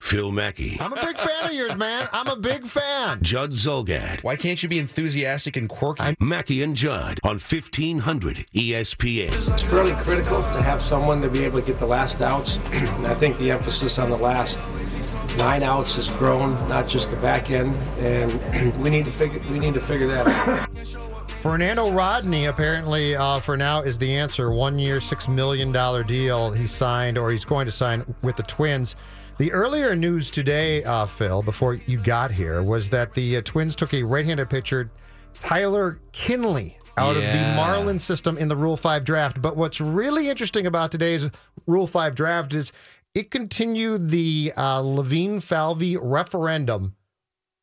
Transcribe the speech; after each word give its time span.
Phil 0.00 0.32
Mackey, 0.32 0.76
I'm 0.80 0.92
a 0.92 0.96
big 1.04 1.16
fan 1.18 1.44
of 1.46 1.52
yours, 1.52 1.76
man. 1.76 2.08
I'm 2.12 2.26
a 2.26 2.34
big 2.34 2.66
fan. 2.66 3.20
Judd 3.22 3.52
Zulgad, 3.52 4.24
Why 4.24 4.34
can't 4.34 4.60
you 4.60 4.68
be 4.68 4.78
enthusiastic 4.78 5.56
and 5.56 5.68
quirky? 5.68 6.16
Mackey 6.18 6.62
and 6.62 6.74
Judd 6.74 7.20
on 7.22 7.36
E 7.36 7.40
1500 7.40 8.46
ESPN. 8.54 9.50
It's 9.52 9.62
fairly 9.62 9.92
critical 10.02 10.40
to 10.42 10.62
have 10.62 10.82
someone 10.82 11.20
to 11.22 11.28
be 11.28 11.44
able 11.44 11.60
to 11.60 11.66
get 11.66 11.78
the 11.78 11.86
last 11.86 12.22
outs. 12.22 12.56
and 12.72 13.06
I 13.06 13.14
think 13.14 13.38
the 13.38 13.50
emphasis 13.52 13.98
on 13.98 14.10
the 14.10 14.16
last 14.16 14.58
nine 15.36 15.62
outs 15.62 15.94
has 15.94 16.10
grown, 16.10 16.54
not 16.68 16.88
just 16.88 17.10
the 17.10 17.16
back 17.16 17.50
end. 17.50 17.76
And 17.98 18.76
we 18.82 18.90
need 18.90 19.04
to 19.04 19.12
figure 19.12 19.40
we 19.50 19.60
need 19.60 19.74
to 19.74 19.80
figure 19.80 20.08
that 20.08 20.26
out. 20.26 20.68
Fernando 21.40 21.90
Rodney 21.90 22.46
apparently 22.46 23.14
uh, 23.16 23.38
for 23.40 23.56
now 23.56 23.80
is 23.80 23.96
the 23.96 24.12
answer. 24.14 24.50
One 24.50 24.78
year, 24.78 24.98
six 24.98 25.28
million 25.28 25.70
dollar 25.72 26.02
deal 26.02 26.50
he 26.50 26.66
signed 26.66 27.16
or 27.16 27.30
he's 27.30 27.44
going 27.44 27.66
to 27.66 27.72
sign 27.72 28.02
with 28.22 28.36
the 28.36 28.42
Twins. 28.42 28.96
The 29.40 29.52
earlier 29.52 29.96
news 29.96 30.30
today, 30.30 30.84
uh, 30.84 31.06
Phil, 31.06 31.40
before 31.40 31.76
you 31.86 31.96
got 31.96 32.30
here, 32.30 32.62
was 32.62 32.90
that 32.90 33.14
the 33.14 33.38
uh, 33.38 33.42
Twins 33.42 33.74
took 33.74 33.94
a 33.94 34.02
right-handed 34.02 34.50
pitcher, 34.50 34.90
Tyler 35.38 35.98
Kinley, 36.12 36.76
out 36.98 37.16
of 37.16 37.22
the 37.22 37.28
Yeah. 37.28 37.56
Marlin 37.56 37.98
system 37.98 38.36
in 38.36 38.48
the 38.48 38.56
Rule 38.56 38.76
Five 38.76 39.02
draft. 39.06 39.40
But 39.40 39.56
what's 39.56 39.80
really 39.80 40.28
interesting 40.28 40.66
about 40.66 40.92
today's 40.92 41.30
Rule 41.66 41.86
Five 41.86 42.14
draft 42.14 42.52
is 42.52 42.70
it 43.14 43.30
continued 43.30 44.10
the 44.10 44.52
uh, 44.58 44.80
Levine 44.80 45.40
Falvey 45.40 45.96
referendum 45.96 46.94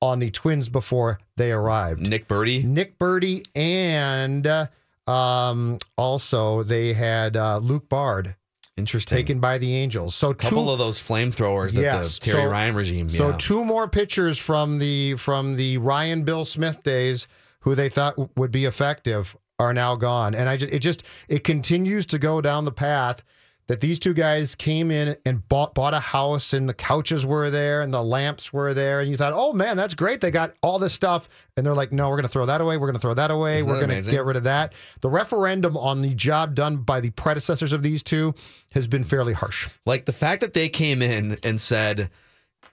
on 0.02 0.18
the 0.18 0.32
Twins 0.32 0.70
before 0.70 1.20
they 1.36 1.52
arrived. 1.52 2.02
Nick 2.02 2.28
Burdi. 2.28 2.64
Nick 2.64 2.98
Burdi 2.98 3.46
and 3.56 4.48
uh, 4.48 4.66
um, 5.06 5.78
also 5.96 6.64
they 6.64 6.94
had 6.94 7.38
uh, 7.38 7.60
Luke 7.60 7.88
Bard 7.88 8.36
Interesting. 8.78 9.16
taken 9.18 9.40
by 9.40 9.58
the 9.58 9.74
Angels. 9.76 10.16
So 10.16 10.30
a 10.30 10.36
couple 10.36 10.66
two, 10.66 10.70
of 10.72 10.78
those 10.80 11.00
flamethrowers 11.00 11.72
that 11.74 11.82
Yes, 11.82 12.20
the 12.20 12.26
Terry 12.32 12.44
so- 12.44 12.50
Ryan 12.50 12.76
regime. 12.76 13.10
so 13.10 13.30
yeah. 13.30 13.36
two 13.38 13.66
more 13.66 13.88
pitchers 13.88 14.38
from 14.38 14.78
the 14.80 15.16
from 15.16 15.56
the 15.56 15.78
Ryan 15.80 16.24
Bill 16.24 16.46
Smith 16.46 16.84
days 16.84 17.28
who 17.62 17.76
they 17.76 17.90
thought 17.90 18.14
w- 18.16 18.30
would 18.38 18.52
be 18.52 18.66
effective 18.66 19.36
are 19.60 19.74
now 19.74 19.96
gone. 19.96 20.36
And 20.36 20.48
I 20.48 20.58
just 20.58 20.72
it 20.72 20.80
just 20.80 21.04
it 21.28 21.44
continues 21.44 22.06
to 22.08 22.20
go 22.20 22.40
down 22.42 22.66
the 22.66 22.72
path 22.72 23.24
that 23.68 23.82
these 23.82 24.00
two 24.00 24.14
guys 24.14 24.56
came 24.56 24.92
in 24.92 25.16
and 25.26 25.48
bought 25.50 25.76
bought 25.76 25.94
a 25.94 26.00
house 26.00 26.54
and 26.54 26.68
the 26.68 26.74
couches 26.74 27.26
were 27.26 27.50
there 27.50 27.82
and 27.82 27.94
the 27.94 28.02
lamps 28.02 28.52
were 28.52 28.74
there 28.74 29.02
and 29.02 29.10
you 29.12 29.18
thought, 29.18 29.34
"Oh 29.36 29.54
man, 29.54 29.78
that's 29.78 29.94
great. 29.94 30.22
They 30.22 30.32
got 30.32 30.54
all 30.62 30.80
this 30.80 30.94
stuff." 30.94 31.28
And 31.56 31.66
they're 31.66 31.74
like, 31.74 31.92
"No, 31.92 32.10
we're 32.10 32.16
going 32.16 32.24
to 32.24 32.30
throw 32.30 32.46
that 32.46 32.62
away. 32.62 32.78
We're 32.78 32.88
going 32.88 32.96
to 32.96 33.00
throw 33.02 33.14
that 33.14 33.32
away. 33.32 33.58
Isn't 33.58 33.70
we're 33.70 33.86
going 33.86 34.02
to 34.04 34.10
get 34.10 34.26
rid 34.26 34.38
of 34.38 34.44
that." 34.44 34.74
The 35.02 35.10
referendum 35.10 35.76
on 35.78 36.02
the 36.02 36.14
job 36.14 36.56
done 36.56 36.78
by 36.78 37.02
the 37.02 37.10
predecessors 37.12 37.74
of 37.74 37.84
these 37.84 38.02
two 38.04 38.34
has 38.72 38.88
been 38.88 39.04
fairly 39.04 39.34
harsh. 39.34 39.70
like 39.86 40.06
the 40.06 40.14
fact 40.14 40.42
that 40.42 40.54
they 40.54 40.70
came 40.70 41.02
in 41.02 41.38
and 41.44 41.60
said, 41.60 42.10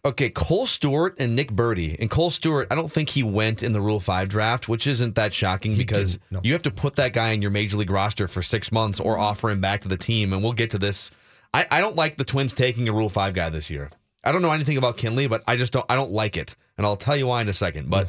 okay, 0.04 0.30
Kohl 0.30 0.66
Stewart 0.66 1.16
and 1.18 1.34
Nick 1.34 1.50
Burdi. 1.50 1.96
And 1.98 2.10
Kohl 2.10 2.30
Stewart, 2.30 2.68
I 2.70 2.74
don't 2.74 2.92
think 2.92 3.10
he 3.10 3.22
went 3.22 3.62
in 3.62 3.72
the 3.72 3.80
Rule 3.80 4.00
5 4.00 4.28
draft, 4.28 4.68
which 4.68 4.86
isn't 4.86 5.14
that 5.14 5.32
shocking 5.32 5.76
because 5.76 6.18
no. 6.30 6.40
you 6.42 6.52
have 6.52 6.62
to 6.62 6.70
put 6.70 6.96
that 6.96 7.12
guy 7.12 7.30
in 7.30 7.42
your 7.42 7.50
major 7.50 7.76
league 7.76 7.90
roster 7.90 8.28
for 8.28 8.42
six 8.42 8.70
months 8.70 9.00
or 9.00 9.18
offer 9.18 9.50
him 9.50 9.60
back 9.60 9.80
to 9.82 9.88
the 9.88 9.96
team. 9.96 10.32
And 10.32 10.42
we'll 10.42 10.52
get 10.52 10.70
to 10.70 10.78
this. 10.78 11.10
I, 11.52 11.66
I 11.70 11.80
don't 11.80 11.96
like 11.96 12.16
the 12.18 12.24
Twins 12.24 12.52
taking 12.52 12.88
a 12.88 12.92
Rule 12.92 13.08
5 13.08 13.34
guy 13.34 13.48
this 13.48 13.70
year. 13.70 13.90
I 14.22 14.32
don't 14.32 14.42
know 14.42 14.52
anything 14.52 14.76
about 14.76 14.96
Kinley, 14.96 15.26
but 15.26 15.42
I 15.46 15.56
just 15.56 15.72
don't 15.72 15.84
I 15.88 15.94
don't 15.94 16.10
like 16.10 16.36
it. 16.36 16.56
And 16.78 16.86
I'll 16.86 16.96
tell 16.96 17.16
you 17.16 17.26
why 17.26 17.42
in 17.42 17.48
a 17.48 17.52
second. 17.52 17.90
But 17.90 18.08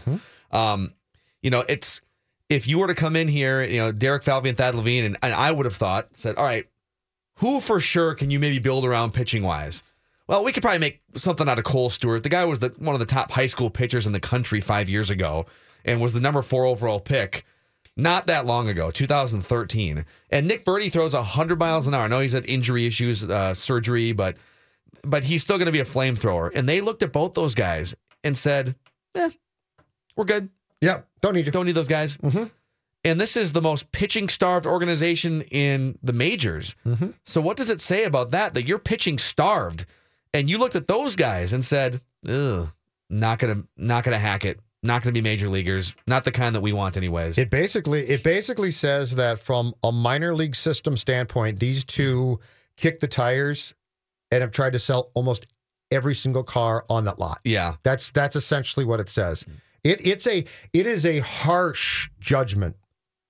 um, 0.51 0.93
you 1.41 1.49
know, 1.49 1.65
it's 1.67 2.01
if 2.49 2.67
you 2.67 2.79
were 2.79 2.87
to 2.87 2.95
come 2.95 3.15
in 3.15 3.27
here, 3.27 3.63
you 3.63 3.79
know, 3.79 3.91
Derek 3.91 4.23
Falvey 4.23 4.49
and 4.49 4.57
Thad 4.57 4.75
Levine, 4.75 5.03
and, 5.03 5.17
and 5.21 5.33
I 5.33 5.51
would 5.51 5.65
have 5.65 5.75
thought, 5.75 6.07
said, 6.13 6.35
all 6.37 6.45
right, 6.45 6.67
who 7.39 7.59
for 7.59 7.79
sure 7.79 8.15
can 8.15 8.31
you 8.31 8.39
maybe 8.39 8.59
build 8.59 8.85
around 8.85 9.13
pitching 9.13 9.43
wise? 9.43 9.83
Well, 10.27 10.43
we 10.43 10.51
could 10.51 10.63
probably 10.63 10.79
make 10.79 11.01
something 11.15 11.47
out 11.47 11.59
of 11.59 11.65
Kohl 11.65 11.89
Stewart. 11.89 12.23
The 12.23 12.29
guy 12.29 12.45
was 12.45 12.59
the, 12.59 12.69
one 12.79 12.95
of 12.95 12.99
the 12.99 13.05
top 13.05 13.31
high 13.31 13.45
school 13.45 13.69
pitchers 13.69 14.05
in 14.07 14.13
the 14.13 14.19
country 14.19 14.59
five 14.59 14.89
years 14.89 15.09
ago 15.09 15.45
and 15.83 16.01
was 16.01 16.13
the 16.13 16.19
number 16.19 16.41
four 16.41 16.65
overall 16.65 16.99
pick 16.99 17.45
not 17.97 18.27
that 18.27 18.45
long 18.45 18.67
ago, 18.67 18.91
2013. 18.91 20.05
And 20.31 20.47
Nick 20.47 20.65
Burdi 20.65 20.91
throws 20.91 21.13
100 21.13 21.57
miles 21.59 21.87
an 21.87 21.93
hour. 21.93 22.03
I 22.03 22.07
know 22.07 22.19
he's 22.19 22.33
had 22.33 22.45
injury 22.49 22.85
issues, 22.85 23.23
uh, 23.23 23.53
surgery, 23.53 24.11
but 24.11 24.37
but 25.03 25.23
he's 25.25 25.41
still 25.43 25.57
going 25.57 25.67
to 25.67 25.71
be 25.71 25.79
a 25.79 25.85
flamethrower. 25.85 26.49
And 26.55 26.67
they 26.67 26.81
looked 26.81 27.03
at 27.03 27.13
both 27.13 27.35
those 27.35 27.53
guys 27.53 27.93
and 28.23 28.35
said, 28.35 28.75
eh, 29.13 29.29
we're 30.15 30.25
good. 30.25 30.49
Yeah, 30.81 31.01
don't 31.21 31.35
need 31.35 31.45
you. 31.45 31.51
Don't 31.51 31.67
need 31.67 31.73
those 31.75 31.87
guys. 31.87 32.17
Mhm. 32.17 32.49
And 33.03 33.21
this 33.21 33.37
is 33.37 33.51
the 33.51 33.61
most 33.61 33.91
pitching 33.91 34.29
starved 34.29 34.65
organization 34.65 35.43
in 35.43 35.99
the 36.01 36.11
majors. 36.13 36.73
Mhm. 36.87 37.13
So 37.25 37.39
what 37.39 37.55
does 37.55 37.69
it 37.69 37.81
say 37.81 38.03
about 38.03 38.31
that? 38.31 38.55
That 38.55 38.65
you're 38.67 38.79
pitching 38.79 39.19
starved, 39.19 39.85
and 40.35 40.49
you 40.49 40.57
looked 40.57 40.75
at 40.75 40.87
those 40.87 41.15
guys 41.15 41.53
and 41.53 41.63
said, 41.63 42.01
"Ugh, 42.27 42.69
not 43.09 43.39
gonna, 43.39 43.63
not 43.77 44.03
gonna 44.03 44.19
hack 44.19 44.45
it. 44.45 44.59
Not 44.83 45.01
gonna 45.01 45.13
be 45.13 45.21
major 45.21 45.49
leaguers. 45.49 45.95
Not 46.05 46.25
the 46.25 46.31
kind 46.31 46.53
that 46.55 46.61
we 46.61 46.73
want, 46.73 46.97
anyways." 46.97 47.37
It 47.37 47.49
basically 47.49 48.01
it 48.01 48.21
basically 48.23 48.71
says 48.71 49.15
that 49.15 49.39
from 49.39 49.73
a 49.83 49.91
minor 49.91 50.35
league 50.35 50.55
system 50.55 50.95
standpoint, 50.97 51.59
these 51.59 51.83
two 51.83 52.39
kick 52.77 52.99
the 52.99 53.07
tires 53.07 53.73
and 54.31 54.41
have 54.41 54.51
tried 54.51 54.73
to 54.73 54.79
sell 54.79 55.11
almost 55.13 55.45
every 55.91 56.15
single 56.15 56.43
car 56.43 56.83
on 56.89 57.05
that 57.05 57.19
lot. 57.19 57.39
yeah, 57.43 57.75
That's 57.83 58.11
that's 58.11 58.35
essentially 58.35 58.85
what 58.85 58.99
it 58.99 59.07
says. 59.07 59.45
It 59.83 60.05
it's 60.05 60.27
a 60.27 60.43
it 60.73 60.85
is 60.87 61.05
a 61.05 61.19
harsh 61.19 62.09
judgment 62.19 62.75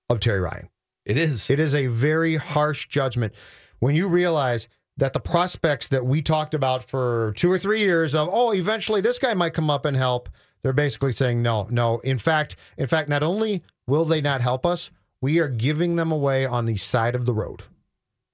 of 0.08 0.20
Terry 0.20 0.40
Ryan. 0.40 0.68
it 1.04 1.16
is. 1.18 1.50
It 1.50 1.60
is 1.60 1.74
a 1.74 1.86
very 1.86 2.36
harsh 2.36 2.86
judgment 2.88 3.34
when 3.78 3.94
you 3.94 4.08
realize 4.08 4.68
that 4.98 5.12
the 5.12 5.20
prospects 5.20 5.88
that 5.88 6.04
we 6.06 6.22
talked 6.22 6.54
about 6.54 6.82
for 6.82 7.32
two 7.36 7.50
or 7.50 7.58
three 7.58 7.80
years 7.80 8.14
of 8.14 8.28
oh 8.32 8.52
eventually 8.54 9.00
this 9.00 9.18
guy 9.18 9.34
might 9.34 9.52
come 9.54 9.68
up 9.70 9.84
and 9.86 9.96
help 9.96 10.28
they're 10.62 10.72
basically 10.72 11.12
saying 11.12 11.42
no 11.42 11.66
no 11.70 11.98
in 11.98 12.18
fact 12.18 12.56
in 12.78 12.86
fact 12.86 13.08
not 13.08 13.22
only 13.22 13.62
will 13.86 14.04
they 14.04 14.20
not 14.20 14.40
help 14.40 14.64
us 14.66 14.90
we 15.20 15.38
are 15.38 15.48
giving 15.48 15.96
them 15.96 16.10
away 16.12 16.46
on 16.46 16.64
the 16.66 16.76
side 16.76 17.14
of 17.14 17.24
the 17.26 17.32
road 17.34 17.62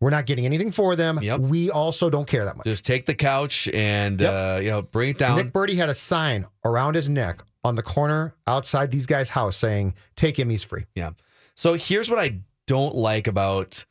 we're 0.00 0.10
not 0.10 0.26
getting 0.26 0.44
anything 0.46 0.70
for 0.72 0.96
them 0.96 1.18
Yep. 1.22 1.40
we 1.40 1.70
also 1.70 2.10
don't 2.10 2.26
care 2.26 2.44
that 2.44 2.56
much 2.56 2.64
Just 2.66 2.84
take 2.84 3.06
the 3.06 3.14
couch 3.14 3.68
and 3.68 4.20
Yep. 4.20 4.30
uh, 4.30 4.60
you 4.60 4.70
know 4.70 4.82
bring 4.82 5.10
it 5.10 5.18
down. 5.18 5.36
Nick 5.36 5.52
Burdi 5.52 5.74
had 5.76 5.88
a 5.88 5.94
sign 5.94 6.46
around 6.64 6.94
his 6.96 7.08
neck 7.08 7.42
on 7.64 7.76
the 7.76 7.82
corner 7.84 8.34
outside 8.48 8.90
these 8.90 9.06
guys 9.06 9.28
house 9.30 9.56
saying 9.56 9.94
take 10.16 10.38
him 10.38 10.48
he's 10.50 10.64
free 10.64 10.84
Yeah. 10.94 11.10
So 11.54 11.74
here's 11.74 12.08
what 12.10 12.18
I 12.18 12.40
don't 12.66 12.94
like 12.94 13.26
about 13.28 13.84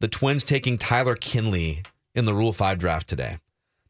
the 0.00 0.06
Twins 0.08 0.44
taking 0.44 0.76
Tyler 0.78 1.16
Kinley 1.16 1.82
in 2.16 2.24
the 2.24 2.34
Rule 2.34 2.52
5 2.52 2.78
draft 2.78 3.06
today. 3.06 3.38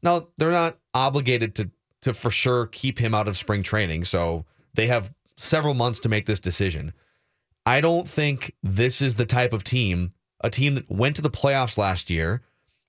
Now, 0.03 0.29
they're 0.37 0.51
not 0.51 0.79
obligated 0.93 1.55
to 1.57 1.71
to 2.03 2.13
for 2.13 2.31
sure 2.31 2.67
keep 2.67 2.99
him 2.99 3.15
out 3.15 3.27
of 3.27 3.37
spring 3.37 3.63
training, 3.63 4.05
so 4.05 4.45
they 4.75 4.87
have 4.87 5.13
several 5.37 5.75
months 5.75 5.99
to 6.01 6.09
make 6.09 6.27
this 6.27 6.39
decision. 6.39 6.93
I 7.65 7.81
don't 7.81 8.07
think 8.07 8.55
this 8.63 9.01
is 9.01 9.15
the 9.15 9.25
type 9.25 9.53
of 9.53 9.65
team, 9.65 10.13
a 10.41 10.51
team 10.51 10.75
that 10.77 10.91
went 10.91 11.17
to 11.17 11.23
the 11.23 11.31
playoffs 11.31 11.79
last 11.79 12.11
year, 12.11 12.43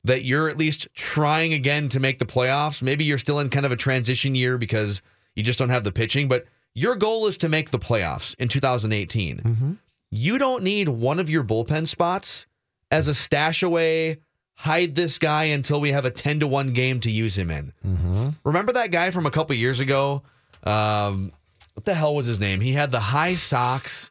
that 0.03 0.24
you're 0.24 0.50
at 0.50 0.58
least 0.58 0.88
trying 0.94 1.54
again 1.54 1.90
to 1.90 2.00
make 2.00 2.19
the 2.19 2.25
playoffs. 2.25 2.84
Maybe 2.84 3.06
you're 3.06 3.18
still 3.18 3.40
in 3.40 3.50
kind 3.50 3.66
of 3.66 3.72
a 3.72 3.78
transition 3.78 4.36
year 4.36 4.57
because 4.57 5.01
you 5.36 5.42
just 5.42 5.57
don't 5.57 5.69
have 5.69 5.84
the 5.84 5.92
pitching, 5.92 6.28
but 6.28 6.45
your 6.75 6.95
goal 6.95 7.25
is 7.25 7.38
to 7.38 7.50
make 7.50 7.72
the 7.72 7.80
playoffs 7.80 8.36
in 8.38 8.50
2018 8.50 9.38
mm-hmm. 9.38 9.72
you 10.12 10.38
don't 10.38 10.62
need 10.62 10.89
one 10.89 11.19
of 11.19 11.28
your 11.28 11.44
bullpen 11.44 11.88
spots 11.88 12.45
as 12.92 13.07
a 13.07 13.16
stash 13.16 13.63
away, 13.63 14.19
hide 14.57 14.95
this 14.95 15.18
guy 15.18 15.45
until 15.45 15.80
we 15.80 15.92
have 15.92 16.04
a 16.04 16.12
10 16.12 16.42
to 16.42 16.48
1 16.48 16.74
game 16.74 17.00
to 17.01 17.12
use 17.12 17.38
him 17.38 17.51
in. 17.51 17.74
mm-hmm. 17.86 18.30
Remember 18.44 18.74
that 18.74 18.92
guy 18.92 19.12
from 19.12 19.25
a 19.25 19.31
couple 19.31 19.56
years 19.56 19.80
ago? 19.80 20.24
Um, 20.63 21.31
what 21.75 21.86
the 21.86 21.94
hell 21.94 22.15
was 22.15 22.25
his 22.25 22.39
name? 22.39 22.59
He 22.59 22.74
had 22.74 22.92
the 22.92 23.00
high 23.00 23.36
socks 23.36 24.09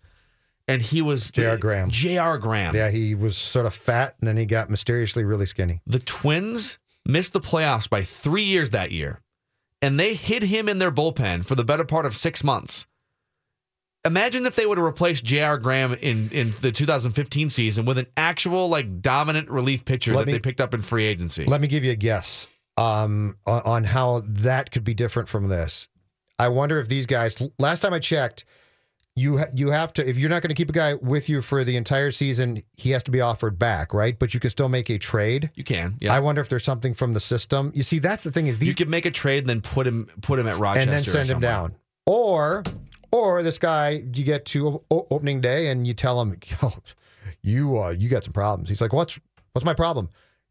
and 0.68 0.80
he 0.80 1.02
was 1.02 1.32
J.R. 1.32 1.56
Graham. 1.56 1.90
J.R. 1.90 2.38
Graham. 2.38 2.74
yeah 2.74 2.90
he 2.90 3.14
was 3.14 3.36
sort 3.36 3.66
of 3.66 3.74
fat 3.74 4.14
and 4.20 4.28
then 4.28 4.36
he 4.36 4.46
got 4.46 4.70
mysteriously 4.70 5.24
really 5.24 5.46
skinny 5.46 5.80
The 5.86 5.98
Twins 5.98 6.78
missed 7.04 7.32
the 7.32 7.40
playoffs 7.40 7.88
by 7.90 8.02
three 8.02 8.44
years 8.44 8.70
that 8.70 8.92
year, 8.92 9.20
and 9.82 9.98
they 9.98 10.14
hid 10.14 10.44
him 10.44 10.68
in 10.68 10.78
their 10.78 10.90
bullpen 10.92 11.44
for 11.44 11.54
the 11.54 11.64
better 11.64 11.84
part 11.84 12.06
of 12.06 12.14
six 12.16 12.42
months. 12.42 12.86
Imagine 14.06 14.46
if 14.46 14.54
they 14.54 14.64
would 14.66 14.78
have 14.78 14.84
replaced 14.86 15.24
J.R. 15.24 15.58
Graham 15.58 15.92
in, 15.94 16.30
in 16.30 16.54
the 16.60 16.72
2015 16.72 17.50
season 17.50 17.84
with 17.84 17.98
an 17.98 18.06
actual 18.16 18.68
like 18.68 19.02
dominant 19.02 19.50
relief 19.50 19.84
pitcher 19.84 20.12
Let 20.12 20.20
that 20.20 20.26
me- 20.26 20.32
they 20.34 20.40
picked 20.40 20.60
up 20.60 20.72
in 20.74 20.82
free 20.82 21.04
agency. 21.06 21.44
Let 21.44 21.60
me 21.60 21.68
give 21.68 21.84
you 21.84 21.90
a 21.92 21.96
guess. 21.96 22.46
um, 22.78 23.36
on, 23.46 23.62
on 23.62 23.84
how 23.84 24.22
that 24.26 24.70
could 24.70 24.84
be 24.84 24.94
different 24.94 25.28
from 25.28 25.48
this. 25.48 25.88
I 26.38 26.48
wonder 26.48 26.78
if 26.78 26.88
these 26.88 27.06
guys. 27.06 27.42
Last 27.58 27.80
time 27.80 27.94
I 27.94 27.98
checked, 27.98 28.44
you 29.14 29.38
ha- 29.38 29.46
you 29.54 29.70
have 29.70 29.94
to 29.94 30.06
if 30.06 30.18
you're 30.18 30.28
not 30.28 30.42
going 30.42 30.50
to 30.50 30.54
keep 30.54 30.68
a 30.68 30.74
guy 30.74 30.92
with 30.92 31.30
you 31.30 31.40
for 31.40 31.64
the 31.64 31.74
entire 31.76 32.10
season, 32.10 32.62
he 32.76 32.90
has 32.90 33.02
to 33.04 33.10
be 33.10 33.22
offered 33.22 33.58
back, 33.58 33.94
right? 33.94 34.18
But 34.18 34.34
you 34.34 34.40
can 34.40 34.50
still 34.50 34.68
make 34.68 34.90
a 34.90 34.98
trade. 34.98 35.50
You 35.54 35.64
can. 35.64 35.96
Yeah. 36.00 36.12
I 36.12 36.20
wonder 36.20 36.42
if 36.42 36.50
there's 36.50 36.64
something 36.64 36.92
from 36.92 37.14
the 37.14 37.20
system. 37.20 37.72
You 37.74 37.82
see, 37.82 37.98
that's 37.98 38.22
the 38.24 38.30
thing 38.30 38.46
is 38.46 38.58
these. 38.58 38.68
you 38.68 38.74
could 38.74 38.90
make 38.90 39.06
a 39.06 39.10
trade 39.10 39.38
and 39.38 39.48
then 39.48 39.62
put 39.62 39.86
him 39.86 40.08
put 40.20 40.38
him 40.38 40.46
at 40.46 40.58
Rochester 40.58 40.90
and 40.90 40.98
then 40.98 41.04
send 41.04 41.30
him 41.30 41.40
down. 41.40 41.74
Or 42.04 42.62
or 43.16 43.42
this 43.42 43.58
guy 43.58 44.02
you 44.12 44.24
get 44.24 44.44
to 44.46 44.82
opening 44.90 45.40
day 45.40 45.68
and 45.68 45.86
you 45.86 45.94
tell 45.94 46.20
him, 46.20 46.38
Yo, 46.62 46.72
you 47.42 47.78
uh, 47.78 47.90
you 47.90 48.08
got 48.08 48.24
some 48.24 48.32
problems. 48.32 48.68
He's 48.68 48.80
like, 48.80 48.92
what's 48.92 49.18
what's 49.52 49.64
my 49.64 49.74
problem? 49.74 50.08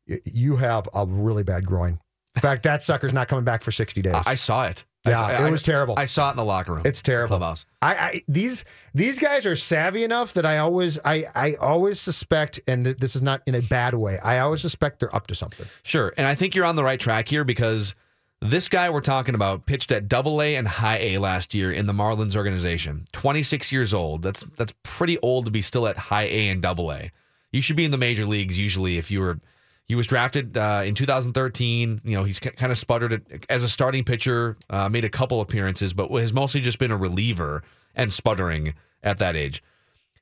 "Y- 0.07 0.19
You 0.25 0.55
have 0.57 0.87
a 0.93 1.05
really 1.05 1.43
bad 1.43 1.65
groin. 1.65 1.99
In 2.35 2.41
fact, 2.41 2.63
that 2.63 2.83
sucker's 2.83 3.13
not 3.13 3.27
coming 3.27 3.45
back 3.45 3.63
for 3.63 3.71
sixty 3.71 4.01
days. 4.01 4.13
I, 4.13 4.31
I 4.31 4.35
saw 4.35 4.65
it. 4.65 4.83
Yeah, 5.07 5.15
saw- 5.15 5.29
it 5.29 5.39
I- 5.41 5.49
was 5.49 5.63
terrible. 5.63 5.95
I 5.97 6.05
saw 6.05 6.29
it 6.29 6.31
in 6.31 6.37
the 6.37 6.43
locker 6.43 6.73
room. 6.73 6.81
It's 6.83 7.01
terrible. 7.01 7.37
Clubhouse. 7.37 7.65
I, 7.81 7.93
I 7.95 8.21
these 8.27 8.65
these 8.93 9.19
guys 9.19 9.45
are 9.45 9.55
savvy 9.55 10.03
enough 10.03 10.33
that 10.33 10.45
I 10.45 10.57
always 10.57 10.99
I 11.05 11.25
I 11.35 11.53
always 11.55 11.99
suspect, 11.99 12.59
and 12.67 12.83
th- 12.85 12.97
this 12.97 13.15
is 13.15 13.21
not 13.21 13.41
in 13.45 13.55
a 13.55 13.61
bad 13.61 13.93
way. 13.93 14.19
I 14.19 14.39
always 14.39 14.61
suspect 14.61 14.99
they're 14.99 15.15
up 15.15 15.27
to 15.27 15.35
something. 15.35 15.67
Sure. 15.83 16.13
And 16.17 16.25
I 16.27 16.35
think 16.35 16.55
you're 16.55 16.65
on 16.65 16.75
the 16.75 16.83
right 16.83 16.99
track 16.99 17.29
here 17.29 17.43
because 17.45 17.95
this 18.41 18.69
guy 18.69 18.89
we're 18.89 19.01
talking 19.01 19.35
about 19.35 19.65
pitched 19.65 19.91
at 19.91 20.07
double 20.07 20.41
A 20.41 20.55
and 20.55 20.67
high 20.67 20.97
A 20.97 21.17
last 21.17 21.53
year 21.53 21.71
in 21.71 21.85
the 21.85 21.93
Marlins 21.93 22.35
organization. 22.35 23.05
26 23.11 23.71
years 23.71 23.93
old. 23.93 24.21
That's 24.21 24.43
that's 24.57 24.73
pretty 24.83 25.17
old 25.19 25.45
to 25.45 25.51
be 25.51 25.61
still 25.61 25.87
at 25.87 25.97
high 25.97 26.25
A 26.25 26.49
and 26.49 26.61
double 26.61 26.91
A. 26.91 27.11
You 27.51 27.61
should 27.61 27.75
be 27.75 27.85
in 27.85 27.91
the 27.91 27.97
major 27.97 28.25
leagues 28.25 28.57
usually 28.57 28.97
if 28.97 29.09
you 29.09 29.21
were 29.21 29.39
he 29.85 29.95
was 29.95 30.07
drafted 30.07 30.57
uh, 30.57 30.81
in 30.85 30.95
2013. 30.95 32.01
You 32.03 32.17
know, 32.17 32.23
he's 32.23 32.39
kind 32.39 32.71
of 32.71 32.77
sputtered 32.77 33.45
as 33.49 33.63
a 33.63 33.69
starting 33.69 34.03
pitcher, 34.03 34.57
uh, 34.69 34.89
made 34.89 35.05
a 35.05 35.09
couple 35.09 35.41
appearances, 35.41 35.93
but 35.93 36.09
has 36.11 36.33
mostly 36.33 36.61
just 36.61 36.79
been 36.79 36.91
a 36.91 36.97
reliever 36.97 37.63
and 37.95 38.11
sputtering 38.11 38.73
at 39.03 39.19
that 39.19 39.35
age. 39.35 39.63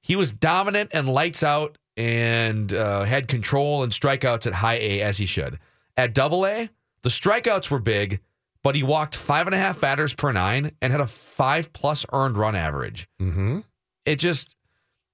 He 0.01 0.18
was 0.18 0.33
dominant 0.33 0.92
and 0.94 1.07
lights 1.07 1.44
out 1.44 1.77
and 1.95 2.74
uh, 2.74 3.04
had 3.04 3.27
control 3.30 3.83
and 3.83 3.92
strikeouts 3.92 4.48
at 4.48 4.54
high 4.54 4.77
A 4.77 5.01
as 5.01 5.18
he 5.18 5.25
should. 5.25 5.60
At 5.95 6.13
double 6.13 6.45
A, 6.45 6.69
the 7.03 7.09
strikeouts 7.09 7.69
were 7.69 7.79
big, 7.79 8.19
but 8.63 8.75
he 8.75 8.83
walked 8.83 9.15
five 9.15 9.45
and 9.47 9.53
a 9.53 9.57
half 9.57 9.79
batters 9.79 10.13
per 10.13 10.31
nine 10.31 10.71
and 10.81 10.91
had 10.91 11.01
a 11.01 11.07
five 11.07 11.71
plus 11.73 12.05
earned 12.11 12.38
run 12.38 12.55
average. 12.55 13.07
Mm-hmm. 13.21 13.59
It 14.05 14.15
just, 14.17 14.55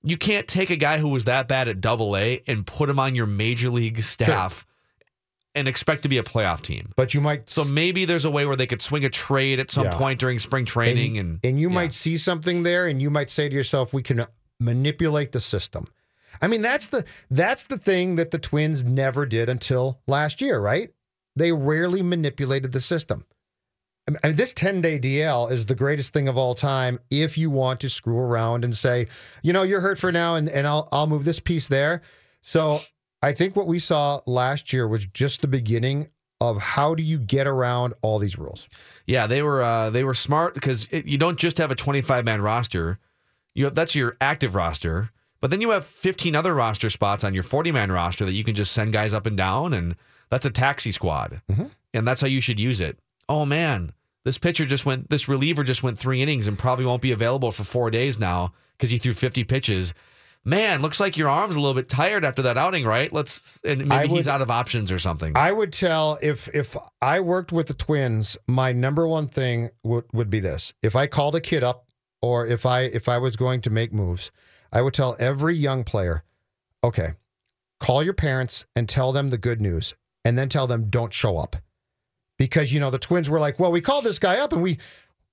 you 0.04 0.18
can't 0.18 0.48
take 0.48 0.70
a 0.70 0.76
guy 0.76 0.98
who 1.00 1.10
was 1.10 1.26
that 1.26 1.48
bad 1.48 1.68
at 1.68 1.82
double 1.82 2.16
A 2.16 2.42
and 2.48 2.66
put 2.66 2.90
him 2.90 3.00
on 3.00 3.16
your 3.16 3.26
major 3.26 3.70
league 3.70 4.02
staff 4.02 4.66
and 5.56 5.68
expect 5.68 6.04
to 6.04 6.10
be 6.10 6.18
a 6.20 6.24
playoff 6.24 6.62
team. 6.62 6.94
But 6.96 7.14
you 7.16 7.22
might 7.22 7.50
So 7.50 7.66
maybe 7.66 8.06
there's 8.06 8.24
a 8.24 8.30
way 8.32 8.46
where 8.46 8.56
they 8.56 8.68
could 8.68 8.82
swing 8.82 9.04
a 9.04 9.10
trade 9.10 9.60
at 9.60 9.72
some 9.72 9.86
Yeah. 9.86 9.98
point 9.98 10.20
during 10.20 10.38
spring 10.40 10.64
training 10.66 11.18
and, 11.18 11.40
and 11.44 11.60
you 11.60 11.70
yeah. 11.70 11.76
might 11.76 11.94
see 11.94 12.18
something 12.18 12.64
there 12.64 12.86
and 12.88 13.02
you 13.02 13.10
might 13.10 13.30
say 13.32 13.50
to 13.50 13.56
yourself 13.56 13.92
we 13.94 14.04
can 14.04 14.26
manipulate 14.60 15.32
the 15.32 15.40
system 15.40 15.88
i 16.42 16.48
mean 16.48 16.62
that's 16.62 16.90
the 16.90 17.06
that's 17.32 17.64
the 17.64 17.78
thing 17.78 18.18
that 18.18 18.30
the 18.32 18.38
twins 18.38 18.84
never 18.84 19.26
did 19.26 19.48
until 19.48 20.02
last 20.06 20.42
year 20.42 20.60
right 20.60 20.90
they 21.36 21.52
rarely 21.52 22.02
manipulated 22.02 22.72
the 22.72 22.80
system 22.80 23.26
I 24.24 24.28
mean, 24.28 24.36
this 24.36 24.54
10 24.54 24.82
day 24.82 25.00
DL 25.00 25.52
is 25.52 25.66
the 25.66 25.76
greatest 25.76 26.14
thing 26.14 26.28
of 26.28 26.38
all 26.38 26.56
time 26.56 27.00
if 27.10 27.38
you 27.38 27.50
want 27.50 27.80
to 27.82 27.90
screw 27.90 28.18
around 28.18 28.64
and 28.64 28.76
say, 28.76 29.08
you 29.44 29.54
know, 29.54 29.64
you're 29.64 29.82
hurt 29.82 30.00
for 30.00 30.12
now 30.12 30.36
and, 30.36 30.50
and 30.50 30.66
I'll, 30.66 30.88
I'll 30.92 31.08
move 31.08 31.26
this 31.26 31.40
piece 31.40 31.68
there. 31.68 32.02
So 32.42 32.82
I 33.22 33.34
think 33.34 33.56
what 33.56 33.68
we 33.68 33.80
saw 33.80 34.22
last 34.26 34.74
year 34.74 34.88
was 34.88 35.06
just 35.06 35.42
the 35.42 35.48
beginning 35.48 36.08
of 36.42 36.58
how 36.60 36.96
do 36.96 37.04
you 37.04 37.20
get 37.20 37.48
around 37.48 37.94
all 38.02 38.18
these 38.18 38.38
rules. 38.38 38.70
Yeah, 39.06 39.28
they 39.28 39.42
were 39.42 39.62
uh, 39.62 39.90
they 39.90 40.06
were 40.06 40.14
smart 40.14 40.54
because 40.54 40.88
it, 40.90 41.06
you 41.06 41.18
don't 41.18 41.38
just 41.38 41.58
have 41.58 41.70
a 41.70 41.76
25 41.76 42.24
man 42.24 42.42
roster. 42.42 42.98
You 43.54 43.66
have, 43.66 43.76
that's 43.76 43.94
your 43.94 44.16
active 44.22 44.56
roster, 44.56 45.10
but 45.42 45.52
then 45.52 45.60
you 45.60 45.72
have 45.72 45.86
15 45.86 46.36
other 46.36 46.56
roster 46.56 46.90
spots 46.90 47.26
on 47.26 47.34
your 47.34 47.44
40 47.44 47.74
man 47.74 47.92
roster 47.92 48.24
that 48.24 48.32
you 48.32 48.46
can 48.46 48.56
just 48.56 48.72
send 48.72 48.94
guys 48.94 49.14
up 49.14 49.26
and 49.26 49.36
down, 49.36 49.74
and 49.74 49.98
that's 50.30 50.46
a 50.46 50.52
taxi 50.52 50.92
squad, 50.92 51.42
mm-hmm. 51.52 51.66
and 51.94 52.08
that's 52.08 52.22
how 52.22 52.28
you 52.28 52.42
should 52.42 52.60
use 52.60 52.82
it. 52.82 53.00
Oh 53.28 53.46
man, 53.46 53.94
this 54.26 54.38
pitcher 54.38 54.66
just 54.66 54.86
went, 54.86 55.10
this 55.10 55.28
reliever 55.28 55.64
just 55.64 55.84
went 55.84 55.98
three 55.98 56.22
innings 56.22 56.48
and 56.48 56.58
probably 56.58 56.86
won't 56.86 57.02
be 57.02 57.12
available 57.12 57.52
for 57.52 57.64
four 57.64 57.90
days 57.90 58.20
now 58.20 58.54
because 58.78 58.92
he 58.92 58.98
threw 58.98 59.14
50 59.14 59.44
pitches. 59.46 59.94
Man, 60.46 60.82
looks 60.82 61.00
like 61.00 61.18
your 61.18 61.30
arm's 61.30 61.56
a 61.56 61.60
little 61.60 61.76
bit 61.76 61.90
tired 61.90 62.24
after 62.24 62.42
that 62.44 62.58
outing, 62.58 62.86
right? 62.86 63.12
Let's 63.12 63.60
and 63.64 63.80
maybe 63.80 63.92
I 63.92 64.08
he's 64.08 64.28
out 64.28 64.42
of 64.42 64.50
options 64.50 64.92
or 64.92 64.98
something. 64.98 65.36
I 65.36 65.52
would 65.52 65.74
tell 65.74 66.18
if 66.22 66.48
if 66.56 66.78
I 67.02 67.20
worked 67.20 67.52
with 67.52 67.68
the 67.68 67.74
twins, 67.74 68.38
my 68.48 68.72
number 68.72 69.06
one 69.06 69.28
thing 69.28 69.70
would 69.84 70.06
would 70.14 70.30
be 70.30 70.40
this: 70.40 70.74
if 70.82 70.96
I 70.96 71.08
called 71.08 71.36
a 71.36 71.42
kid 71.42 71.62
up, 71.62 71.88
or 72.22 72.48
if 72.48 72.66
I 72.66 72.84
if 72.84 73.10
I 73.10 73.18
was 73.18 73.36
going 73.36 73.60
to 73.62 73.70
make 73.70 73.92
moves, 73.92 74.32
I 74.72 74.82
would 74.82 74.94
tell 74.94 75.18
every 75.20 75.56
young 75.56 75.84
player, 75.84 76.24
okay, 76.84 77.16
call 77.82 78.02
your 78.02 78.14
parents 78.14 78.66
and 78.78 78.88
tell 78.88 79.12
them 79.12 79.32
the 79.32 79.38
good 79.38 79.60
news, 79.60 79.94
and 80.26 80.38
then 80.38 80.50
tell 80.50 80.68
them 80.68 80.90
don't 80.90 81.14
show 81.14 81.38
up, 81.38 81.56
because 82.38 82.74
you 82.74 82.80
know 82.80 82.90
the 82.90 83.00
twins 83.00 83.30
were 83.30 83.40
like, 83.40 83.60
well, 83.60 83.72
we 83.72 83.82
called 83.82 84.04
this 84.04 84.20
guy 84.20 84.38
up 84.40 84.54
and 84.54 84.62
we 84.62 84.78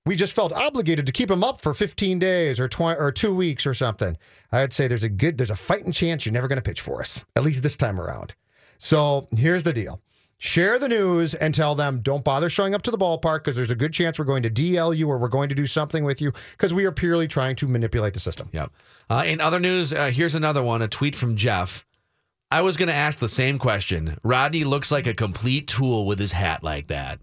we 0.07 0.15
just 0.15 0.33
felt 0.33 0.53
obligated 0.53 1.05
to 1.05 1.11
keep 1.11 1.29
him 1.29 1.43
up 1.43 1.59
for 1.59 1.73
15 1.73 2.17
days 2.17 2.59
or 2.59 2.67
20 2.67 2.99
or 2.99 3.11
two 3.11 3.35
weeks 3.35 3.67
or 3.67 3.73
something. 3.73 4.17
I 4.51 4.61
would 4.61 4.73
say 4.73 4.87
there's 4.87 5.03
a 5.03 5.09
good 5.09 5.37
there's 5.37 5.49
a 5.49 5.55
fighting 5.55 5.91
chance 5.91 6.25
you're 6.25 6.33
never 6.33 6.47
going 6.47 6.57
to 6.57 6.61
pitch 6.61 6.81
for 6.81 7.01
us, 7.01 7.23
at 7.35 7.43
least 7.43 7.63
this 7.63 7.75
time 7.75 7.99
around. 7.99 8.33
So 8.77 9.27
here's 9.35 9.63
the 9.63 9.73
deal. 9.73 10.01
Share 10.39 10.77
the 10.77 10.87
news 10.87 11.33
and 11.33 11.53
tell 11.53 11.73
them 11.73 12.01
don't 12.01 12.23
bother 12.23 12.47
showing 12.47 12.75
up 12.75 12.83
to 12.83 12.91
the 12.91 12.97
ballpark 12.97 13.39
because 13.39 13.55
there's 13.55 13.71
a 13.71 13.75
good 13.75 13.91
chance 13.91 14.19
we're 14.19 14.25
going 14.25 14.43
to 14.43 14.51
DL 14.51 14.95
you 14.95 15.09
or 15.09 15.17
we're 15.17 15.29
going 15.29 15.49
to 15.49 15.55
do 15.55 15.65
something 15.65 16.03
with 16.03 16.21
you 16.21 16.31
because 16.51 16.73
we 16.75 16.85
are 16.85 16.91
purely 16.91 17.27
trying 17.27 17.55
to 17.55 17.67
manipulate 17.67 18.13
the 18.13 18.19
system. 18.19 18.47
Yep. 18.53 18.71
Uh, 19.09 19.23
in 19.25 19.41
other 19.41 19.59
news, 19.59 19.93
uh, 19.93 20.11
here's 20.11 20.35
another 20.35 20.61
one 20.61 20.83
a 20.83 20.87
tweet 20.87 21.15
from 21.15 21.35
Jeff. 21.35 21.86
I 22.49 22.61
was 22.61 22.77
going 22.77 22.87
to 22.87 22.93
ask 22.93 23.19
the 23.19 23.27
same 23.27 23.59
question. 23.59 24.17
Rodney 24.23 24.63
looks 24.63 24.91
like 24.91 25.05
a 25.07 25.13
complete 25.13 25.67
tool 25.67 26.05
with 26.05 26.19
his 26.19 26.31
hat 26.31 26.63
like 26.63 26.87
that. 26.87 27.19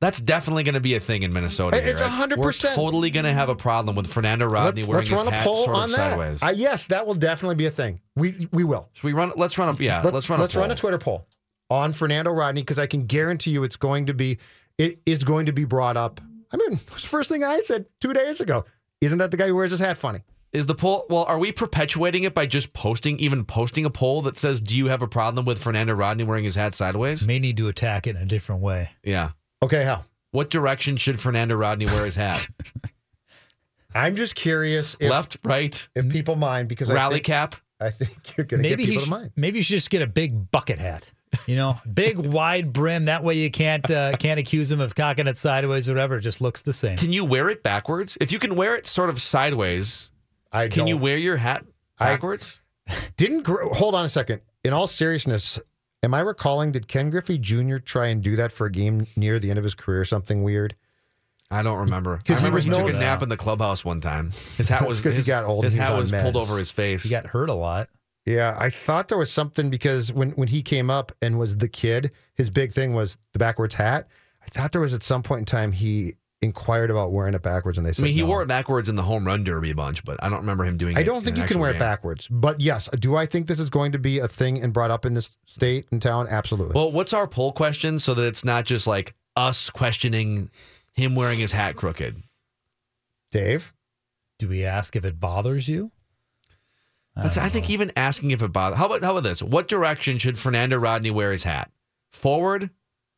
That's 0.00 0.20
definitely 0.20 0.64
going 0.64 0.74
to 0.74 0.80
be 0.80 0.94
a 0.94 1.00
thing 1.00 1.22
in 1.22 1.32
Minnesota. 1.32 1.78
It's 1.78 2.00
here. 2.00 2.08
100%. 2.08 2.36
We're 2.36 2.52
totally 2.52 3.10
going 3.10 3.24
to 3.24 3.32
have 3.32 3.48
a 3.48 3.54
problem 3.54 3.96
with 3.96 4.06
Fernando 4.06 4.46
Rodney 4.46 4.82
Let, 4.82 4.88
wearing 4.88 5.02
his 5.06 5.12
run 5.12 5.28
a 5.28 5.30
hat 5.30 5.44
poll 5.44 5.64
sort 5.64 5.76
on 5.76 5.84
of 5.84 5.90
that. 5.90 5.96
sideways. 5.96 6.42
Uh, 6.42 6.52
yes, 6.54 6.88
that 6.88 7.06
will 7.06 7.14
definitely 7.14 7.56
be 7.56 7.66
a 7.66 7.70
thing. 7.70 8.00
We 8.14 8.48
we 8.52 8.64
will. 8.64 8.90
Should 8.92 9.04
we 9.04 9.12
run? 9.14 9.32
Let's 9.34 9.56
run 9.56 9.74
a 9.74 9.82
yeah. 9.82 10.02
Let, 10.02 10.12
let's 10.12 10.28
run. 10.28 10.40
Let's 10.40 10.54
a 10.54 10.60
run 10.60 10.70
a. 10.70 10.74
Twitter 10.74 10.98
poll 10.98 11.26
on 11.70 11.92
Fernando 11.94 12.30
Rodney 12.32 12.60
because 12.60 12.78
I 12.78 12.86
can 12.86 13.06
guarantee 13.06 13.52
you 13.52 13.64
it's 13.64 13.76
going 13.76 14.06
to 14.06 14.14
be 14.14 14.38
it 14.76 15.00
is 15.06 15.24
going 15.24 15.46
to 15.46 15.52
be 15.52 15.64
brought 15.64 15.96
up. 15.96 16.20
I 16.52 16.56
mean, 16.56 16.74
it 16.74 16.92
was 16.92 17.02
the 17.02 17.08
first 17.08 17.30
thing 17.30 17.42
I 17.42 17.60
said 17.60 17.86
two 18.00 18.12
days 18.12 18.40
ago. 18.40 18.66
Isn't 19.00 19.18
that 19.18 19.30
the 19.30 19.36
guy 19.36 19.46
who 19.46 19.54
wears 19.56 19.70
his 19.70 19.80
hat 19.80 19.96
funny? 19.96 20.20
Is 20.54 20.66
the 20.66 20.74
poll? 20.74 21.04
Well, 21.10 21.24
are 21.24 21.38
we 21.38 21.50
perpetuating 21.50 22.22
it 22.22 22.32
by 22.32 22.46
just 22.46 22.72
posting, 22.72 23.18
even 23.18 23.44
posting 23.44 23.84
a 23.84 23.90
poll 23.90 24.22
that 24.22 24.36
says, 24.36 24.60
"Do 24.60 24.76
you 24.76 24.86
have 24.86 25.02
a 25.02 25.08
problem 25.08 25.44
with 25.44 25.60
Fernando 25.60 25.94
Rodney 25.94 26.22
wearing 26.22 26.44
his 26.44 26.54
hat 26.54 26.74
sideways?" 26.76 27.26
May 27.26 27.40
need 27.40 27.56
to 27.56 27.66
attack 27.66 28.06
it 28.06 28.14
in 28.14 28.22
a 28.22 28.26
different 28.26 28.62
way. 28.62 28.90
Yeah. 29.02 29.30
Okay, 29.62 29.84
how? 29.84 30.04
What 30.30 30.50
direction 30.50 30.96
should 30.96 31.20
Fernando 31.20 31.56
Rodney 31.56 31.86
wear 31.86 32.04
his 32.04 32.14
hat? 32.14 32.46
I'm 33.94 34.16
just 34.16 34.34
curious 34.36 34.96
if 34.98 35.10
Left, 35.10 35.36
right, 35.44 35.88
if 35.94 36.08
people 36.08 36.36
mind 36.36 36.68
because 36.68 36.90
I 36.90 36.94
rally 36.94 37.16
think, 37.16 37.26
cap. 37.26 37.56
I 37.80 37.90
think 37.90 38.36
you're 38.36 38.44
going 38.44 38.62
to 38.62 38.68
get 38.68 38.78
Maybe 38.78 38.84
he 38.84 38.90
people 38.92 39.02
sh- 39.02 39.06
to 39.06 39.10
mind. 39.10 39.30
maybe 39.36 39.58
you 39.58 39.62
should 39.62 39.76
just 39.76 39.90
get 39.90 40.02
a 40.02 40.06
big 40.06 40.50
bucket 40.50 40.78
hat. 40.78 41.10
You 41.46 41.56
know, 41.56 41.80
big 41.92 42.16
wide 42.16 42.72
brim. 42.72 43.06
That 43.06 43.24
way 43.24 43.34
you 43.34 43.50
can't 43.50 43.88
uh, 43.90 44.16
can't 44.18 44.38
accuse 44.38 44.70
him 44.70 44.80
of 44.80 44.94
cocking 44.94 45.26
it 45.26 45.36
sideways 45.36 45.88
or 45.88 45.92
whatever. 45.92 46.18
It 46.18 46.22
just 46.22 46.40
looks 46.40 46.62
the 46.62 46.72
same. 46.72 46.96
Can 46.96 47.12
you 47.12 47.24
wear 47.24 47.48
it 47.50 47.62
backwards? 47.62 48.16
If 48.20 48.30
you 48.32 48.38
can 48.38 48.54
wear 48.56 48.76
it 48.76 48.86
sort 48.86 49.10
of 49.10 49.20
sideways, 49.20 50.10
I 50.54 50.68
can 50.68 50.86
you 50.86 50.94
don't- 50.94 51.02
wear 51.02 51.18
your 51.18 51.36
hat 51.36 51.64
I- 51.98 52.06
backwards? 52.12 52.60
Didn't 53.16 53.46
hold 53.46 53.94
on 53.94 54.04
a 54.04 54.08
second. 54.08 54.40
In 54.64 54.72
all 54.72 54.86
seriousness, 54.86 55.58
am 56.02 56.14
I 56.14 56.20
recalling? 56.20 56.72
Did 56.72 56.88
Ken 56.88 57.10
Griffey 57.10 57.38
Jr. 57.38 57.76
try 57.76 58.06
and 58.06 58.22
do 58.22 58.36
that 58.36 58.52
for 58.52 58.66
a 58.66 58.70
game 58.70 59.06
near 59.16 59.38
the 59.38 59.50
end 59.50 59.58
of 59.58 59.64
his 59.64 59.74
career? 59.74 60.04
Something 60.04 60.42
weird. 60.42 60.74
I 61.50 61.62
don't 61.62 61.78
remember. 61.78 62.14
I 62.14 62.16
'Cause 62.18 62.26
he 62.28 62.34
remember 62.36 62.54
was 62.56 62.64
he, 62.64 62.70
took 62.70 62.88
a 62.88 62.92
nap 62.92 63.22
in 63.22 63.28
the 63.28 63.36
clubhouse 63.36 63.84
one 63.84 64.00
time. 64.00 64.30
His 64.56 64.68
hat 64.68 64.86
was 64.88 64.98
because 65.00 65.16
he 65.16 65.22
got 65.22 65.44
old 65.44 65.64
His 65.64 65.74
and 65.74 65.82
he 65.84 65.90
was 65.92 66.10
hat 66.10 66.24
was 66.24 66.32
pulled 66.32 66.36
over 66.42 66.58
his 66.58 66.72
face. 66.72 67.04
He 67.04 67.10
got 67.10 67.26
hurt 67.26 67.48
a 67.50 67.54
lot. 67.54 67.88
Yeah, 68.26 68.56
I 68.58 68.70
thought 68.70 69.08
there 69.08 69.18
was 69.18 69.30
something 69.30 69.68
because 69.70 70.10
when 70.12 70.30
when 70.32 70.48
he 70.48 70.62
came 70.62 70.88
up 70.90 71.12
and 71.20 71.38
was 71.38 71.58
the 71.58 71.68
kid, 71.68 72.12
his 72.34 72.48
big 72.50 72.72
thing 72.72 72.94
was 72.94 73.16
the 73.34 73.38
backwards 73.38 73.74
hat. 73.74 74.08
I 74.42 74.48
thought 74.48 74.72
there 74.72 74.80
was 74.80 74.94
at 74.94 75.02
some 75.02 75.22
point 75.22 75.40
in 75.40 75.44
time 75.44 75.72
he 75.72 76.14
inquired 76.44 76.90
about 76.90 77.12
wearing 77.12 77.34
it 77.34 77.42
backwards, 77.42 77.78
and 77.78 77.86
they 77.86 77.90
said. 77.90 78.04
I 78.04 78.06
said 78.06 78.06
mean, 78.06 78.14
he 78.14 78.20
no. 78.22 78.28
wore 78.28 78.42
it 78.42 78.46
backwards 78.46 78.88
in 78.88 78.96
the 78.96 79.02
home 79.02 79.26
run 79.26 79.42
derby 79.42 79.70
a 79.70 79.74
bunch, 79.74 80.04
but 80.04 80.22
I 80.22 80.28
don't 80.28 80.40
remember 80.40 80.64
him 80.64 80.76
doing. 80.76 80.96
It. 80.96 81.00
I 81.00 81.02
don't 81.02 81.24
think 81.24 81.36
an 81.36 81.42
you 81.42 81.46
can 81.46 81.54
actual 81.56 81.60
wear 81.62 81.70
it 81.72 81.78
backwards, 81.78 82.28
but 82.28 82.60
yes, 82.60 82.88
do 82.98 83.16
I 83.16 83.26
think 83.26 83.46
this 83.48 83.58
is 83.58 83.70
going 83.70 83.92
to 83.92 83.98
be 83.98 84.20
a 84.20 84.28
thing 84.28 84.62
and 84.62 84.72
brought 84.72 84.90
up 84.90 85.04
in 85.04 85.14
this 85.14 85.36
state 85.46 85.86
and 85.90 86.00
town? 86.00 86.28
Absolutely. 86.28 86.74
Well, 86.74 86.92
what's 86.92 87.12
our 87.12 87.26
poll 87.26 87.52
question 87.52 87.98
so 87.98 88.14
that 88.14 88.26
it's 88.26 88.44
not 88.44 88.64
just 88.64 88.86
like 88.86 89.14
us 89.36 89.70
questioning 89.70 90.50
him 90.92 91.14
wearing 91.16 91.38
his 91.38 91.52
hat 91.52 91.76
crooked? 91.76 92.22
Dave, 93.32 93.72
Do 94.38 94.48
we 94.48 94.64
ask 94.64 94.94
if 94.94 95.04
it 95.04 95.18
bothers 95.18 95.68
you? 95.68 95.90
That's, 97.16 97.38
I 97.38 97.48
think 97.48 97.70
even 97.70 97.92
asking 97.96 98.32
if 98.32 98.42
it 98.42 98.52
bothers. 98.52 98.78
How 98.78 98.86
about 98.86 99.02
how 99.02 99.12
about 99.12 99.22
this? 99.22 99.42
What 99.42 99.68
direction 99.68 100.18
should 100.18 100.38
Fernando 100.38 100.76
Rodney 100.76 101.10
wear 101.10 101.30
his 101.30 101.44
hat? 101.44 101.70
Forward, 102.12 102.70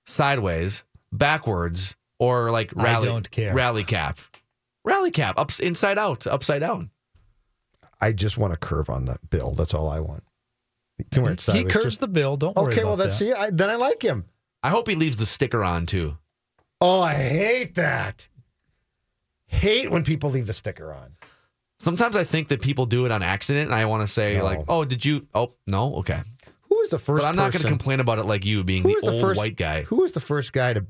sideways, 0.05 0.85
backwards, 1.13 1.97
or 2.19 2.51
like 2.51 2.77
I 2.77 2.83
rally 2.83 3.09
don't 3.09 3.31
care. 3.31 3.55
rally 3.55 3.85
cap. 3.85 4.19
Rally 4.85 5.11
cap, 5.11 5.39
ups 5.39 5.59
inside 5.59 5.99
out, 5.99 6.27
upside 6.27 6.61
down. 6.61 6.91
I 8.01 8.13
just 8.13 8.39
want 8.39 8.53
a 8.53 8.57
curve 8.57 8.89
on 8.91 9.07
the 9.07 9.19
bill. 9.31 9.53
That's 9.53 9.75
all 9.75 9.89
I 9.89 10.01
want. 10.01 10.23
You 10.99 11.05
can 11.11 11.23
wear 11.23 11.33
it 11.33 11.41
he 11.41 11.43
sideways. 11.43 11.73
curves 11.73 11.85
Just- 11.87 12.01
the 12.01 12.09
bill. 12.09 12.37
Don't 12.37 12.57
worry 12.57 12.73
okay, 12.73 12.85
well, 12.85 12.95
about 12.95 13.05
that's 13.05 13.19
that. 13.19 13.25
see, 13.27 13.33
I, 13.33 13.51
then 13.51 13.69
I 13.71 13.77
like 13.77 14.03
him. 14.03 14.25
I 14.63 14.71
hope 14.71 14.89
he 14.89 14.95
leaves 14.95 15.17
the 15.17 15.27
sticker 15.27 15.63
on 15.65 15.87
too. 15.87 16.17
Oh, 16.81 17.01
I 17.01 17.15
hate 17.15 17.75
that. 17.77 18.29
Hate 19.47 19.91
when 19.91 20.05
people 20.05 20.31
leave 20.31 20.47
the 20.47 20.53
sticker 20.53 20.93
on. 20.93 21.13
Sometimes 21.79 22.17
I 22.17 22.25
think 22.25 22.49
that 22.49 22.61
people 22.63 22.87
do 22.87 23.05
it 23.07 23.13
on 23.13 23.23
accident, 23.23 23.71
and 23.71 23.75
I 23.79 23.85
want 23.85 24.03
to 24.03 24.13
say 24.13 24.39
No. 24.39 24.45
like, 24.45 24.61
"Oh, 24.69 24.85
did 24.85 25.05
you? 25.05 25.27
Oh, 25.35 25.53
no, 25.67 25.97
okay." 25.97 26.23
Who 26.69 26.77
was 26.77 26.89
the 26.91 26.99
first? 26.99 27.23
But 27.23 27.29
I'm 27.29 27.37
not 27.37 27.43
going 27.43 27.53
to 27.53 27.59
person- 27.59 27.71
complain 27.71 28.01
about 28.01 28.19
it 28.19 28.25
like 28.25 28.45
you 28.45 28.65
being 28.65 28.83
the 28.83 28.99
the 29.03 29.13
old 29.13 29.21
first 29.21 29.39
white 29.39 29.57
guy. 29.57 29.83
Who 29.83 29.97
was 29.97 30.13
the 30.13 30.21
first 30.21 30.53
guy 30.53 30.73
to 30.73 30.87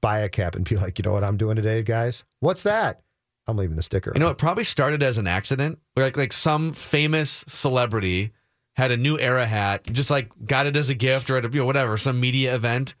buy 0.00 0.20
a 0.20 0.28
cap 0.28 0.54
and 0.54 0.64
be 0.64 0.76
like, 0.76 0.98
you 0.98 1.02
know 1.02 1.12
what 1.12 1.24
I'm 1.24 1.36
doing 1.36 1.56
today, 1.56 1.82
guys? 1.82 2.24
What's 2.40 2.62
that? 2.64 3.02
I'm 3.46 3.56
leaving 3.56 3.76
the 3.76 3.82
sticker. 3.82 4.12
You 4.14 4.20
know, 4.20 4.28
it 4.28 4.38
probably 4.38 4.64
started 4.64 5.02
as 5.02 5.16
an 5.16 5.26
accident. 5.26 5.78
Like 5.96 6.16
like 6.16 6.32
some 6.32 6.72
famous 6.72 7.44
celebrity 7.48 8.32
had 8.76 8.90
a 8.90 8.96
new 8.96 9.18
era 9.18 9.46
hat, 9.46 9.84
just 9.90 10.10
like 10.10 10.30
got 10.44 10.66
it 10.66 10.76
as 10.76 10.90
a 10.90 10.94
gift 10.94 11.30
or 11.30 11.36
at 11.36 11.46
a, 11.46 11.48
you 11.48 11.60
know, 11.60 11.64
whatever, 11.64 11.96
some 11.96 12.20
media 12.20 12.54
event, 12.54 12.94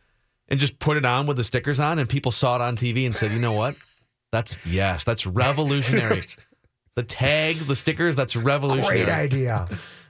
and 0.48 0.58
just 0.58 0.78
put 0.78 0.96
it 0.96 1.04
on 1.04 1.26
with 1.26 1.36
the 1.36 1.44
stickers 1.44 1.78
on, 1.78 1.98
and 1.98 2.08
people 2.08 2.32
saw 2.32 2.56
it 2.56 2.62
on 2.62 2.76
TV 2.76 3.04
and 3.04 3.14
said, 3.14 3.30
"You 3.30 3.40
know 3.40 3.52
what? 3.52 3.76
That's 4.32 4.56
yes, 4.66 5.04
that's 5.04 5.26
revolutionary." 5.26 6.22
the 6.96 7.02
tag, 7.02 7.56
the 7.58 7.76
stickers, 7.76 8.16
that's 8.16 8.34
revolutionary. 8.34 9.04
Great 9.04 9.14
idea. 9.14 9.68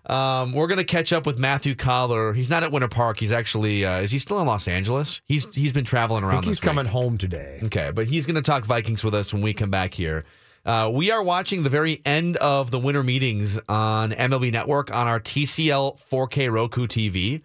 Um, 0.09 0.53
we're 0.53 0.67
gonna 0.67 0.85
catch 0.85 1.13
up 1.13 1.27
with 1.27 1.39
Matthew 1.39 1.75
Coller. 1.75 2.33
He's 2.33 2.49
not 2.49 2.63
at 2.63 2.73
Winter 2.73 2.89
Park. 2.89 3.21
He's 3.21 3.33
actually 3.33 3.85
uh, 3.85 4.01
is 4.01 4.11
he 4.11 4.19
still 4.19 4.41
in 4.41 4.47
Los 4.47 4.67
Angeles? 4.67 5.21
He's 5.25 5.53
he's 5.55 5.73
been 5.73 5.85
traveling 5.85 6.25
around. 6.25 6.33
I 6.33 6.35
think 6.37 6.47
he's 6.47 6.57
week. 6.57 6.63
coming 6.63 6.87
home 6.87 7.19
today. 7.19 7.61
Okay, 7.65 7.91
but 7.95 8.07
he's 8.07 8.27
going 8.27 8.37
to 8.37 8.43
talk 8.43 8.65
Vikings 8.65 9.05
with 9.05 9.15
us 9.15 9.33
when 9.33 9.43
we 9.43 9.53
come 9.53 9.71
back 9.71 9.95
here. 9.95 10.25
Uh, 10.65 10.91
we 10.93 11.11
are 11.11 11.23
watching 11.23 11.63
the 11.63 11.71
very 11.71 12.03
end 12.05 12.37
of 12.39 12.71
the 12.71 12.79
winter 12.79 13.03
meetings 13.03 13.59
on 13.69 14.11
MLB 14.13 14.53
Network 14.53 14.95
on 14.95 15.07
our 15.07 15.21
TCL 15.21 15.99
4K 16.11 16.53
Roku 16.53 16.87
TV, 16.87 17.43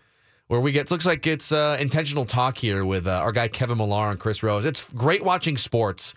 where 0.47 0.59
we 0.59 0.71
get 0.71 0.91
looks 0.91 1.05
like 1.05 1.25
it's 1.25 1.51
uh, 1.51 1.77
intentional 1.79 2.25
talk 2.25 2.57
here 2.57 2.83
with 2.83 3.07
uh, 3.07 3.11
our 3.11 3.31
guy 3.31 3.47
Kevin 3.47 3.77
Millar 3.77 4.09
and 4.11 4.19
Chris 4.19 4.43
Rose. 4.43 4.65
It's 4.65 4.91
great 4.93 5.23
watching 5.23 5.57
sports 5.57 6.13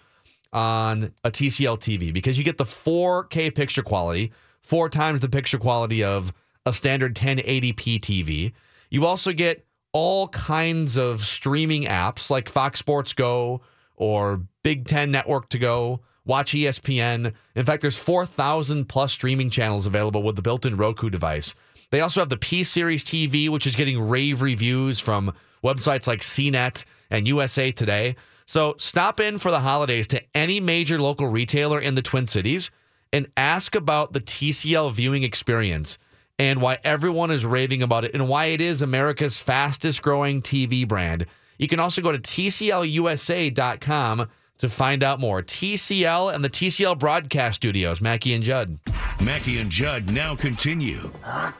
on 0.53 1.12
a 1.23 1.31
TCL 1.31 1.79
TV 1.79 2.12
because 2.12 2.38
you 2.38 2.45
get 2.45 2.59
the 2.59 2.65
4K 2.65 3.55
picture 3.55 3.83
quality, 3.83 4.33
four 4.67 4.89
times 4.89 5.21
the 5.21 5.29
picture 5.29 5.59
quality 5.59 6.03
of 6.03 6.33
a 6.67 6.73
standard 6.73 7.15
1080p 7.15 8.01
TV. 8.01 8.53
You 8.91 9.07
also 9.07 9.33
get 9.33 9.65
all 9.93 10.27
kinds 10.29 10.97
of 10.97 11.21
streaming 11.21 11.85
apps 11.85 12.31
like 12.31 12.49
Fox 12.49 12.81
Sports 12.81 13.13
Go 13.13 13.61
or 13.95 14.43
Big 14.65 14.87
Ten 14.87 15.13
Network 15.13 15.49
to 15.51 15.59
go, 15.59 16.01
watch 16.25 16.53
ESPN. 16.53 17.33
In 17.55 17.65
fact, 17.65 17.81
there's 17.81 17.97
4,000 17.97 18.89
plus 18.89 19.13
streaming 19.13 19.51
channels 19.51 19.87
available 19.87 20.25
with 20.25 20.35
the 20.35 20.43
built-in 20.43 20.77
Roku 20.77 21.11
device. 21.11 21.55
They 21.91 22.01
also 22.01 22.21
have 22.21 22.29
the 22.29 22.37
P 22.37 22.65
Series 22.65 23.05
TV, 23.05 23.49
which 23.49 23.69
is 23.69 23.77
getting 23.77 24.01
rave 24.01 24.43
reviews 24.43 24.99
from 24.99 25.33
websites 25.63 26.09
like 26.09 26.21
CNET 26.21 26.85
and 27.11 27.29
USA 27.29 27.71
Today. 27.71 28.17
So 28.47 28.75
stop 28.79 29.21
in 29.21 29.39
for 29.39 29.53
the 29.53 29.61
holidays 29.61 30.09
to 30.09 30.23
any 30.35 30.59
major 30.59 30.99
local 30.99 31.29
retailer 31.29 31.81
in 31.81 31.95
the 31.95 32.03
Twin 32.03 32.27
Cities 32.27 32.73
and 33.13 33.27
ask 33.37 33.75
about 33.75 34.13
the 34.13 34.21
TCL 34.21 34.93
viewing 34.93 35.23
experience 35.23 35.99
and 36.39 36.61
why 36.61 36.79
everyone 36.85 37.31
is 37.31 37.47
raving 37.47 37.83
about 37.83 38.05
it 38.05 38.13
and 38.15 38.29
why 38.29 38.47
it 38.47 38.61
is 38.61 38.83
America's 38.83 39.39
fastest 39.39 40.03
growing 40.03 40.43
TV 40.43 40.87
brand. 40.87 41.27
You 41.59 41.69
can 41.69 41.81
also 41.81 42.03
go 42.03 42.13
to 42.13 42.19
TCLUSA.com 42.19 44.29
to 44.59 44.69
find 44.69 45.03
out 45.03 45.21
more. 45.21 45.43
TCL 45.43 46.35
and 46.35 46.45
the 46.45 46.51
TCL 46.51 46.99
Broadcast 46.99 47.57
Studios, 47.57 48.01
Mackey 48.01 48.35
and 48.35 48.43
Judd. 48.43 48.79
Mackey 49.23 49.59
and 49.59 49.71
Judd 49.71 50.11
now 50.11 50.35
continue 50.37 51.11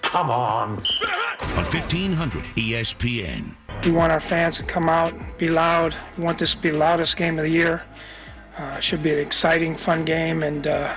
Come 0.03 0.31
on. 0.31 0.71
on 0.71 0.77
1500 1.65 2.45
ESPN. 2.57 3.55
We 3.85 3.93
want 3.93 4.13
our 4.13 4.21
fans 4.21 4.57
to 4.59 4.65
come 4.65 4.89
out, 4.89 5.15
be 5.39 5.49
loud. 5.49 5.95
We 6.17 6.25
want 6.25 6.39
this 6.39 6.53
to 6.53 6.59
be 6.59 6.71
the 6.71 6.79
loudest 6.79 7.17
game 7.17 7.39
of 7.39 7.45
the 7.45 7.51
year. 7.51 7.83
Uh, 8.59 8.77
it 8.79 8.85
should 8.85 9.03
be 9.03 9.13
an 9.13 9.19
exciting, 9.19 9.75
fun 9.77 10.05
game, 10.05 10.43
and 10.43 10.67
uh, 10.67 10.95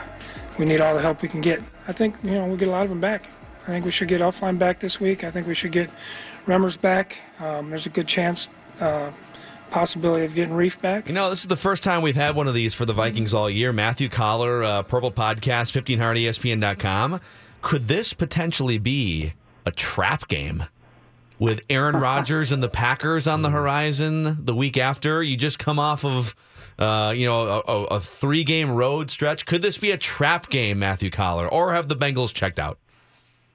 we 0.60 0.66
need 0.66 0.82
all 0.82 0.94
the 0.94 1.02
help 1.02 1.22
we 1.22 1.30
can 1.30 1.42
get. 1.42 1.64
I 1.88 1.94
think 1.94 2.16
you 2.24 2.32
know 2.32 2.46
we'll 2.46 2.58
get 2.58 2.68
a 2.68 2.72
lot 2.72 2.84
of 2.84 2.90
them 2.90 3.00
back. 3.02 3.26
I 3.64 3.68
think 3.68 3.86
we 3.86 3.92
should 3.92 4.10
get 4.10 4.22
Elflein 4.22 4.60
back 4.60 4.80
this 4.80 5.00
week. 5.00 5.24
I 5.24 5.32
think 5.32 5.48
we 5.48 5.56
should 5.56 5.72
get 5.72 5.90
Remmers 6.46 6.80
back. 6.80 7.22
Um, 7.40 7.70
there's 7.70 7.86
a 7.86 7.90
good 7.90 8.08
chance, 8.08 8.50
uh, 8.80 9.12
possibility 9.70 10.26
of 10.26 10.34
getting 10.34 10.54
Reiff 10.54 10.80
back. 10.82 11.08
You 11.08 11.14
know, 11.14 11.30
this 11.30 11.42
is 11.42 11.48
the 11.48 11.56
first 11.56 11.84
time 11.84 12.02
we've 12.02 12.16
had 12.16 12.36
one 12.36 12.48
of 12.48 12.54
these 12.54 12.74
for 12.74 12.86
the 12.86 12.94
Vikings 12.94 13.34
all 13.34 13.50
year. 13.50 13.72
Matthew 13.72 14.10
Coller, 14.10 14.64
uh, 14.64 14.84
Purple 14.84 15.12
Podcast, 15.12 15.72
1500ESPN.com. 15.80 17.22
Could 17.62 17.86
this 17.88 18.14
potentially 18.14 18.78
be 18.78 19.34
a 19.66 19.72
trap 19.72 20.28
game 20.28 20.64
with 21.38 21.62
Aaron 21.70 21.98
Rodgers 21.98 22.52
and 22.52 22.64
the 22.64 22.70
Packers 22.70 23.28
on 23.28 23.44
the 23.44 23.50
horizon 23.50 24.44
the 24.44 24.56
week 24.56 24.78
after? 24.78 25.22
You 25.22 25.38
just 25.38 25.60
come 25.60 25.78
off 25.78 26.04
of, 26.04 26.36
uh, 26.80 27.14
you 27.16 27.26
know, 27.26 27.62
a, 27.68 27.96
a, 27.96 28.00
three 28.00 28.46
game 28.46 28.72
road 28.72 29.12
stretch. 29.12 29.46
Could 29.46 29.62
this 29.62 29.78
be 29.78 29.92
a 29.92 29.98
trap 29.98 30.50
game, 30.50 30.80
Matthew 30.80 31.10
Coller, 31.10 31.48
or 31.48 31.74
have 31.74 31.90
the 31.90 31.96
Bengals 31.96 32.34
checked 32.34 32.58
out? 32.58 32.80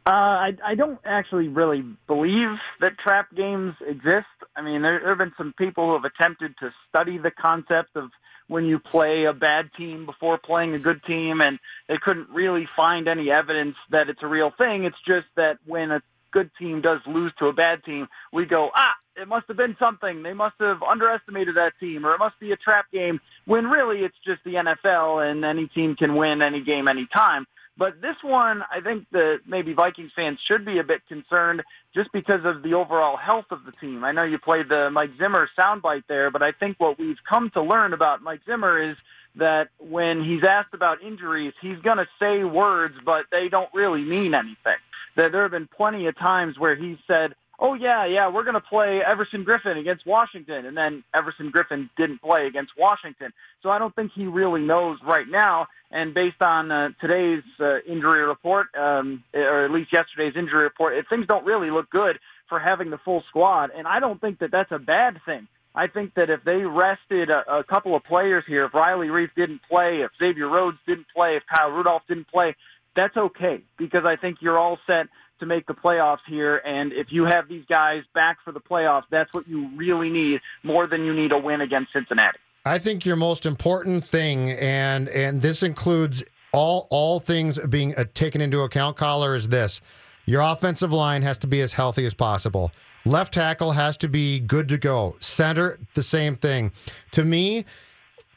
Uh, 0.06 0.10
I, 0.10 0.56
I 0.62 0.74
don't 0.74 0.98
actually 1.06 1.48
really 1.48 1.82
believe 2.06 2.58
that 2.80 2.98
trap 2.98 3.34
games 3.34 3.74
exist. 3.86 4.26
I 4.54 4.60
mean, 4.60 4.82
there, 4.82 5.00
there 5.00 5.08
have 5.08 5.18
been 5.18 5.32
some 5.38 5.54
people 5.56 5.86
who 5.86 5.92
have 5.94 6.04
attempted 6.04 6.54
to 6.60 6.74
study 6.90 7.16
the 7.16 7.30
concept 7.30 7.96
of 7.96 8.10
when 8.48 8.66
you 8.66 8.78
play 8.78 9.24
a 9.24 9.32
bad 9.32 9.70
team 9.78 10.04
before 10.04 10.36
playing 10.36 10.74
a 10.74 10.78
good 10.78 11.02
team, 11.04 11.40
and 11.40 11.58
they 11.88 11.96
couldn't 11.96 12.28
really 12.28 12.68
find 12.76 13.08
any 13.08 13.30
evidence 13.30 13.76
that 13.90 14.10
it's 14.10 14.22
a 14.22 14.26
real 14.26 14.50
thing. 14.58 14.84
It's 14.84 15.00
just 15.06 15.26
that 15.36 15.56
when 15.64 15.90
a 15.90 16.02
good 16.30 16.50
team 16.58 16.82
does 16.82 17.00
lose 17.06 17.32
to 17.38 17.48
a 17.48 17.54
bad 17.54 17.82
team, 17.84 18.06
we 18.30 18.44
go, 18.44 18.68
ah, 18.74 18.92
it 19.16 19.28
must 19.28 19.46
have 19.48 19.56
been 19.56 19.76
something. 19.78 20.22
They 20.22 20.32
must 20.32 20.56
have 20.60 20.82
underestimated 20.82 21.56
that 21.56 21.72
team, 21.80 22.04
or 22.04 22.14
it 22.14 22.18
must 22.18 22.38
be 22.40 22.52
a 22.52 22.56
trap 22.56 22.86
game, 22.92 23.20
when 23.46 23.66
really 23.66 24.00
it's 24.04 24.16
just 24.24 24.42
the 24.44 24.54
NFL, 24.54 25.30
and 25.30 25.44
any 25.44 25.68
team 25.68 25.96
can 25.96 26.14
win 26.16 26.42
any 26.42 26.62
game 26.62 26.88
anytime. 26.88 27.46
But 27.76 28.00
this 28.00 28.16
one, 28.22 28.62
I 28.70 28.80
think 28.80 29.06
that 29.10 29.40
maybe 29.46 29.72
Vikings 29.72 30.12
fans 30.14 30.38
should 30.46 30.64
be 30.64 30.78
a 30.78 30.84
bit 30.84 31.00
concerned 31.08 31.62
just 31.92 32.12
because 32.12 32.40
of 32.44 32.62
the 32.62 32.74
overall 32.74 33.16
health 33.16 33.46
of 33.50 33.64
the 33.64 33.72
team. 33.72 34.04
I 34.04 34.12
know 34.12 34.22
you 34.22 34.38
played 34.38 34.68
the 34.68 34.90
Mike 34.92 35.10
Zimmer 35.18 35.48
soundbite 35.58 36.04
there, 36.08 36.30
but 36.30 36.42
I 36.42 36.52
think 36.52 36.78
what 36.78 36.98
we've 36.98 37.16
come 37.28 37.50
to 37.54 37.62
learn 37.62 37.92
about 37.92 38.22
Mike 38.22 38.42
Zimmer 38.46 38.90
is 38.90 38.96
that 39.36 39.70
when 39.78 40.22
he's 40.22 40.44
asked 40.48 40.72
about 40.74 41.02
injuries, 41.02 41.52
he's 41.60 41.78
going 41.78 41.96
to 41.96 42.06
say 42.20 42.44
words, 42.44 42.94
but 43.04 43.24
they 43.32 43.48
don't 43.50 43.70
really 43.74 44.04
mean 44.04 44.34
anything. 44.34 44.78
That 45.16 45.32
there 45.32 45.42
have 45.42 45.50
been 45.50 45.68
plenty 45.68 46.06
of 46.06 46.16
times 46.16 46.56
where 46.58 46.76
he 46.76 46.96
said, 47.08 47.34
oh 47.58 47.74
yeah, 47.74 48.06
yeah, 48.06 48.30
we're 48.30 48.44
going 48.44 48.54
to 48.54 48.60
play 48.60 49.00
Everson 49.06 49.44
Griffen 49.44 49.78
against 49.78 50.06
Washington, 50.06 50.66
and 50.66 50.76
then 50.76 51.04
Everson 51.14 51.52
Griffen 51.52 51.88
didn't 51.96 52.20
play 52.20 52.46
against 52.46 52.72
Washington. 52.78 53.32
So 53.62 53.70
I 53.70 53.78
don't 53.78 53.94
think 53.94 54.12
he 54.14 54.26
really 54.26 54.62
knows 54.62 54.98
right 55.06 55.26
now. 55.28 55.66
And 55.90 56.12
based 56.12 56.42
on 56.42 56.70
uh, 56.72 56.88
today's 57.00 57.44
uh, 57.60 57.78
injury 57.88 58.26
report, 58.26 58.68
um, 58.74 59.22
or 59.32 59.64
at 59.64 59.70
least 59.70 59.92
yesterday's 59.92 60.34
injury 60.36 60.64
report, 60.64 60.94
it, 60.94 61.06
things 61.08 61.26
don't 61.26 61.44
really 61.44 61.70
look 61.70 61.90
good 61.90 62.18
for 62.48 62.58
having 62.58 62.90
the 62.90 62.98
full 63.04 63.22
squad. 63.28 63.70
And 63.76 63.86
I 63.86 64.00
don't 64.00 64.20
think 64.20 64.40
that 64.40 64.50
that's 64.50 64.72
a 64.72 64.78
bad 64.78 65.18
thing. 65.24 65.46
I 65.74 65.88
think 65.88 66.14
that 66.14 66.30
if 66.30 66.44
they 66.44 66.62
rested 66.64 67.30
a, 67.30 67.58
a 67.58 67.64
couple 67.64 67.96
of 67.96 68.04
players 68.04 68.44
here, 68.46 68.66
if 68.66 68.74
Riley 68.74 69.08
Reiff 69.08 69.30
didn't 69.36 69.60
play, 69.68 70.02
if 70.04 70.10
Xavier 70.18 70.48
Rhodes 70.48 70.78
didn't 70.86 71.06
play, 71.14 71.36
if 71.36 71.42
Kyle 71.52 71.70
Rudolph 71.70 72.02
didn't 72.08 72.28
play, 72.28 72.54
that's 72.94 73.16
okay 73.16 73.62
because 73.76 74.04
I 74.06 74.16
think 74.16 74.38
you're 74.40 74.58
all 74.58 74.78
set 74.86 75.06
to 75.40 75.46
make 75.46 75.66
the 75.66 75.74
playoffs 75.74 76.18
here. 76.28 76.56
And 76.58 76.92
if 76.92 77.08
you 77.10 77.24
have 77.24 77.48
these 77.48 77.64
guys 77.68 78.02
back 78.14 78.38
for 78.44 78.52
the 78.52 78.60
playoffs, 78.60 79.04
that's 79.10 79.32
what 79.32 79.48
you 79.48 79.70
really 79.76 80.10
need 80.10 80.40
more 80.62 80.86
than 80.86 81.04
you 81.04 81.14
need 81.14 81.32
a 81.32 81.38
win 81.38 81.60
against 81.60 81.92
Cincinnati. 81.92 82.38
I 82.64 82.78
think 82.78 83.04
your 83.04 83.16
most 83.16 83.44
important 83.44 84.04
thing, 84.04 84.52
and 84.52 85.08
and 85.10 85.42
this 85.42 85.62
includes 85.62 86.24
all 86.52 86.86
all 86.90 87.20
things 87.20 87.58
being 87.66 87.94
uh, 87.94 88.04
taken 88.14 88.40
into 88.40 88.62
account, 88.62 88.96
caller, 88.96 89.34
is 89.34 89.48
this: 89.48 89.82
your 90.24 90.40
offensive 90.40 90.92
line 90.92 91.20
has 91.22 91.36
to 91.38 91.46
be 91.46 91.60
as 91.60 91.74
healthy 91.74 92.06
as 92.06 92.14
possible. 92.14 92.72
Left 93.04 93.34
tackle 93.34 93.72
has 93.72 93.98
to 93.98 94.08
be 94.08 94.40
good 94.40 94.70
to 94.70 94.78
go. 94.78 95.16
Center, 95.20 95.78
the 95.92 96.02
same 96.02 96.36
thing. 96.36 96.72
To 97.10 97.22
me, 97.22 97.66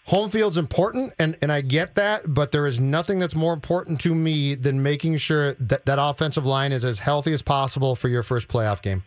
home 0.07 0.29
field's 0.29 0.57
important, 0.57 1.13
and 1.19 1.37
and 1.41 1.51
I 1.51 1.61
get 1.61 1.95
that, 1.95 2.33
but 2.33 2.51
there 2.51 2.65
is 2.65 2.79
nothing 2.79 3.19
that's 3.19 3.35
more 3.35 3.53
important 3.53 4.01
to 4.01 4.15
me 4.15 4.55
than 4.55 4.81
making 4.81 5.17
sure 5.17 5.53
that 5.55 5.85
that 5.85 5.99
offensive 6.01 6.45
line 6.45 6.71
is 6.71 6.83
as 6.83 6.99
healthy 6.99 7.33
as 7.33 7.41
possible 7.41 7.95
for 7.95 8.07
your 8.07 8.23
first 8.23 8.47
playoff 8.47 8.81
game. 8.81 9.03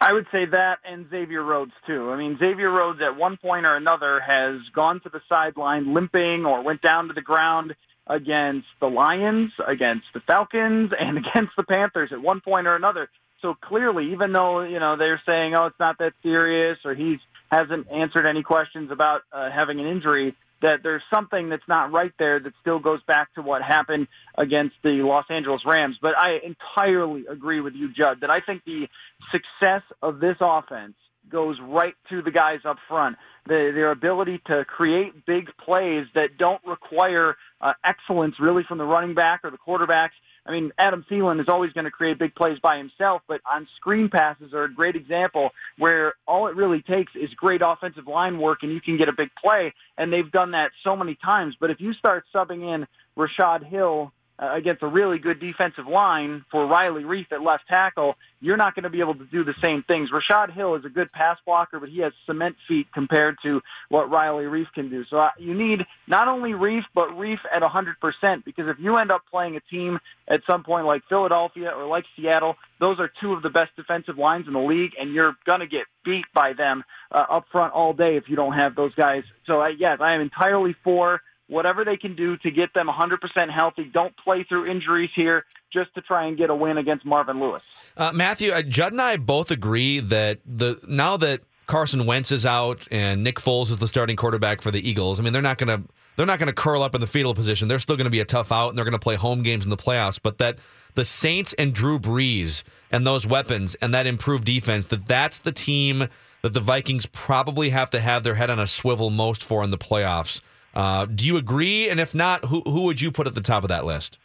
I 0.00 0.12
would 0.12 0.26
say 0.30 0.44
that 0.46 0.78
and 0.84 1.10
Xavier 1.10 1.42
Rhodes 1.42 1.72
too. 1.86 2.10
I 2.10 2.16
mean, 2.16 2.38
Xavier 2.38 2.70
Rhodes 2.70 3.00
at 3.02 3.16
one 3.16 3.36
point 3.36 3.66
or 3.66 3.76
another 3.76 4.20
has 4.20 4.60
gone 4.74 5.00
to 5.02 5.08
the 5.08 5.20
sideline 5.28 5.92
limping 5.92 6.44
or 6.46 6.62
went 6.62 6.82
down 6.82 7.08
to 7.08 7.14
the 7.14 7.20
ground 7.20 7.74
against 8.06 8.68
the 8.80 8.86
Lions, 8.86 9.50
against 9.66 10.06
the 10.14 10.20
Falcons, 10.20 10.92
and 10.98 11.18
against 11.26 11.52
the 11.56 11.64
Panthers 11.64 12.10
at 12.12 12.22
one 12.22 12.40
point 12.40 12.66
or 12.66 12.76
another. 12.76 13.08
So 13.42 13.54
clearly, 13.54 14.12
even 14.12 14.32
though, 14.32 14.62
you 14.62 14.80
know, 14.80 14.96
they're 14.96 15.20
saying, 15.26 15.54
oh, 15.54 15.66
it's 15.66 15.78
not 15.78 15.98
that 15.98 16.12
serious 16.22 16.78
or 16.84 16.94
he's 16.94 17.18
hasn't 17.50 17.90
answered 17.90 18.26
any 18.26 18.42
questions 18.42 18.90
about 18.90 19.22
uh, 19.32 19.48
having 19.50 19.80
an 19.80 19.86
injury, 19.86 20.34
that 20.60 20.78
there's 20.82 21.02
something 21.14 21.48
that's 21.48 21.66
not 21.68 21.92
right 21.92 22.12
there 22.18 22.40
that 22.40 22.52
still 22.60 22.78
goes 22.78 23.00
back 23.06 23.32
to 23.34 23.42
what 23.42 23.62
happened 23.62 24.08
against 24.36 24.74
the 24.82 25.00
Los 25.02 25.24
Angeles 25.30 25.62
Rams. 25.64 25.96
But 26.02 26.12
I 26.18 26.38
entirely 26.44 27.24
agree 27.30 27.60
with 27.60 27.74
you, 27.74 27.90
Judd, 27.96 28.18
that 28.22 28.30
I 28.30 28.40
think 28.40 28.64
the 28.64 28.88
success 29.30 29.82
of 30.02 30.18
this 30.20 30.36
offense 30.40 30.94
goes 31.30 31.56
right 31.62 31.94
to 32.10 32.22
the 32.22 32.30
guys 32.30 32.60
up 32.64 32.76
front. 32.88 33.16
The, 33.46 33.70
their 33.74 33.92
ability 33.92 34.40
to 34.46 34.64
create 34.64 35.26
big 35.26 35.46
plays 35.64 36.06
that 36.14 36.38
don't 36.38 36.60
require 36.66 37.36
uh, 37.60 37.72
excellence 37.84 38.34
really 38.40 38.62
from 38.68 38.78
the 38.78 38.84
running 38.84 39.14
back 39.14 39.40
or 39.44 39.50
the 39.50 39.58
quarterbacks. 39.58 40.16
I 40.48 40.52
mean, 40.52 40.72
Adam 40.78 41.04
Thielen 41.10 41.40
is 41.40 41.46
always 41.48 41.72
going 41.74 41.84
to 41.84 41.90
create 41.90 42.18
big 42.18 42.34
plays 42.34 42.58
by 42.62 42.78
himself, 42.78 43.20
but 43.28 43.42
on 43.44 43.68
screen 43.76 44.08
passes 44.08 44.54
are 44.54 44.64
a 44.64 44.72
great 44.72 44.96
example 44.96 45.50
where 45.76 46.14
all 46.26 46.46
it 46.46 46.56
really 46.56 46.80
takes 46.80 47.12
is 47.14 47.28
great 47.36 47.60
offensive 47.62 48.06
line 48.06 48.38
work 48.38 48.60
and 48.62 48.72
you 48.72 48.80
can 48.80 48.96
get 48.96 49.10
a 49.10 49.12
big 49.12 49.28
play. 49.44 49.74
And 49.98 50.10
they've 50.10 50.32
done 50.32 50.52
that 50.52 50.70
so 50.82 50.96
many 50.96 51.16
times. 51.22 51.54
But 51.60 51.70
if 51.70 51.82
you 51.82 51.92
start 51.92 52.24
subbing 52.34 52.74
in 52.74 52.86
Rashod 53.14 53.62
Hill 53.62 54.10
uh, 54.40 54.54
against 54.54 54.82
a 54.82 54.86
really 54.86 55.18
good 55.18 55.40
defensive 55.40 55.86
line 55.86 56.44
for 56.50 56.66
Riley 56.66 57.02
Reiff 57.02 57.32
at 57.32 57.42
left 57.42 57.64
tackle, 57.68 58.14
you're 58.40 58.56
not 58.56 58.74
going 58.74 58.84
to 58.84 58.90
be 58.90 59.00
able 59.00 59.16
to 59.16 59.24
do 59.24 59.42
the 59.42 59.54
same 59.64 59.82
things. 59.82 60.10
Rashod 60.12 60.52
Hill 60.52 60.76
is 60.76 60.84
a 60.84 60.88
good 60.88 61.10
pass 61.10 61.38
blocker, 61.44 61.80
but 61.80 61.88
he 61.88 62.00
has 62.02 62.12
cement 62.24 62.54
feet 62.68 62.86
compared 62.94 63.36
to 63.42 63.60
what 63.88 64.10
Riley 64.10 64.44
Reiff 64.44 64.66
can 64.74 64.90
do. 64.90 65.04
So 65.10 65.18
uh, 65.18 65.30
you 65.38 65.54
need 65.54 65.80
not 66.06 66.28
only 66.28 66.50
Reiff, 66.50 66.84
but 66.94 67.08
Reiff 67.08 67.38
at 67.52 67.62
100% 67.62 68.44
because 68.44 68.66
if 68.68 68.76
you 68.78 68.96
end 68.96 69.10
up 69.10 69.22
playing 69.30 69.56
a 69.56 69.60
team 69.60 69.98
at 70.28 70.40
some 70.48 70.62
point 70.62 70.86
like 70.86 71.02
Philadelphia 71.08 71.70
or 71.76 71.86
like 71.86 72.04
Seattle, 72.16 72.54
those 72.78 73.00
are 73.00 73.10
two 73.20 73.32
of 73.32 73.42
the 73.42 73.50
best 73.50 73.70
defensive 73.76 74.18
lines 74.18 74.46
in 74.46 74.52
the 74.52 74.60
league, 74.60 74.92
and 75.00 75.12
you're 75.12 75.34
going 75.46 75.60
to 75.60 75.66
get 75.66 75.86
beat 76.04 76.26
by 76.32 76.52
them 76.52 76.84
uh, 77.10 77.24
up 77.28 77.46
front 77.50 77.72
all 77.72 77.92
day 77.92 78.16
if 78.16 78.24
you 78.28 78.36
don't 78.36 78.52
have 78.52 78.76
those 78.76 78.94
guys. 78.94 79.24
So, 79.46 79.60
uh, 79.60 79.68
yes, 79.76 79.98
I 80.00 80.14
am 80.14 80.20
entirely 80.20 80.76
for 80.84 81.20
whatever 81.48 81.84
they 81.84 81.96
can 81.96 82.14
do 82.14 82.36
to 82.38 82.50
get 82.50 82.72
them 82.74 82.88
100% 82.88 83.18
healthy. 83.52 83.84
Don't 83.92 84.14
play 84.16 84.44
through 84.44 84.66
injuries 84.66 85.10
here 85.16 85.44
just 85.72 85.94
to 85.94 86.00
try 86.00 86.26
and 86.26 86.38
get 86.38 86.50
a 86.50 86.54
win 86.54 86.78
against 86.78 87.04
Marvin 87.04 87.40
Lewis. 87.40 87.62
Uh, 87.96 88.12
Matthew, 88.14 88.52
uh, 88.52 88.62
Judd 88.62 88.92
and 88.92 89.00
I 89.00 89.16
both 89.16 89.50
agree 89.50 90.00
that 90.00 90.40
the 90.46 90.80
now 90.86 91.16
that 91.18 91.40
Carson 91.66 92.06
Wentz 92.06 92.32
is 92.32 92.46
out 92.46 92.86
and 92.90 93.22
Nick 93.22 93.36
Foles 93.36 93.70
is 93.70 93.78
the 93.78 93.88
starting 93.88 94.16
quarterback 94.16 94.62
for 94.62 94.70
the 94.70 94.88
Eagles. 94.88 95.20
I 95.20 95.22
mean, 95.22 95.32
they're 95.32 95.42
not 95.42 95.58
going 95.58 95.82
to 95.82 95.88
they're 96.16 96.26
not 96.26 96.38
going 96.38 96.48
to 96.48 96.54
curl 96.54 96.82
up 96.82 96.94
in 96.94 97.00
the 97.00 97.06
fetal 97.06 97.34
position. 97.34 97.68
They're 97.68 97.78
still 97.78 97.96
going 97.96 98.06
to 98.06 98.10
be 98.10 98.20
a 98.20 98.24
tough 98.24 98.50
out, 98.50 98.70
and 98.70 98.78
they're 98.78 98.84
going 98.84 98.92
to 98.92 98.98
play 98.98 99.14
home 99.14 99.42
games 99.42 99.64
in 99.64 99.70
the 99.70 99.76
playoffs. 99.76 100.18
But 100.20 100.38
that 100.38 100.58
the 100.94 101.04
Saints 101.04 101.52
and 101.52 101.72
Drew 101.72 101.98
Brees 101.98 102.64
and 102.90 103.06
those 103.06 103.26
weapons 103.26 103.76
and 103.76 103.94
that 103.94 104.06
improved 104.06 104.44
defense 104.44 104.86
that 104.86 105.06
that's 105.06 105.38
the 105.38 105.52
team 105.52 106.08
that 106.42 106.54
the 106.54 106.60
Vikings 106.60 107.06
probably 107.06 107.70
have 107.70 107.90
to 107.90 108.00
have 108.00 108.24
their 108.24 108.34
head 108.34 108.50
on 108.50 108.58
a 108.58 108.66
swivel 108.66 109.10
most 109.10 109.42
for 109.42 109.62
in 109.62 109.70
the 109.70 109.78
playoffs. 109.78 110.40
Uh, 110.74 111.06
do 111.06 111.26
you 111.26 111.36
agree? 111.36 111.88
And 111.88 111.98
if 111.98 112.14
not, 112.14 112.44
who 112.46 112.62
who 112.62 112.82
would 112.82 113.00
you 113.00 113.10
put 113.10 113.26
at 113.26 113.34
the 113.34 113.40
top 113.40 113.64
of 113.64 113.68
that 113.68 113.84
list? 113.84 114.18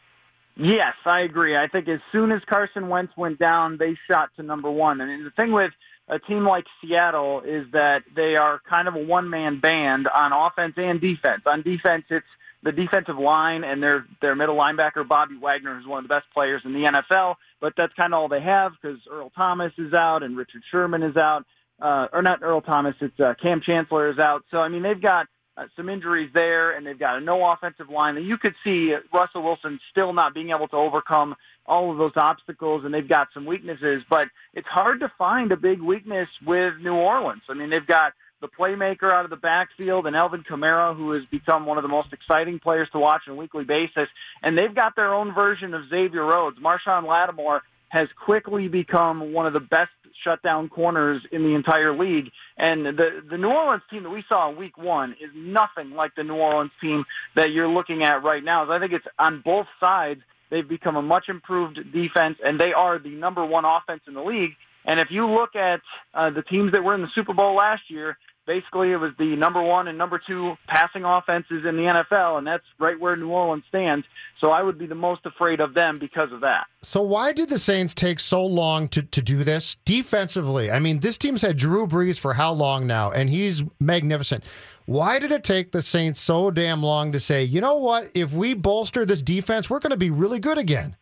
Yes, 0.56 0.94
I 1.06 1.22
agree. 1.22 1.58
I 1.58 1.68
think 1.68 1.88
as 1.88 2.00
soon 2.12 2.32
as 2.32 2.42
Carson 2.48 2.88
Wentz 2.88 3.14
went 3.18 3.40
down, 3.40 3.78
they 3.78 3.98
shot 4.10 4.30
to 4.36 4.44
number 4.44 4.70
one. 4.70 5.02
And 5.02 5.26
the 5.26 5.32
thing 5.32 5.52
with 5.52 5.72
a 6.08 6.20
team 6.20 6.46
like 6.46 6.66
Seattle 6.82 7.42
is 7.42 7.66
that 7.72 8.02
they 8.16 8.36
are 8.40 8.62
kind 8.70 8.88
of 8.88 8.96
a 8.96 9.04
one 9.04 9.30
man 9.30 9.60
band 9.60 10.08
on 10.08 10.32
offense 10.32 10.74
and 10.78 11.02
defense. 11.02 11.42
On 11.46 11.64
defense, 11.64 12.04
it's 12.10 12.26
the 12.62 12.72
defensive 12.72 13.18
line 13.18 13.64
and 13.64 13.82
their 13.82 14.06
their 14.22 14.36
middle 14.36 14.58
linebacker 14.58 15.08
Bobby 15.08 15.38
Wagner, 15.42 15.78
who's 15.78 15.88
one 15.88 16.04
of 16.04 16.08
the 16.08 16.14
best 16.14 16.26
players 16.34 16.62
in 16.66 16.74
the 16.74 16.88
NFL. 16.88 17.36
But 17.60 17.74
that's 17.76 17.94
kind 17.94 18.14
of 18.14 18.20
all 18.20 18.28
they 18.28 18.42
have 18.42 18.74
because 18.82 19.00
Earl 19.10 19.32
Thomas 19.36 19.74
is 19.78 19.94
out 19.94 20.24
and 20.24 20.38
Richard 20.38 20.62
Sherman 20.72 21.04
is 21.04 21.18
out, 21.18 21.46
uh, 21.82 22.08
or 22.14 22.22
not 22.22 22.44
Earl 22.44 22.62
Thomas. 22.62 22.96
It's 23.02 23.20
uh, 23.20 23.34
Kam 23.42 23.62
Chancellor 23.66 24.12
is 24.12 24.20
out. 24.20 24.44
So 24.52 24.58
I 24.58 24.70
mean 24.70 24.84
they've 24.84 25.02
got 25.02 25.28
uh, 25.56 25.66
some 25.76 25.90
injuries 25.90 26.32
there, 26.34 26.76
and 26.76 26.86
they've 26.86 27.00
got 27.00 27.18
a 27.18 27.22
no 27.22 27.52
offensive 27.52 27.90
line. 27.90 28.18
And 28.18 28.28
you 28.28 28.38
could 28.38 28.54
see 28.64 28.94
Russell 29.14 29.44
Wilson 29.44 29.80
still 29.92 30.14
not 30.14 30.34
being 30.34 30.50
able 30.50 30.68
to 30.70 30.76
overcome 30.76 31.36
all 31.66 31.92
of 31.92 31.98
those 31.98 32.14
obstacles, 32.16 32.84
and 32.86 32.94
they've 32.94 33.08
got 33.08 33.28
some 33.34 33.46
weaknesses. 33.46 34.04
But 34.10 34.28
it's 34.54 34.68
hard 34.68 35.02
to 35.02 35.12
find 35.18 35.52
a 35.52 35.58
big 35.58 35.82
weakness 35.82 36.28
with 36.46 36.74
New 36.82 36.94
Orleans. 36.94 37.44
I 37.50 37.54
mean, 37.54 37.70
they've 37.70 37.86
got 37.86 38.14
the 38.42 38.50
playmaker 38.50 39.12
out 39.12 39.24
of 39.24 39.30
the 39.30 39.38
backfield 39.38 40.06
and 40.06 40.16
Alvin 40.16 40.44
Kamara, 40.44 40.96
who 40.96 41.14
has 41.14 41.24
become 41.32 41.66
one 41.66 41.78
of 41.78 41.82
the 41.82 41.88
most 41.88 42.12
exciting 42.12 42.60
players 42.60 42.90
to 42.92 43.00
watch 43.00 43.22
on 43.28 43.36
a 43.36 43.38
weekly 43.38 43.64
basis. 43.64 44.10
And 44.42 44.58
they've 44.58 44.76
got 44.76 44.96
their 44.96 45.14
own 45.14 45.34
version 45.34 45.74
of 45.74 45.84
Xavier 45.90 46.26
Rhodes. 46.26 46.58
Marshon 46.60 47.08
Lattimore 47.08 47.62
has 47.88 48.10
quickly 48.26 48.68
become 48.68 49.32
one 49.32 49.48
of 49.48 49.54
the 49.54 49.62
best 49.62 49.92
shutdown 50.24 50.68
corners 50.68 51.22
in 51.32 51.44
the 51.44 51.56
entire 51.56 51.98
league. 51.98 52.32
And 52.58 52.86
the 52.86 53.24
the 53.30 53.38
New 53.38 53.50
Orleans 53.50 53.84
team 53.90 54.04
that 54.04 54.10
we 54.10 54.24
saw 54.30 54.50
in 54.50 54.58
Week 54.58 54.78
One 54.78 55.12
is 55.14 55.32
nothing 55.36 55.92
like 55.92 56.16
the 56.16 56.24
New 56.24 56.36
Orleans 56.36 56.72
team 56.82 57.04
that 57.36 57.50
you're 57.52 57.68
looking 57.68 58.04
at 58.04 58.24
right 58.24 58.44
now. 58.44 58.66
So 58.68 58.74
I 58.74 58.80
think 58.80 58.94
it's 58.94 59.06
on 59.18 59.42
both 59.44 59.68
sides. 59.80 60.22
They've 60.52 60.68
become 60.68 60.96
a 60.96 61.02
much 61.02 61.26
improved 61.30 61.80
defense, 61.92 62.38
and 62.44 62.60
they 62.60 62.74
are 62.76 63.00
the 63.00 63.10
number 63.10 63.44
one 63.44 63.66
offense 63.66 64.02
in 64.08 64.14
the 64.14 64.22
league. 64.22 64.52
And 64.86 65.00
if 65.00 65.08
you 65.10 65.28
look 65.28 65.56
at 65.56 65.82
uh, 66.14 66.30
the 66.30 66.44
teams 66.44 66.74
that 66.74 66.84
were 66.84 66.94
in 66.94 67.02
the 67.02 67.08
Super 67.16 67.34
Bowl 67.34 67.56
last 67.56 67.84
year, 67.90 68.18
basically 68.46 68.92
it 68.92 68.98
was 68.98 69.12
the 69.18 69.36
number 69.36 69.62
one 69.62 69.88
and 69.88 69.98
number 69.98 70.22
two 70.26 70.56
passing 70.68 71.04
offenses 71.04 71.64
in 71.68 71.76
the 71.76 71.84
NFL, 71.84 72.38
and 72.38 72.48
that's 72.48 72.64
right 72.80 73.00
where 73.00 73.16
New 73.16 73.30
Orleans 73.30 73.64
stands. 73.70 74.06
So 74.42 74.52
I 74.52 74.62
would 74.62 74.78
be 74.78 74.86
the 74.86 74.96
most 74.96 75.26
afraid 75.26 75.60
of 75.60 75.74
them 75.74 76.00
because 76.00 76.32
of 76.32 76.42
that. 76.42 76.66
So 76.82 77.02
why 77.02 77.32
did 77.32 77.50
the 77.50 77.60
Saints 77.60 77.94
take 77.94 78.20
so 78.20 78.46
long 78.46 78.88
to, 78.90 79.02
to 79.02 79.22
do 79.22 79.44
this 79.44 79.78
defensively? 79.86 80.70
I 80.72 80.80
mean, 80.80 81.00
this 81.00 81.18
team's 81.18 81.42
had 81.42 81.58
Drew 81.58 81.88
Brees 81.88 82.20
for 82.20 82.34
how 82.34 82.52
long 82.52 82.86
now, 82.86 83.12
and 83.12 83.30
he's 83.30 83.64
magnificent. 83.80 84.44
Why 84.86 85.18
did 85.20 85.32
it 85.32 85.46
take 85.46 85.72
the 85.72 85.82
Saints 85.82 86.20
so 86.20 86.52
damn 86.52 86.84
long 86.84 87.14
to 87.14 87.20
say, 87.20 87.44
you 87.44 87.62
know 87.62 87.78
what, 87.78 88.12
if 88.14 88.34
we 88.34 88.54
bolster 88.54 89.06
this 89.06 89.22
defense, 89.22 89.70
we're 89.70 89.80
going 89.80 89.92
to 89.92 89.98
be 89.98 90.10
really 90.10 90.40
good 90.40 90.58
again? 90.58 90.98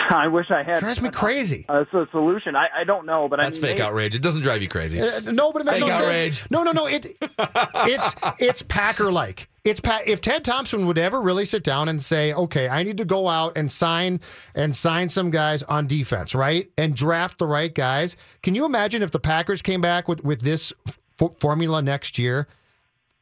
I 0.10 0.26
wish 0.28 0.50
I 0.50 0.62
had. 0.62 0.80
Drives 0.80 1.00
me 1.02 1.10
crazy. 1.10 1.66
A, 1.68 1.82
a 1.82 2.06
solution. 2.10 2.56
I, 2.56 2.66
I 2.80 2.84
don't 2.84 3.06
know, 3.06 3.28
but 3.28 3.36
That's 3.36 3.58
I 3.58 3.60
mean, 3.60 3.70
fake 3.70 3.76
they- 3.78 3.82
outrage. 3.82 4.14
It 4.14 4.22
doesn't 4.22 4.42
drive 4.42 4.62
you 4.62 4.68
crazy. 4.68 5.00
Uh, 5.00 5.20
no, 5.32 5.52
but 5.52 5.62
it 5.62 5.64
makes 5.66 5.78
Fake 5.78 5.88
no 5.88 5.94
outrage. 5.94 6.38
sense. 6.38 6.50
No, 6.50 6.62
no, 6.62 6.72
no. 6.72 6.86
It 6.86 7.06
it's 7.20 8.14
it's 8.38 8.62
Packer 8.62 9.12
like. 9.12 9.48
It's 9.62 9.78
pa- 9.80 10.00
if 10.06 10.22
Ted 10.22 10.42
Thompson 10.44 10.86
would 10.86 10.96
ever 10.96 11.20
really 11.20 11.44
sit 11.44 11.62
down 11.62 11.88
and 11.90 12.02
say, 12.02 12.32
"Okay, 12.32 12.66
I 12.68 12.82
need 12.82 12.96
to 12.96 13.04
go 13.04 13.28
out 13.28 13.56
and 13.58 13.70
sign 13.70 14.20
and 14.54 14.74
sign 14.74 15.10
some 15.10 15.30
guys 15.30 15.62
on 15.64 15.86
defense, 15.86 16.34
right, 16.34 16.70
and 16.78 16.96
draft 16.96 17.38
the 17.38 17.46
right 17.46 17.74
guys." 17.74 18.16
Can 18.42 18.54
you 18.54 18.64
imagine 18.64 19.02
if 19.02 19.10
the 19.10 19.20
Packers 19.20 19.60
came 19.60 19.80
back 19.82 20.08
with 20.08 20.24
with 20.24 20.40
this 20.40 20.72
f- 20.88 20.98
formula 21.40 21.82
next 21.82 22.18
year? 22.18 22.48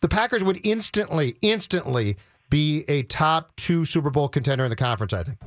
The 0.01 0.09
Packers 0.09 0.45
would 0.45 0.61
instantly, 0.64 1.35
instantly 1.43 2.17
be 2.51 2.85
a 2.87 3.03
top 3.03 3.57
two 3.57 3.85
Super 3.85 4.11
Bowl 4.11 4.29
contender 4.29 4.62
in 4.64 4.71
the 4.71 4.77
conference. 4.77 5.12
I 5.12 5.25
think. 5.25 5.38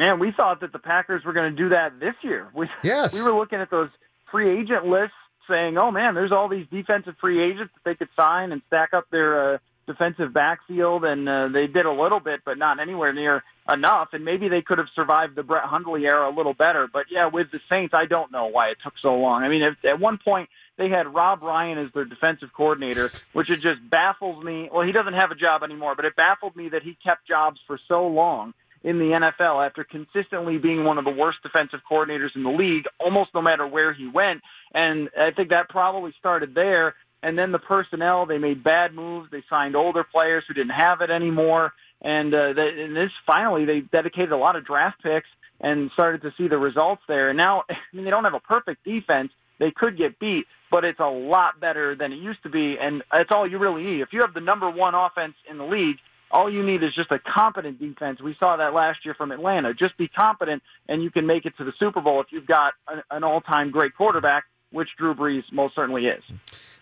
Man, 0.00 0.18
we 0.18 0.32
thought 0.32 0.60
that 0.62 0.72
the 0.72 0.78
Packers 0.78 1.26
were 1.26 1.34
going 1.34 1.54
to 1.54 1.62
do 1.62 1.68
that 1.68 2.00
this 2.00 2.14
year. 2.22 2.48
We, 2.54 2.70
Yes. 2.82 3.14
we 3.14 3.20
were 3.22 3.38
looking 3.38 3.60
at 3.60 3.70
those 3.70 3.90
free 4.30 4.58
agent 4.58 4.86
lists, 4.86 5.12
saying, 5.46 5.76
"Oh 5.76 5.90
man, 5.90 6.14
there's 6.14 6.32
all 6.32 6.48
these 6.48 6.66
defensive 6.72 7.16
free 7.20 7.42
agents 7.42 7.70
that 7.74 7.84
they 7.84 7.94
could 7.96 8.08
sign 8.16 8.50
and 8.50 8.62
stack 8.68 8.94
up 8.94 9.10
their 9.10 9.56
uh, 9.56 9.58
defensive 9.86 10.32
backfield." 10.32 11.04
And 11.04 11.28
uh, 11.28 11.48
they 11.48 11.66
did 11.66 11.84
a 11.84 11.92
little 11.92 12.18
bit, 12.18 12.40
but 12.46 12.56
not 12.56 12.80
anywhere 12.80 13.12
near 13.12 13.44
enough. 13.70 14.08
And 14.14 14.24
maybe 14.24 14.48
they 14.48 14.62
could 14.62 14.78
have 14.78 14.86
survived 14.94 15.34
the 15.36 15.42
Brett 15.42 15.64
Hundley 15.64 16.06
era 16.06 16.30
a 16.30 16.34
little 16.34 16.54
better. 16.54 16.88
But 16.90 17.06
yeah, 17.10 17.26
with 17.26 17.50
the 17.52 17.60
Saints, 17.68 17.92
I 17.92 18.06
don't 18.06 18.32
know 18.32 18.46
why 18.46 18.68
it 18.70 18.78
took 18.82 18.94
so 19.02 19.14
long. 19.16 19.42
I 19.42 19.48
mean, 19.50 19.60
if, 19.62 19.84
at 19.84 20.00
one 20.00 20.16
point 20.16 20.48
they 20.78 20.88
had 20.88 21.12
Rob 21.12 21.42
Ryan 21.42 21.76
as 21.76 21.92
their 21.92 22.06
defensive 22.06 22.54
coordinator, 22.56 23.12
which 23.34 23.50
it 23.50 23.60
just 23.60 23.80
baffles 23.90 24.42
me. 24.42 24.70
Well, 24.72 24.86
he 24.86 24.92
doesn't 24.92 25.12
have 25.12 25.30
a 25.30 25.34
job 25.34 25.62
anymore, 25.62 25.94
but 25.94 26.06
it 26.06 26.16
baffled 26.16 26.56
me 26.56 26.70
that 26.70 26.84
he 26.84 26.96
kept 27.04 27.28
jobs 27.28 27.60
for 27.66 27.78
so 27.86 28.06
long 28.06 28.54
in 28.82 28.98
the 28.98 29.04
NFL 29.04 29.66
after 29.66 29.84
consistently 29.84 30.58
being 30.58 30.84
one 30.84 30.98
of 30.98 31.04
the 31.04 31.10
worst 31.10 31.38
defensive 31.42 31.80
coordinators 31.90 32.34
in 32.34 32.42
the 32.42 32.50
league, 32.50 32.84
almost 32.98 33.30
no 33.34 33.42
matter 33.42 33.66
where 33.66 33.92
he 33.92 34.08
went. 34.08 34.40
And 34.72 35.10
I 35.18 35.30
think 35.32 35.50
that 35.50 35.68
probably 35.68 36.14
started 36.18 36.54
there. 36.54 36.94
And 37.22 37.38
then 37.38 37.52
the 37.52 37.58
personnel, 37.58 38.24
they 38.24 38.38
made 38.38 38.64
bad 38.64 38.94
moves. 38.94 39.30
They 39.30 39.42
signed 39.50 39.76
older 39.76 40.04
players 40.04 40.44
who 40.48 40.54
didn't 40.54 40.70
have 40.70 41.02
it 41.02 41.10
anymore. 41.10 41.72
And, 42.00 42.32
uh, 42.32 42.54
they, 42.54 42.82
and 42.82 42.96
this 42.96 43.10
finally, 43.26 43.66
they 43.66 43.80
dedicated 43.80 44.32
a 44.32 44.38
lot 44.38 44.56
of 44.56 44.64
draft 44.64 45.02
picks 45.02 45.28
and 45.60 45.90
started 45.92 46.22
to 46.22 46.32
see 46.38 46.48
the 46.48 46.56
results 46.56 47.02
there. 47.06 47.28
And 47.28 47.36
now, 47.36 47.64
I 47.70 47.74
mean, 47.92 48.04
they 48.04 48.10
don't 48.10 48.24
have 48.24 48.34
a 48.34 48.40
perfect 48.40 48.84
defense. 48.84 49.30
They 49.58 49.70
could 49.70 49.98
get 49.98 50.18
beat, 50.18 50.46
but 50.70 50.84
it's 50.84 51.00
a 51.00 51.10
lot 51.10 51.60
better 51.60 51.94
than 51.94 52.12
it 52.12 52.16
used 52.16 52.42
to 52.44 52.48
be. 52.48 52.76
And 52.80 53.02
that's 53.12 53.28
all 53.34 53.48
you 53.48 53.58
really 53.58 53.82
need. 53.82 54.00
If 54.00 54.08
you 54.12 54.20
have 54.24 54.32
the 54.32 54.40
number 54.40 54.70
one 54.70 54.94
offense 54.94 55.34
in 55.50 55.58
the 55.58 55.64
league, 55.64 55.96
all 56.30 56.52
you 56.52 56.64
need 56.64 56.82
is 56.82 56.94
just 56.94 57.10
a 57.10 57.18
competent 57.18 57.78
defense. 57.78 58.20
We 58.20 58.36
saw 58.38 58.56
that 58.56 58.72
last 58.72 59.04
year 59.04 59.14
from 59.14 59.32
Atlanta. 59.32 59.74
Just 59.74 59.96
be 59.98 60.08
competent, 60.08 60.62
and 60.88 61.02
you 61.02 61.10
can 61.10 61.26
make 61.26 61.44
it 61.44 61.54
to 61.58 61.64
the 61.64 61.72
Super 61.78 62.00
Bowl 62.00 62.20
if 62.20 62.28
you've 62.30 62.46
got 62.46 62.74
an, 63.10 63.24
all-time 63.24 63.70
great 63.70 63.94
quarterback, 63.96 64.44
which 64.70 64.88
Drew 64.96 65.14
Brees 65.14 65.42
most 65.52 65.74
certainly 65.74 66.06
is. 66.06 66.22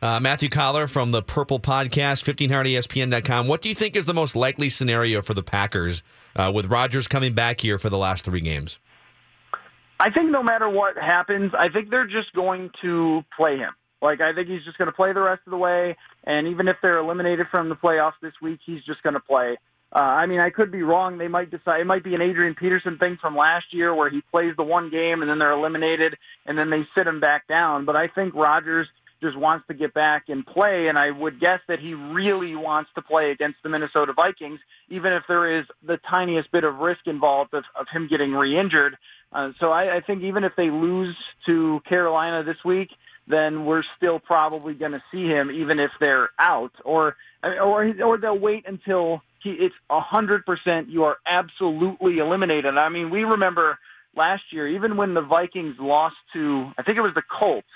Uh, 0.02 0.20
Matthew 0.20 0.48
Coller 0.48 0.87
from 0.87 1.11
the 1.11 1.22
Purple 1.22 1.61
Podcast, 1.61 2.28
E 2.28 2.46
1500ESPN.com. 2.48 3.48
What 3.48 3.62
do 3.62 3.68
you 3.68 3.74
think 3.74 3.96
is 3.96 4.04
the 4.04 4.14
most 4.14 4.37
likely 4.37 4.68
scenario 4.68 5.22
for 5.22 5.34
the 5.34 5.42
Packers 5.42 6.02
uh, 6.37 6.52
with 6.54 6.66
Rodgers 6.66 7.08
coming 7.08 7.32
back 7.32 7.61
here 7.61 7.78
for 7.78 7.88
the 7.88 7.98
last 7.98 8.24
three 8.24 8.40
games? 8.40 8.78
I 10.00 10.11
think 10.11 10.30
no 10.30 10.42
matter 10.42 10.68
what 10.68 10.96
happens, 10.96 11.52
I 11.58 11.70
think 11.70 11.90
they're 11.90 12.06
just 12.06 12.32
going 12.34 12.70
to 12.82 13.22
play 13.37 13.56
him. 13.56 13.72
Like 14.00 14.20
I 14.20 14.32
think 14.32 14.48
he's 14.48 14.64
just 14.64 14.78
going 14.78 14.87
to 14.87 14.92
play 14.92 15.12
the 15.12 15.20
rest 15.20 15.42
of 15.46 15.50
the 15.50 15.56
way, 15.56 15.96
and 16.24 16.48
even 16.48 16.68
if 16.68 16.76
they're 16.82 16.98
eliminated 16.98 17.46
from 17.50 17.68
the 17.68 17.74
playoffs 17.74 18.18
this 18.22 18.34
week, 18.40 18.61
he's 18.64 18.82
just 18.84 19.02
going 19.02 19.14
to 19.14 19.20
play. 19.20 19.56
Uh, 19.90 20.00
I 20.00 20.26
mean, 20.26 20.40
I 20.40 20.50
could 20.50 20.70
be 20.70 20.82
wrong. 20.82 21.16
They 21.16 21.28
might 21.28 21.50
decide 21.50 21.80
it 21.80 21.87
might 21.87 22.04
be 22.04 22.14
an 22.14 22.20
Adrian 22.20 22.54
Peterson 22.54 22.98
thing 22.98 23.16
from 23.20 23.34
last 23.37 23.66
year 23.72 23.94
where 23.94 24.11
he 24.11 24.20
plays 24.30 24.52
the 24.56 24.62
one 24.62 24.90
game 24.90 25.22
and 25.22 25.30
then 25.30 25.38
they're 25.38 25.52
eliminated 25.52 26.14
and 26.44 26.58
then 26.58 26.68
they 26.68 26.82
sit 26.96 27.06
him 27.06 27.20
back 27.20 27.48
down. 27.48 27.87
But 27.87 27.96
I 27.96 28.08
think 28.08 28.34
Rodgers 28.34 28.87
just 29.22 29.37
wants 29.37 29.66
to 29.66 29.74
get 29.74 29.94
back 29.94 30.24
and 30.28 30.46
play, 30.46 30.87
and 30.88 30.96
I 30.96 31.11
would 31.11 31.40
guess 31.40 31.61
that 31.68 31.80
he 31.80 31.94
really 31.94 32.54
wants 32.54 32.90
to 32.94 33.02
play 33.02 33.30
against 33.30 33.58
the 33.62 33.68
Minnesota 33.68 34.12
Vikings, 34.14 34.61
even 34.90 35.12
if 35.12 35.24
there 35.26 35.58
is 35.58 35.66
the 35.84 35.98
tiniest 36.08 36.52
bit 36.52 36.64
of 36.64 36.76
risk 36.76 37.00
involved 37.06 37.52
of, 37.54 37.64
of 37.78 37.87
him 37.92 38.06
getting 38.08 38.32
re-injured. 38.32 38.96
Uh, 39.32 39.50
so 39.58 39.70
I, 39.70 39.96
I 39.96 40.00
think 40.06 40.22
even 40.22 40.44
if 40.44 40.52
they 40.56 40.70
lose 40.70 41.16
to 41.46 41.80
Carolina 41.88 42.44
this 42.44 42.62
week, 42.64 42.90
then 43.29 43.64
we're 43.64 43.83
still 43.97 44.19
probably 44.19 44.75
going 44.75 44.93
to 44.93 45.03
see 45.12 45.25
him, 45.25 45.51
even 45.51 45.79
if 45.79 45.91
they're 46.01 46.31
out, 46.38 46.73
or 46.85 47.17
or 47.43 47.93
or 48.03 48.19
they'll 48.19 48.38
wait 48.38 48.64
until 48.67 49.23
he, 49.43 49.51
it's 49.51 49.75
a 49.91 50.01
hundred 50.01 50.45
percent. 50.47 50.88
You 50.88 51.05
are 51.05 51.19
absolutely 51.31 52.19
eliminated. 52.19 52.77
I 52.77 52.88
mean, 52.88 53.11
we 53.11 53.25
remember 53.25 53.79
last 54.17 54.43
year, 54.51 54.67
even 54.69 54.97
when 54.97 55.14
the 55.14 55.21
Vikings 55.23 55.77
lost 55.79 56.17
to, 56.33 56.71
I 56.79 56.83
think 56.83 56.99
it 56.99 57.03
was 57.03 57.14
the 57.14 57.23
Colts 57.23 57.69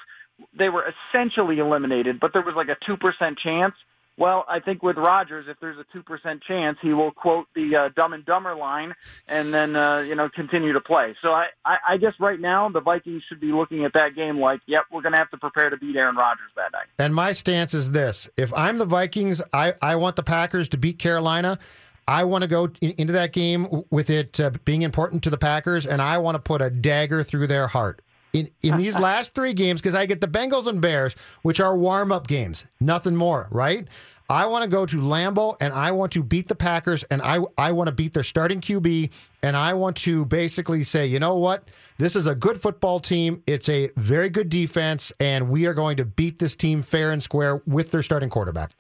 they 0.57 0.69
were 0.69 0.85
essentially 1.15 1.59
eliminated, 1.59 2.21
but 2.21 2.33
there 2.33 2.43
was 2.43 2.55
like 2.57 2.69
a 2.69 2.91
2% 2.91 3.38
chance. 3.38 3.75
Well, 4.18 4.44
I 4.46 4.61
think 4.61 4.83
with 4.83 4.98
Rodgers, 4.98 5.46
if 5.48 5.59
there's 5.61 5.79
a 5.79 5.96
2% 5.96 6.42
chance, 6.42 6.79
he 6.83 6.92
will 6.92 7.12
quote 7.12 7.46
the 7.55 7.77
uh, 7.77 7.88
Dumb 7.96 8.12
and 8.12 8.25
Dumber 8.25 8.55
line 8.55 8.94
and 9.27 9.55
then, 9.55 9.75
uh, 9.75 10.01
you 10.01 10.14
know, 10.14 10.29
continue 10.29 10.75
to 10.75 10.81
play. 10.81 11.16
So 11.22 11.31
I, 11.31 11.46
I, 11.64 11.77
I 11.90 11.96
guess 11.96 12.12
right 12.20 12.38
now 12.38 12.68
the 12.68 12.81
Vikings 12.81 13.22
should 13.29 13.40
be 13.40 13.53
looking 13.53 13.85
at 13.85 13.94
that 13.94 14.14
game 14.14 14.38
like, 14.38 14.61
yep, 14.66 14.83
we're 14.92 15.01
going 15.01 15.12
to 15.12 15.18
have 15.18 15.31
to 15.31 15.38
prepare 15.38 15.70
to 15.70 15.79
beat 15.79 15.96
Aaron 15.96 16.16
Rodgers 16.16 16.51
that 16.57 16.72
night. 16.72 16.87
And 16.98 17.14
my 17.14 17.33
stance 17.33 17.72
is 17.72 17.92
this 17.92 18.29
if 18.37 18.53
I'm 18.53 18.79
the 18.79 18.85
Vikings, 18.85 19.40
I, 19.53 19.75
I 19.81 19.96
want 19.96 20.16
the 20.16 20.22
Packers 20.22 20.68
to 20.70 20.77
beat 20.77 20.98
Carolina. 20.98 21.59
I 22.07 22.25
want 22.25 22.42
to 22.42 22.48
go 22.48 22.68
into 22.81 23.12
that 23.12 23.33
game 23.33 23.85
with 23.90 24.11
it 24.11 24.40
uh, 24.40 24.51
being 24.64 24.83
important 24.83 25.22
to 25.22 25.31
the 25.31 25.38
Packers, 25.38 25.87
and 25.87 26.03
I 26.03 26.18
want 26.18 26.35
to 26.35 26.40
put 26.40 26.61
a 26.61 26.68
dagger 26.68 27.22
through 27.22 27.46
their 27.46 27.68
heart 27.68 28.03
in, 28.33 28.49
in 28.62 28.77
these 28.77 28.99
last 29.09 29.35
three 29.35 29.53
games 29.53 29.81
because 29.81 29.95
I 29.95 30.07
get 30.07 30.21
the 30.21 30.29
Bengals 30.29 30.66
and 30.66 30.81
Bears, 30.81 31.14
which 31.42 31.61
are 31.61 31.77
warm 31.77 32.12
up 32.12 32.27
games, 32.27 32.66
nothing 32.81 33.16
more, 33.16 33.49
right? 33.51 33.87
I 34.31 34.47
want 34.47 34.62
to 34.62 34.68
go 34.68 34.87
to 34.87 34.97
Lambeau 34.97 35.57
and 35.61 35.75
I 35.75 35.90
want 35.90 36.12
to 36.12 36.23
beat 36.23 36.49
the 36.49 36.55
Packers 36.55 37.03
and 37.05 37.21
I, 37.21 37.40
I 37.59 37.73
want 37.73 37.88
to 37.88 37.92
beat 37.92 38.14
their 38.14 38.23
starting 38.23 38.61
QB 38.61 39.11
and 39.42 39.57
I 39.57 39.75
want 39.75 39.97
to 39.99 40.25
basically 40.25 40.85
say, 40.85 41.07
you 41.07 41.18
know 41.18 41.37
what? 41.37 41.68
This 41.99 42.16
is 42.16 42.27
a 42.27 42.35
good 42.35 42.61
football 42.61 42.99
team. 42.99 43.42
It's 43.47 43.68
a 43.68 43.90
very 43.97 44.31
good 44.31 44.49
defense, 44.49 45.12
and 45.21 45.49
we 45.49 45.66
are 45.66 45.75
going 45.75 45.99
to 45.99 46.05
beat 46.05 46.38
this 46.38 46.57
team 46.57 46.83
fair 46.83 47.12
and 47.12 47.23
square 47.23 47.62
with 47.66 47.90
their 47.90 48.03
starting 48.03 48.31
quarterback. 48.31 48.73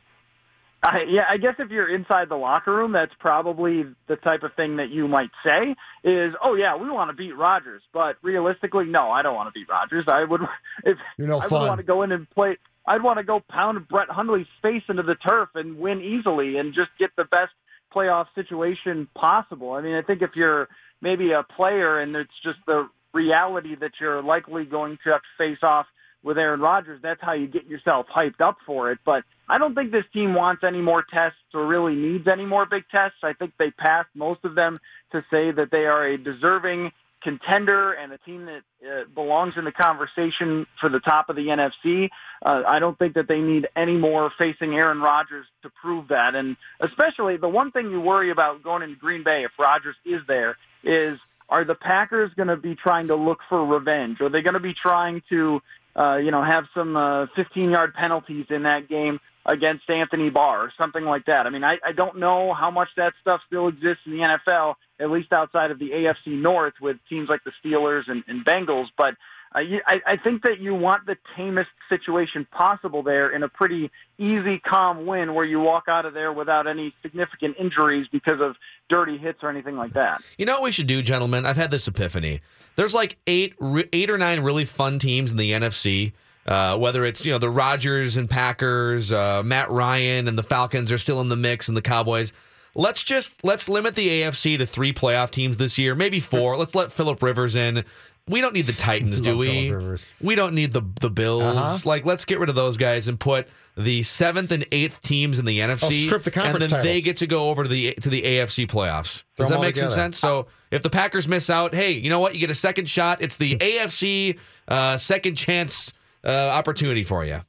I, 0.84 1.04
yeah, 1.08 1.22
I 1.30 1.36
guess 1.36 1.54
if 1.60 1.70
you're 1.70 1.94
inside 1.94 2.28
the 2.28 2.36
locker 2.36 2.74
room, 2.74 2.92
that's 2.92 3.12
probably 3.20 3.84
the 4.08 4.16
type 4.16 4.42
of 4.42 4.52
thing 4.54 4.78
that 4.78 4.90
you 4.90 5.06
might 5.06 5.30
say 5.46 5.76
is, 6.02 6.34
"Oh 6.42 6.54
yeah, 6.54 6.76
we 6.76 6.90
want 6.90 7.10
to 7.10 7.16
beat 7.16 7.36
Rodgers," 7.36 7.82
but 7.92 8.16
realistically, 8.22 8.86
no, 8.86 9.10
I 9.10 9.22
don't 9.22 9.36
want 9.36 9.48
to 9.48 9.58
beat 9.58 9.68
Rodgers. 9.68 10.04
I 10.08 10.24
would, 10.24 10.40
if 10.84 10.98
You're 11.18 11.28
no 11.28 11.38
I 11.40 11.46
fun. 11.48 11.60
would 11.62 11.68
want 11.68 11.78
to 11.78 11.86
go 11.86 12.02
in 12.02 12.10
and 12.10 12.28
play. 12.30 12.56
I'd 12.84 13.02
want 13.02 13.18
to 13.18 13.22
go 13.24 13.40
pound 13.48 13.86
Brett 13.86 14.08
Hundley's 14.10 14.48
face 14.60 14.82
into 14.88 15.04
the 15.04 15.14
turf 15.14 15.50
and 15.54 15.78
win 15.78 16.00
easily 16.00 16.56
and 16.56 16.74
just 16.74 16.90
get 16.98 17.10
the 17.16 17.24
best 17.24 17.52
playoff 17.94 18.26
situation 18.34 19.06
possible. 19.14 19.72
I 19.74 19.82
mean, 19.82 19.94
I 19.94 20.02
think 20.02 20.20
if 20.20 20.30
you're 20.34 20.68
maybe 21.00 21.30
a 21.30 21.44
player 21.44 22.00
and 22.00 22.16
it's 22.16 22.32
just 22.42 22.58
the 22.66 22.88
reality 23.14 23.76
that 23.76 23.92
you're 24.00 24.20
likely 24.20 24.64
going 24.64 24.98
to 25.04 25.10
have 25.10 25.20
to 25.20 25.28
face 25.38 25.62
off 25.62 25.86
with 26.22 26.38
Aaron 26.38 26.60
Rodgers, 26.60 27.00
that's 27.02 27.20
how 27.20 27.32
you 27.32 27.46
get 27.46 27.66
yourself 27.66 28.06
hyped 28.14 28.40
up 28.40 28.58
for 28.64 28.92
it. 28.92 28.98
But 29.04 29.24
I 29.48 29.58
don't 29.58 29.74
think 29.74 29.90
this 29.90 30.04
team 30.12 30.34
wants 30.34 30.62
any 30.66 30.80
more 30.80 31.04
tests 31.12 31.38
or 31.52 31.66
really 31.66 31.94
needs 31.94 32.26
any 32.30 32.46
more 32.46 32.66
big 32.66 32.84
tests. 32.94 33.18
I 33.22 33.32
think 33.32 33.52
they 33.58 33.70
passed 33.70 34.08
most 34.14 34.44
of 34.44 34.54
them 34.54 34.78
to 35.12 35.20
say 35.30 35.50
that 35.50 35.68
they 35.70 35.84
are 35.84 36.06
a 36.06 36.18
deserving 36.18 36.92
contender 37.22 37.92
and 37.92 38.12
a 38.12 38.18
team 38.18 38.46
that 38.46 38.62
uh, 38.84 39.04
belongs 39.14 39.54
in 39.56 39.64
the 39.64 39.72
conversation 39.72 40.66
for 40.80 40.90
the 40.90 41.00
top 41.00 41.28
of 41.28 41.36
the 41.36 41.42
NFC. 41.42 42.08
Uh, 42.44 42.62
I 42.66 42.78
don't 42.78 42.98
think 42.98 43.14
that 43.14 43.28
they 43.28 43.38
need 43.38 43.68
any 43.76 43.96
more 43.96 44.30
facing 44.40 44.74
Aaron 44.74 45.00
Rodgers 45.00 45.46
to 45.62 45.70
prove 45.80 46.08
that. 46.08 46.34
And 46.34 46.56
especially 46.80 47.36
the 47.36 47.48
one 47.48 47.70
thing 47.70 47.90
you 47.90 48.00
worry 48.00 48.30
about 48.30 48.62
going 48.62 48.82
into 48.82 48.96
Green 48.96 49.22
Bay 49.22 49.44
if 49.44 49.52
Rodgers 49.58 49.96
is 50.04 50.20
there 50.26 50.56
is 50.82 51.18
are 51.48 51.64
the 51.64 51.74
Packers 51.74 52.32
going 52.34 52.48
to 52.48 52.56
be 52.56 52.74
trying 52.74 53.08
to 53.08 53.14
look 53.14 53.38
for 53.48 53.64
revenge? 53.64 54.20
Are 54.20 54.30
they 54.30 54.40
going 54.40 54.54
to 54.54 54.60
be 54.60 54.74
trying 54.74 55.22
to, 55.28 55.60
uh, 55.96 56.16
you 56.16 56.30
know, 56.30 56.42
have 56.42 56.64
some 56.74 56.96
uh, 56.96 57.26
15-yard 57.36 57.94
penalties 57.94 58.46
in 58.50 58.62
that 58.64 58.88
game 58.88 59.18
against 59.44 59.88
Anthony 59.90 60.30
Barr 60.30 60.64
or 60.64 60.72
something 60.80 61.04
like 61.04 61.26
that? 61.26 61.46
I 61.46 61.50
mean, 61.50 61.64
I, 61.64 61.76
I 61.84 61.92
don't 61.92 62.18
know 62.18 62.54
how 62.54 62.70
much 62.70 62.88
that 62.96 63.12
stuff 63.20 63.40
still 63.46 63.68
exists 63.68 64.02
in 64.06 64.12
the 64.12 64.18
NFL, 64.48 64.74
at 65.00 65.10
least 65.10 65.32
outside 65.32 65.70
of 65.70 65.78
the 65.78 65.90
AFC 65.90 66.40
North 66.40 66.74
with 66.80 66.96
teams 67.08 67.28
like 67.28 67.40
the 67.44 67.52
Steelers 67.64 68.02
and, 68.08 68.24
and 68.26 68.44
Bengals. 68.44 68.86
But 68.96 69.14
uh, 69.54 69.60
I, 69.86 70.00
I 70.06 70.16
think 70.16 70.42
that 70.42 70.60
you 70.60 70.74
want 70.74 71.06
the 71.06 71.16
tamest 71.36 71.70
situation 71.88 72.46
possible 72.50 73.02
there 73.02 73.34
in 73.34 73.42
a 73.42 73.48
pretty 73.48 73.90
easy, 74.18 74.58
calm 74.58 75.06
win 75.06 75.34
where 75.34 75.44
you 75.44 75.60
walk 75.60 75.84
out 75.88 76.06
of 76.06 76.14
there 76.14 76.32
without 76.32 76.66
any 76.66 76.94
significant 77.02 77.56
injuries 77.58 78.06
because 78.10 78.40
of 78.40 78.56
dirty 78.88 79.18
hits 79.18 79.40
or 79.42 79.50
anything 79.50 79.76
like 79.76 79.94
that. 79.94 80.22
You 80.38 80.46
know 80.46 80.54
what 80.54 80.62
we 80.62 80.72
should 80.72 80.86
do, 80.86 81.02
gentlemen? 81.02 81.44
I've 81.44 81.56
had 81.56 81.70
this 81.70 81.86
epiphany. 81.86 82.40
There's 82.76 82.94
like 82.94 83.18
eight, 83.26 83.54
eight 83.92 84.10
or 84.10 84.18
nine 84.18 84.40
really 84.40 84.64
fun 84.64 84.98
teams 84.98 85.30
in 85.30 85.36
the 85.36 85.52
NFC. 85.52 86.12
Uh, 86.44 86.76
whether 86.76 87.04
it's 87.04 87.24
you 87.24 87.30
know 87.30 87.38
the 87.38 87.48
Rodgers 87.48 88.16
and 88.16 88.28
Packers, 88.28 89.12
uh, 89.12 89.44
Matt 89.44 89.70
Ryan 89.70 90.26
and 90.26 90.36
the 90.36 90.42
Falcons 90.42 90.90
are 90.90 90.98
still 90.98 91.20
in 91.20 91.28
the 91.28 91.36
mix, 91.36 91.68
and 91.68 91.76
the 91.76 91.82
Cowboys. 91.82 92.32
Let's 92.74 93.02
just 93.02 93.44
let's 93.44 93.68
limit 93.68 93.94
the 93.94 94.08
AFC 94.08 94.58
to 94.58 94.66
three 94.66 94.92
playoff 94.92 95.30
teams 95.30 95.58
this 95.58 95.78
year, 95.78 95.94
maybe 95.94 96.18
four. 96.18 96.56
Let's 96.56 96.74
let 96.74 96.90
Philip 96.90 97.22
Rivers 97.22 97.54
in. 97.54 97.84
We 98.32 98.40
don't 98.40 98.54
need 98.54 98.66
the 98.66 98.72
Titans, 98.72 99.20
do 99.20 99.36
we? 99.36 99.76
We 100.20 100.34
don't 100.34 100.54
need 100.54 100.72
the 100.72 100.82
the 101.00 101.10
Bills. 101.10 101.42
Uh-huh. 101.42 101.78
Like, 101.84 102.04
let's 102.04 102.24
get 102.24 102.40
rid 102.40 102.48
of 102.48 102.54
those 102.54 102.76
guys 102.76 103.06
and 103.06 103.20
put 103.20 103.46
the 103.76 104.02
seventh 104.02 104.50
and 104.50 104.66
eighth 104.72 105.02
teams 105.02 105.38
in 105.38 105.44
the 105.44 105.58
NFC. 105.60 106.06
strip 106.06 106.24
the 106.24 106.30
conference 106.30 106.64
and 106.64 106.72
then 106.72 106.82
they 106.82 107.00
get 107.00 107.18
to 107.18 107.26
go 107.26 107.50
over 107.50 107.62
to 107.62 107.68
the 107.68 107.92
to 108.00 108.08
the 108.08 108.22
AFC 108.22 108.66
playoffs. 108.66 109.24
Throw 109.36 109.44
Does 109.44 109.48
that 109.50 109.56
all 109.56 109.62
make 109.62 109.76
some 109.76 109.90
sense? 109.90 110.18
So 110.18 110.46
if 110.70 110.82
the 110.82 110.90
Packers 110.90 111.28
miss 111.28 111.50
out, 111.50 111.74
hey, 111.74 111.92
you 111.92 112.10
know 112.10 112.20
what? 112.20 112.34
You 112.34 112.40
get 112.40 112.50
a 112.50 112.54
second 112.54 112.88
shot. 112.88 113.20
It's 113.20 113.36
the 113.36 113.56
AFC 113.58 114.38
uh, 114.68 114.96
second 114.96 115.36
chance 115.36 115.92
uh, 116.24 116.30
opportunity 116.30 117.04
for 117.04 117.24
you. 117.24 117.42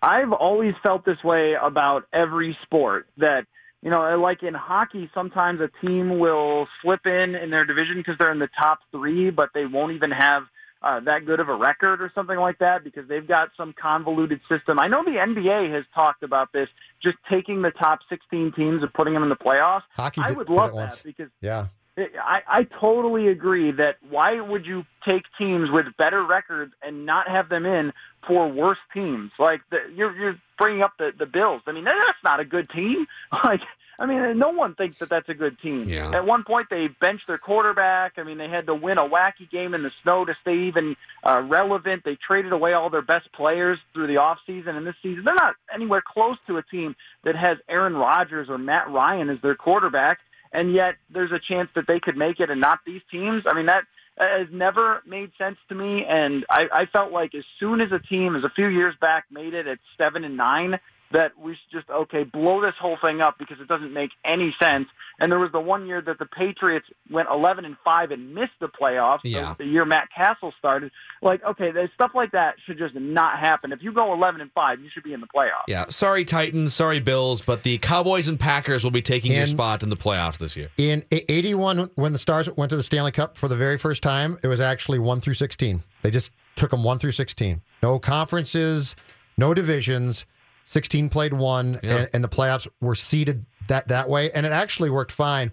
I've 0.00 0.32
always 0.32 0.74
felt 0.82 1.04
this 1.04 1.22
way 1.24 1.54
about 1.60 2.04
every 2.12 2.56
sport 2.62 3.08
that 3.16 3.46
you 3.82 3.90
know, 3.90 4.18
like 4.20 4.42
in 4.42 4.54
hockey, 4.54 5.08
sometimes 5.14 5.60
a 5.60 5.70
team 5.86 6.18
will 6.18 6.66
slip 6.82 7.06
in 7.06 7.34
in 7.34 7.50
their 7.50 7.64
division 7.64 7.96
because 7.98 8.16
they're 8.18 8.32
in 8.32 8.38
the 8.38 8.48
top 8.60 8.80
three, 8.90 9.30
but 9.30 9.50
they 9.54 9.66
won't 9.66 9.92
even 9.92 10.10
have 10.10 10.42
uh, 10.82 11.00
that 11.00 11.26
good 11.26 11.40
of 11.40 11.48
a 11.48 11.54
record 11.54 12.00
or 12.00 12.10
something 12.14 12.38
like 12.38 12.58
that 12.58 12.84
because 12.84 13.08
they've 13.08 13.26
got 13.26 13.50
some 13.56 13.74
convoluted 13.80 14.40
system. 14.48 14.78
I 14.80 14.88
know 14.88 15.04
the 15.04 15.12
NBA 15.12 15.74
has 15.74 15.84
talked 15.94 16.22
about 16.22 16.52
this, 16.52 16.68
just 17.02 17.16
taking 17.30 17.62
the 17.62 17.70
top 17.70 18.00
16 18.08 18.52
teams 18.52 18.82
and 18.82 18.92
putting 18.92 19.14
them 19.14 19.22
in 19.22 19.28
the 19.28 19.36
playoffs. 19.36 19.82
Hockey 19.90 20.22
I 20.24 20.32
would 20.32 20.46
did 20.46 20.56
love 20.56 20.70
it 20.70 20.74
that 20.74 20.90
once. 20.90 21.02
because 21.02 21.30
Yeah. 21.40 21.66
I, 21.98 22.40
I 22.46 22.62
totally 22.80 23.28
agree 23.28 23.72
that 23.72 23.96
why 24.08 24.40
would 24.40 24.66
you 24.66 24.84
take 25.06 25.22
teams 25.38 25.70
with 25.70 25.86
better 25.96 26.24
records 26.24 26.72
and 26.82 27.06
not 27.06 27.28
have 27.28 27.48
them 27.48 27.66
in 27.66 27.92
for 28.26 28.48
worse 28.48 28.78
teams? 28.94 29.30
Like 29.38 29.60
the, 29.70 29.78
you're 29.94 30.14
you're 30.16 30.36
bringing 30.58 30.82
up 30.82 30.92
the 30.98 31.10
the 31.18 31.26
Bills. 31.26 31.62
I 31.66 31.72
mean 31.72 31.84
that's 31.84 32.22
not 32.24 32.40
a 32.40 32.44
good 32.44 32.70
team. 32.70 33.06
Like 33.44 33.60
I 34.00 34.06
mean 34.06 34.38
no 34.38 34.50
one 34.50 34.74
thinks 34.74 34.98
that 34.98 35.08
that's 35.08 35.28
a 35.28 35.34
good 35.34 35.58
team. 35.60 35.84
Yeah. 35.84 36.10
At 36.12 36.24
one 36.24 36.44
point 36.44 36.68
they 36.70 36.88
benched 37.00 37.26
their 37.26 37.38
quarterback. 37.38 38.12
I 38.16 38.22
mean 38.22 38.38
they 38.38 38.48
had 38.48 38.66
to 38.66 38.74
win 38.74 38.98
a 38.98 39.08
wacky 39.08 39.50
game 39.50 39.74
in 39.74 39.82
the 39.82 39.90
snow 40.02 40.24
to 40.24 40.34
stay 40.42 40.68
even 40.68 40.94
uh, 41.24 41.42
relevant. 41.42 42.02
They 42.04 42.16
traded 42.16 42.52
away 42.52 42.74
all 42.74 42.90
their 42.90 43.02
best 43.02 43.32
players 43.32 43.78
through 43.92 44.06
the 44.06 44.18
off 44.18 44.38
season 44.46 44.76
and 44.76 44.86
this 44.86 44.94
season 45.02 45.24
they're 45.24 45.34
not 45.34 45.56
anywhere 45.74 46.02
close 46.06 46.36
to 46.46 46.58
a 46.58 46.62
team 46.62 46.94
that 47.24 47.34
has 47.34 47.58
Aaron 47.68 47.94
Rodgers 47.94 48.48
or 48.48 48.58
Matt 48.58 48.88
Ryan 48.90 49.30
as 49.30 49.38
their 49.42 49.56
quarterback 49.56 50.18
and 50.52 50.74
yet 50.74 50.94
there's 51.12 51.32
a 51.32 51.40
chance 51.40 51.68
that 51.74 51.84
they 51.86 52.00
could 52.00 52.16
make 52.16 52.40
it 52.40 52.50
and 52.50 52.60
not 52.60 52.80
these 52.86 53.02
teams. 53.10 53.42
I 53.46 53.54
mean, 53.54 53.66
that 53.66 53.84
has 54.18 54.48
never 54.52 55.02
made 55.06 55.30
sense 55.38 55.56
to 55.68 55.74
me. 55.74 56.04
And 56.08 56.44
I, 56.50 56.64
I 56.72 56.86
felt 56.86 57.12
like 57.12 57.34
as 57.34 57.44
soon 57.60 57.80
as 57.80 57.88
a 57.92 57.98
team, 57.98 58.36
as 58.36 58.44
a 58.44 58.50
few 58.54 58.66
years 58.66 58.94
back, 59.00 59.24
made 59.30 59.54
it 59.54 59.66
at 59.66 59.78
seven 60.02 60.24
and 60.24 60.36
nine, 60.36 60.78
that 61.12 61.38
we 61.38 61.52
should 61.52 61.78
just 61.78 61.90
okay 61.90 62.24
blow 62.24 62.60
this 62.60 62.74
whole 62.80 62.98
thing 63.02 63.20
up 63.20 63.36
because 63.38 63.58
it 63.60 63.68
doesn't 63.68 63.92
make 63.92 64.10
any 64.24 64.54
sense. 64.60 64.86
And 65.20 65.32
there 65.32 65.38
was 65.38 65.50
the 65.52 65.60
one 65.60 65.86
year 65.86 66.00
that 66.00 66.18
the 66.18 66.26
Patriots 66.26 66.86
went 67.10 67.28
eleven 67.32 67.64
and 67.64 67.76
five 67.84 68.10
and 68.10 68.34
missed 68.34 68.52
the 68.60 68.68
playoffs. 68.68 69.20
Yeah. 69.24 69.54
the 69.58 69.64
year 69.64 69.84
Matt 69.84 70.08
Cassel 70.14 70.52
started, 70.58 70.92
like 71.22 71.42
okay, 71.44 71.72
stuff 71.94 72.12
like 72.14 72.32
that 72.32 72.54
should 72.66 72.78
just 72.78 72.94
not 72.94 73.38
happen. 73.38 73.72
If 73.72 73.82
you 73.82 73.92
go 73.92 74.12
eleven 74.12 74.40
and 74.40 74.50
five, 74.52 74.80
you 74.80 74.88
should 74.92 75.02
be 75.02 75.12
in 75.12 75.20
the 75.20 75.26
playoffs. 75.26 75.66
Yeah. 75.66 75.86
Sorry, 75.88 76.24
Titans. 76.24 76.74
Sorry, 76.74 77.00
Bills. 77.00 77.42
But 77.42 77.62
the 77.62 77.78
Cowboys 77.78 78.28
and 78.28 78.38
Packers 78.38 78.84
will 78.84 78.90
be 78.90 79.02
taking 79.02 79.32
your 79.32 79.46
spot 79.46 79.82
in 79.82 79.88
the 79.88 79.96
playoffs 79.96 80.38
this 80.38 80.56
year. 80.56 80.70
In 80.76 81.04
81, 81.10 81.90
when 81.94 82.12
the 82.12 82.18
Stars 82.18 82.48
went 82.56 82.70
to 82.70 82.76
the 82.76 82.82
Stanley 82.82 83.12
Cup 83.12 83.36
for 83.36 83.48
the 83.48 83.56
very 83.56 83.78
first 83.78 84.02
time, 84.02 84.38
it 84.42 84.48
was 84.48 84.60
actually 84.60 84.98
1 84.98 85.20
through 85.20 85.34
16. 85.34 85.82
They 86.02 86.10
just 86.10 86.32
took 86.56 86.70
them 86.70 86.84
1 86.84 86.98
through 86.98 87.12
16. 87.12 87.60
No 87.82 87.98
conferences, 87.98 88.96
no 89.36 89.54
divisions. 89.54 90.26
16 90.68 91.08
played 91.08 91.32
one, 91.32 91.80
Yeah. 91.82 91.96
and, 91.96 92.10
and 92.12 92.24
the 92.24 92.28
playoffs 92.28 92.66
were 92.80 92.94
seeded 92.94 93.46
that 93.68 93.88
that 93.88 94.08
way, 94.08 94.30
and 94.30 94.44
it 94.44 94.52
actually 94.52 94.90
worked 94.90 95.12
fine. 95.12 95.50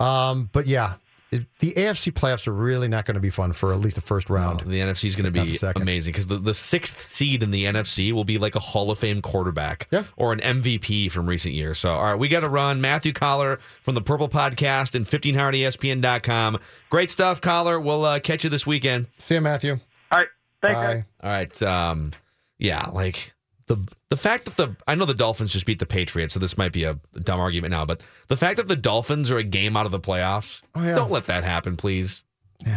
Um, 0.00 0.48
but 0.52 0.66
yeah, 0.66 0.94
it, 1.30 1.46
the 1.58 1.72
AFC 1.72 2.12
playoffs 2.12 2.46
are 2.46 2.52
really 2.52 2.86
not 2.86 3.04
going 3.04 3.14
to 3.16 3.20
be 3.20 3.30
fun 3.30 3.52
for 3.52 3.72
at 3.72 3.80
least 3.80 3.96
the 3.96 4.02
first 4.02 4.30
round. 4.30 4.60
The 4.60 4.78
NFC 4.80 5.06
is 5.06 5.16
going 5.16 5.32
to 5.32 5.44
be 5.44 5.58
amazing 5.74 6.12
because 6.12 6.26
the, 6.28 6.38
the 6.38 6.54
sixth 6.54 7.04
seed 7.04 7.42
in 7.42 7.50
the 7.50 7.64
NFC 7.64 8.12
will 8.12 8.22
be 8.24 8.38
like 8.38 8.54
a 8.54 8.60
Hall 8.60 8.90
of 8.92 8.98
Fame 9.00 9.20
quarterback 9.22 9.88
Yeah. 9.90 10.04
or 10.16 10.32
an 10.32 10.38
MVP 10.40 11.10
from 11.10 11.26
recent 11.28 11.54
years. 11.54 11.78
So, 11.78 11.92
all 11.92 12.04
right, 12.04 12.14
we 12.18 12.28
got 12.28 12.40
to 12.40 12.48
run. 12.48 12.80
Matthew 12.80 13.12
Coller 13.12 13.58
from 13.82 13.94
the 13.96 14.02
Purple 14.02 14.28
Podcast 14.28 14.94
and 14.94 15.04
E 15.06 15.32
1500ESPN.com. 15.32 16.58
Great 16.90 17.10
stuff, 17.10 17.40
Coller. 17.40 17.80
We'll 17.80 18.04
uh, 18.04 18.20
catch 18.20 18.44
you 18.44 18.50
this 18.50 18.66
weekend. 18.66 19.06
See 19.18 19.34
you, 19.34 19.40
Matthew. 19.40 19.78
All 20.12 20.18
right. 20.20 20.28
Thanks, 20.62 20.74
guys. 20.80 21.02
Bye. 21.20 21.28
All 21.28 21.30
right. 21.30 21.62
Um, 21.62 22.12
yeah, 22.58 22.88
like 22.90 23.33
the 23.66 23.76
the 24.10 24.16
fact 24.16 24.44
that 24.44 24.56
the 24.56 24.76
I 24.86 24.94
know 24.94 25.04
the 25.04 25.14
Dolphins 25.14 25.52
just 25.52 25.66
beat 25.66 25.78
the 25.78 25.86
Patriots, 25.86 26.34
so 26.34 26.40
this 26.40 26.56
might 26.58 26.72
be 26.72 26.84
a 26.84 26.98
dumb 27.22 27.40
argument 27.40 27.70
now, 27.72 27.84
but 27.84 28.04
the 28.28 28.36
fact 28.36 28.56
that 28.58 28.68
the 28.68 28.76
Dolphins 28.76 29.30
are 29.30 29.38
a 29.38 29.42
game 29.44 29.76
out 29.76 29.86
of 29.86 29.92
the 29.92 30.00
playoffs, 30.00 30.62
Oh, 30.74 30.82
yeah. 30.84 30.94
don't 30.94 31.10
let 31.10 31.26
that 31.26 31.44
happen, 31.44 31.76
please. 31.76 32.22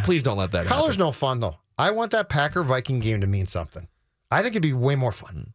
Please 0.03 0.23
don't 0.23 0.37
let 0.37 0.51
that 0.51 0.65
Collar's 0.65 0.69
happen. 0.69 0.79
Color's 0.81 0.97
no 0.97 1.11
fun 1.11 1.39
though. 1.39 1.57
I 1.77 1.91
want 1.91 2.11
that 2.11 2.29
Packer 2.29 2.63
Viking 2.63 2.99
game 2.99 3.21
to 3.21 3.27
mean 3.27 3.47
something. 3.47 3.87
I 4.31 4.41
think 4.41 4.53
it'd 4.53 4.61
be 4.63 4.73
way 4.73 4.95
more 4.95 5.11
fun. 5.11 5.53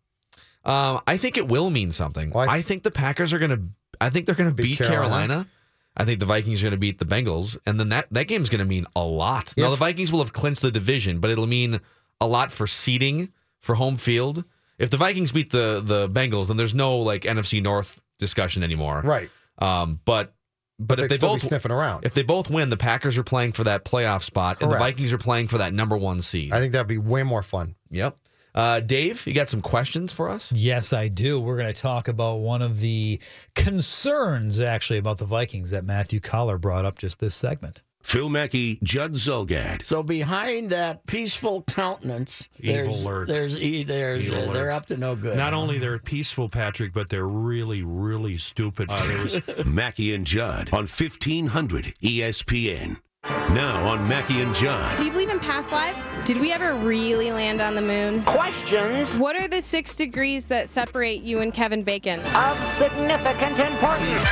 Um, 0.64 1.01
I 1.07 1.16
think 1.16 1.37
it 1.37 1.49
will 1.49 1.71
mean 1.71 1.90
something. 1.92 2.31
Well, 2.31 2.49
I- 2.49 2.59
I 2.59 2.62
think 2.62 2.83
the 2.85 2.90
Packers 2.92 3.33
are 3.33 3.38
going 3.38 3.51
to. 3.51 3.62
I 4.01 4.11
think 4.11 4.27
they're 4.27 4.35
to 4.35 4.51
beat 4.55 4.62
Beat 4.62 4.79
Carolina. 4.79 4.99
Carolina. 5.09 5.49
I 5.97 6.05
think 6.07 6.21
the 6.21 6.27
Vikings 6.27 6.62
are 6.62 6.66
going 6.66 6.71
to 6.73 6.79
beat 6.79 6.99
the 6.99 7.05
Bengals, 7.05 7.59
and 7.66 7.79
then 7.79 7.90
that 7.90 8.07
that 8.12 8.25
game's 8.25 8.49
going 8.49 8.61
to 8.61 8.64
mean 8.64 8.87
a 8.97 9.03
lot. 9.05 9.53
now 9.57 9.68
the 9.71 9.77
Vikings 9.77 10.11
will 10.12 10.21
have 10.21 10.33
clinched 10.33 10.62
the 10.62 10.71
division, 10.71 11.18
but 11.21 11.31
it'll 11.31 11.47
mean 11.47 11.81
a 12.21 12.27
lot 12.27 12.51
for 12.53 12.66
seeding 12.66 13.31
for 13.61 13.75
home 13.75 13.97
field. 13.97 14.45
If 14.83 14.90
the 14.90 14.97
Vikings 14.97 15.31
beat 15.31 15.51
the 15.51 15.81
the 15.83 16.09
Bengals, 16.09 16.49
then 16.49 16.57
there's 16.57 16.75
no 16.75 16.99
like 16.99 17.23
NFC 17.23 17.62
North 17.62 18.01
discussion 18.18 18.62
anymore. 18.62 19.01
Right. 19.03 19.31
Um, 19.59 20.01
but 20.05 20.35
but, 20.79 20.97
They'd 20.97 21.05
if 21.05 21.09
they 21.11 21.16
still 21.16 21.29
be 21.29 21.35
both 21.35 21.42
sniffing 21.42 21.71
around. 21.71 22.05
if 22.05 22.14
they 22.14 22.23
both 22.23 22.51
win, 22.51 22.68
the 22.68 22.77
Packers 22.77 23.16
are 23.16 23.23
playing 23.23 23.53
for 23.53 23.62
that 23.64 23.85
playoff 23.85 24.23
spot, 24.23 24.61
and 24.61 24.71
the 24.71 24.77
Vikings 24.77 25.12
are 25.12 25.18
playing 25.18 25.47
for 25.47 25.59
that 25.59 25.73
number 25.73 25.97
one 25.97 26.23
seed. 26.23 26.53
I 26.53 26.59
think 26.59 26.73
that'd 26.73 26.88
be 26.88 26.99
way 26.99 27.23
more 27.23 27.42
fun. 27.42 27.77
yep. 27.90 28.16
Uh, 28.55 28.81
Dave, 28.81 29.27
you 29.27 29.33
got 29.33 29.49
some 29.49 29.62
questions 29.62 30.12
for 30.12 30.29
us? 30.29 30.53
Yes, 30.53 30.92
I 30.92 31.09
do. 31.09 31.40
We're 31.40 31.57
going 31.57 31.73
to 31.73 31.81
talk 31.81 32.07
about 32.07 32.40
one 32.40 32.61
of 32.61 32.81
the 32.81 33.18
concerns, 33.55 34.61
actually, 34.61 34.99
about 34.99 35.16
the 35.16 35.25
Vikings 35.25 35.71
that 35.71 35.87
Matthew 35.87 36.21
Coller 36.21 36.59
brought 36.59 36.85
up 36.85 36.99
just 36.99 37.18
this 37.18 37.35
segment. 37.35 37.81
Phil 38.03 38.29
Mackey, 38.29 38.79
Judd 38.83 39.15
Zulgad. 39.15 39.83
So 39.83 40.03
behind 40.03 40.71
that 40.71 41.07
peaceful 41.07 41.62
countenance, 41.62 42.49
Evil 42.61 42.75
there's 42.93 43.05
lurks. 43.05 43.31
there's 43.31 43.57
e- 43.57 43.85
there's 43.85 44.27
Evil 44.27 44.51
uh, 44.51 44.53
they're 44.53 44.65
lurks. 44.65 44.77
up 44.77 44.87
to 44.87 44.97
no 44.97 45.17
good. 45.17 45.37
Not 45.37 45.53
huh? 45.53 45.61
only 45.61 45.79
they're 45.79 45.99
peaceful, 45.99 46.49
Patrick, 46.49 46.93
but 46.93 47.09
they're 47.09 47.27
really, 47.29 47.83
really 47.83 48.37
stupid. 48.38 48.91
Uh, 48.91 49.03
there 49.07 49.23
was 49.23 49.38
Mackey 49.67 50.15
and 50.15 50.27
Judd 50.27 50.69
on 50.73 50.81
1500 50.87 51.95
ESPN. 52.03 52.99
Now 53.25 53.87
on 53.87 54.09
Mackey 54.09 54.41
and 54.41 54.53
Judd. 54.53 54.99
Do 54.99 55.05
you 55.05 55.12
believe 55.12 55.29
in 55.31 55.38
past 55.38 55.71
lives? 55.71 55.97
Did 56.25 56.41
we 56.41 56.51
ever 56.53 56.75
really 56.75 57.31
land 57.31 57.61
on 57.61 57.77
the 57.77 57.81
moon? 57.83 58.21
questions 58.25 59.17
What 59.17 59.37
are 59.37 59.47
the 59.47 59.62
six 59.62 59.95
degrees 59.95 60.47
that 60.49 60.69
separate 60.69 61.23
you 61.23 61.38
and 61.41 61.55
Kevin 61.55 61.85
Bacon? 61.85 62.19
of 62.35 62.65
significant 62.67 63.61
importance. 63.61 64.25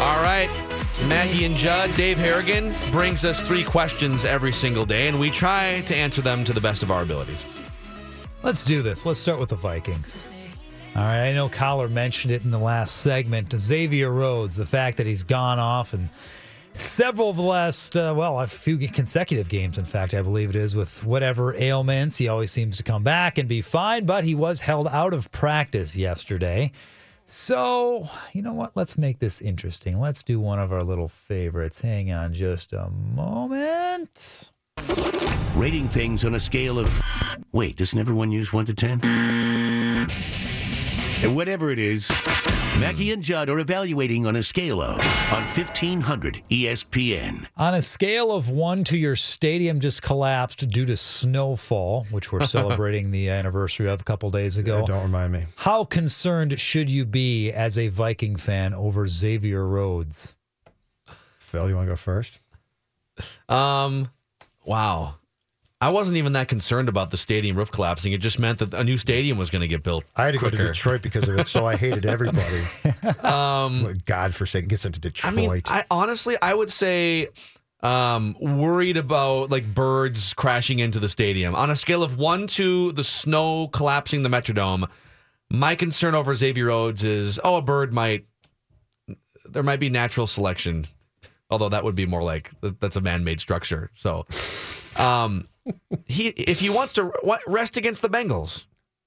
All 0.00 0.22
right. 0.24 0.48
Mackey 1.08 1.44
and 1.44 1.56
Judd, 1.56 1.94
Dave 1.96 2.18
Harrigan 2.18 2.74
brings 2.90 3.24
us 3.24 3.40
three 3.40 3.64
questions 3.64 4.24
every 4.24 4.52
single 4.52 4.84
day, 4.84 5.08
and 5.08 5.18
we 5.18 5.30
try 5.30 5.80
to 5.86 5.96
answer 5.96 6.22
them 6.22 6.44
to 6.44 6.52
the 6.52 6.60
best 6.60 6.82
of 6.82 6.90
our 6.90 7.02
abilities. 7.02 7.44
Let's 8.42 8.62
do 8.62 8.82
this. 8.82 9.04
Let's 9.06 9.18
start 9.18 9.40
with 9.40 9.48
the 9.50 9.56
Vikings. 9.56 10.28
All 10.94 11.02
right, 11.02 11.28
I 11.28 11.32
know 11.32 11.48
Coller 11.48 11.88
mentioned 11.88 12.32
it 12.32 12.44
in 12.44 12.50
the 12.50 12.58
last 12.58 12.98
segment. 12.98 13.52
Xavier 13.56 14.10
Rhodes, 14.10 14.56
the 14.56 14.66
fact 14.66 14.98
that 14.98 15.06
he's 15.06 15.24
gone 15.24 15.58
off 15.58 15.94
and 15.94 16.10
several 16.72 17.30
of 17.30 17.36
the 17.36 17.42
last, 17.42 17.96
uh, 17.96 18.12
well, 18.16 18.40
a 18.40 18.46
few 18.46 18.76
consecutive 18.76 19.48
games, 19.48 19.78
in 19.78 19.84
fact, 19.84 20.12
I 20.12 20.22
believe 20.22 20.50
it 20.50 20.56
is, 20.56 20.76
with 20.76 21.02
whatever 21.04 21.54
ailments. 21.54 22.18
He 22.18 22.28
always 22.28 22.50
seems 22.50 22.76
to 22.76 22.82
come 22.82 23.02
back 23.02 23.38
and 23.38 23.48
be 23.48 23.62
fine, 23.62 24.04
but 24.04 24.24
he 24.24 24.34
was 24.34 24.60
held 24.60 24.86
out 24.88 25.14
of 25.14 25.30
practice 25.30 25.96
yesterday. 25.96 26.72
So, 27.24 28.04
you 28.32 28.42
know 28.42 28.52
what? 28.52 28.76
Let's 28.76 28.98
make 28.98 29.18
this 29.18 29.40
interesting. 29.40 29.98
Let's 29.98 30.22
do 30.22 30.38
one 30.40 30.58
of 30.58 30.72
our 30.72 30.82
little 30.82 31.08
favorites. 31.08 31.80
Hang 31.80 32.12
on 32.12 32.34
just 32.34 32.72
a 32.72 32.90
moment. 32.90 34.50
Rating 35.54 35.88
things 35.88 36.24
on 36.24 36.34
a 36.34 36.40
scale 36.40 36.78
of. 36.78 36.90
Wait, 37.52 37.76
doesn't 37.76 37.98
everyone 37.98 38.32
use 38.32 38.52
1 38.52 38.64
to 38.66 38.74
10? 38.74 39.00
And 41.22 41.36
whatever 41.36 41.70
it 41.70 41.78
is, 41.78 42.10
Mackey 42.82 43.12
and 43.12 43.22
Judd 43.22 43.48
are 43.48 43.60
evaluating 43.60 44.26
on 44.26 44.34
a 44.34 44.42
scale 44.42 44.82
of 44.82 44.98
on 45.32 45.42
E 45.44 45.62
1500 45.62 46.42
ESPN. 46.50 47.46
On 47.56 47.74
a 47.74 47.80
scale 47.80 48.32
of 48.32 48.50
one 48.50 48.82
to 48.84 48.98
your 48.98 49.14
stadium 49.14 49.78
just 49.78 50.02
collapsed 50.02 50.68
due 50.68 50.84
to 50.86 50.96
snowfall, 50.96 52.02
which 52.10 52.32
we're 52.32 52.40
celebrating 52.44 53.12
the 53.12 53.28
anniversary 53.30 53.88
of 53.88 54.00
a 54.00 54.04
couple 54.04 54.32
days 54.32 54.56
ago. 54.56 54.80
Yeah, 54.80 54.86
don't 54.86 55.02
remind 55.04 55.32
me. 55.32 55.44
How 55.58 55.84
concerned 55.84 56.58
should 56.58 56.90
you 56.90 57.04
be 57.04 57.52
as 57.52 57.78
a 57.78 57.86
Viking 57.86 58.34
fan 58.34 58.74
over 58.74 59.06
Xavier 59.06 59.64
Rhodes? 59.64 60.34
Phil, 61.38 61.68
you 61.68 61.76
want 61.76 61.86
to 61.86 61.92
go 61.92 61.96
first? 61.96 62.40
Um, 63.48 64.10
wow. 64.64 65.14
I 65.82 65.90
wasn't 65.90 66.16
even 66.16 66.34
that 66.34 66.46
concerned 66.46 66.88
about 66.88 67.10
the 67.10 67.16
stadium 67.16 67.56
roof 67.56 67.72
collapsing. 67.72 68.12
It 68.12 68.18
just 68.18 68.38
meant 68.38 68.60
that 68.60 68.72
a 68.72 68.84
new 68.84 68.96
stadium 68.96 69.36
was 69.36 69.50
going 69.50 69.62
to 69.62 69.66
get 69.66 69.82
built. 69.82 70.04
I 70.14 70.26
had 70.26 70.34
to 70.34 70.38
go 70.38 70.48
to. 70.48 70.56
Detroit 70.56 71.02
because 71.02 71.28
of 71.28 71.36
it, 71.36 71.48
so 71.48 71.66
I 71.66 71.74
hated 71.74 72.06
everybody. 72.06 72.40
Um, 73.24 73.98
God 74.04 74.34
forsake 74.34 74.68
gets 74.68 74.84
into 74.84 75.00
Detroit. 75.00 75.32
I 75.32 75.36
mean, 75.36 75.62
I 75.66 75.84
honestly, 75.90 76.36
I 76.40 76.54
would 76.54 76.70
say, 76.70 77.28
um, 77.80 78.36
worried 78.40 78.96
about 78.96 79.50
like 79.50 79.74
birds 79.74 80.34
crashing 80.34 80.78
into 80.78 81.00
the 81.00 81.08
stadium 81.08 81.54
on 81.54 81.70
a 81.70 81.76
scale 81.76 82.04
of 82.04 82.16
one 82.16 82.46
to 82.48 82.92
the 82.92 83.02
snow 83.02 83.68
collapsing 83.68 84.22
the 84.22 84.28
Metrodome. 84.28 84.88
My 85.50 85.74
concern 85.74 86.14
over 86.14 86.32
Xavier 86.34 86.66
Rhodes 86.66 87.02
is, 87.02 87.40
oh, 87.42 87.56
a 87.56 87.62
bird 87.62 87.92
might, 87.92 88.26
there 89.46 89.62
might 89.64 89.80
be 89.80 89.90
natural 89.90 90.28
selection, 90.28 90.84
although 91.50 91.70
that 91.70 91.82
would 91.82 91.96
be 91.96 92.06
more 92.06 92.22
like 92.22 92.50
that's 92.60 92.96
a 92.96 93.00
man-made 93.00 93.40
structure. 93.40 93.90
So, 93.94 94.26
um, 94.96 95.46
he 96.06 96.28
if 96.28 96.60
he 96.60 96.68
wants 96.70 96.92
to 96.94 97.12
what, 97.22 97.40
rest 97.46 97.76
against 97.76 98.02
the 98.02 98.08
Bengals, 98.08 98.64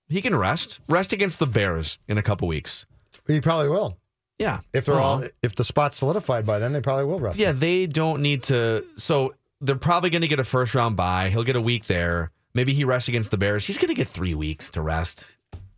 he 0.08 0.22
can 0.22 0.36
rest. 0.36 0.80
Rest 0.88 1.14
against 1.14 1.40
the 1.40 1.46
Bears 1.46 1.98
in 2.08 2.18
a 2.18 2.22
couple 2.22 2.48
weeks. 2.48 2.86
he 3.28 3.40
probably 3.42 3.70
will. 3.70 3.98
Yeah, 4.38 4.60
If 4.74 4.86
they're 4.86 5.00
all 5.00 5.20
Uh-huh. 5.20 5.30
if 5.44 5.56
the 5.56 5.64
spot's 5.64 5.96
solidified 5.98 6.46
by 6.46 6.60
then, 6.60 6.74
they 6.74 6.82
probably 6.82 7.06
will 7.06 7.20
rest. 7.22 7.38
Yeah, 7.38 7.54
they 7.54 7.88
don't 7.88 8.22
need 8.22 8.44
to. 8.44 8.84
So 8.98 9.34
they're 9.62 9.78
probably 9.78 10.10
going 10.10 10.24
to 10.24 10.28
get 10.28 10.40
a 10.40 10.44
first 10.44 10.76
round 10.76 10.98
bye. 10.98 11.30
He'll 11.30 11.46
get 11.46 11.56
a 11.56 11.62
week 11.62 11.86
there. 11.88 12.32
Maybe 12.54 12.74
he 12.74 12.84
rests 12.84 13.08
against 13.08 13.32
the 13.32 13.38
Bears. 13.38 13.66
He's 13.66 13.78
going 13.78 13.88
to 13.88 13.94
get 13.94 14.08
three 14.10 14.34
weeks 14.34 14.70
to 14.72 14.82
rest. 14.82 15.38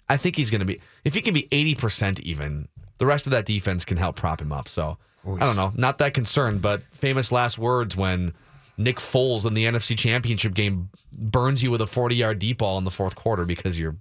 I 0.09 0.17
think 0.17 0.35
he's 0.35 0.49
going 0.49 0.59
to 0.59 0.65
be, 0.65 0.81
if 1.05 1.13
he 1.13 1.21
can 1.21 1.33
be 1.35 1.43
80% 1.51 2.19
even, 2.21 2.67
the 2.97 3.05
rest 3.05 3.27
of 3.27 3.31
that 3.31 3.45
defense 3.45 3.85
can 3.85 3.97
help 3.97 4.15
prop 4.15 4.41
him 4.41 4.51
up. 4.51 4.67
So 4.67 4.97
I 5.25 5.39
don't 5.39 5.55
know. 5.55 5.71
Not 5.75 5.99
that 5.99 6.13
concerned, 6.15 6.61
but 6.63 6.81
famous 6.91 7.31
last 7.31 7.59
words 7.59 7.95
when 7.95 8.33
Nick 8.77 8.97
Foles 8.97 9.45
in 9.45 9.53
the 9.53 9.65
NFC 9.65 9.97
Championship 9.97 10.53
game 10.53 10.89
burns 11.11 11.63
you 11.63 11.71
with 11.71 11.81
a 11.81 11.87
40 11.87 12.15
yard 12.15 12.39
deep 12.39 12.59
ball 12.59 12.77
in 12.77 12.83
the 12.83 12.91
fourth 12.91 13.15
quarter 13.15 13.45
because 13.45 13.79
your 13.79 13.97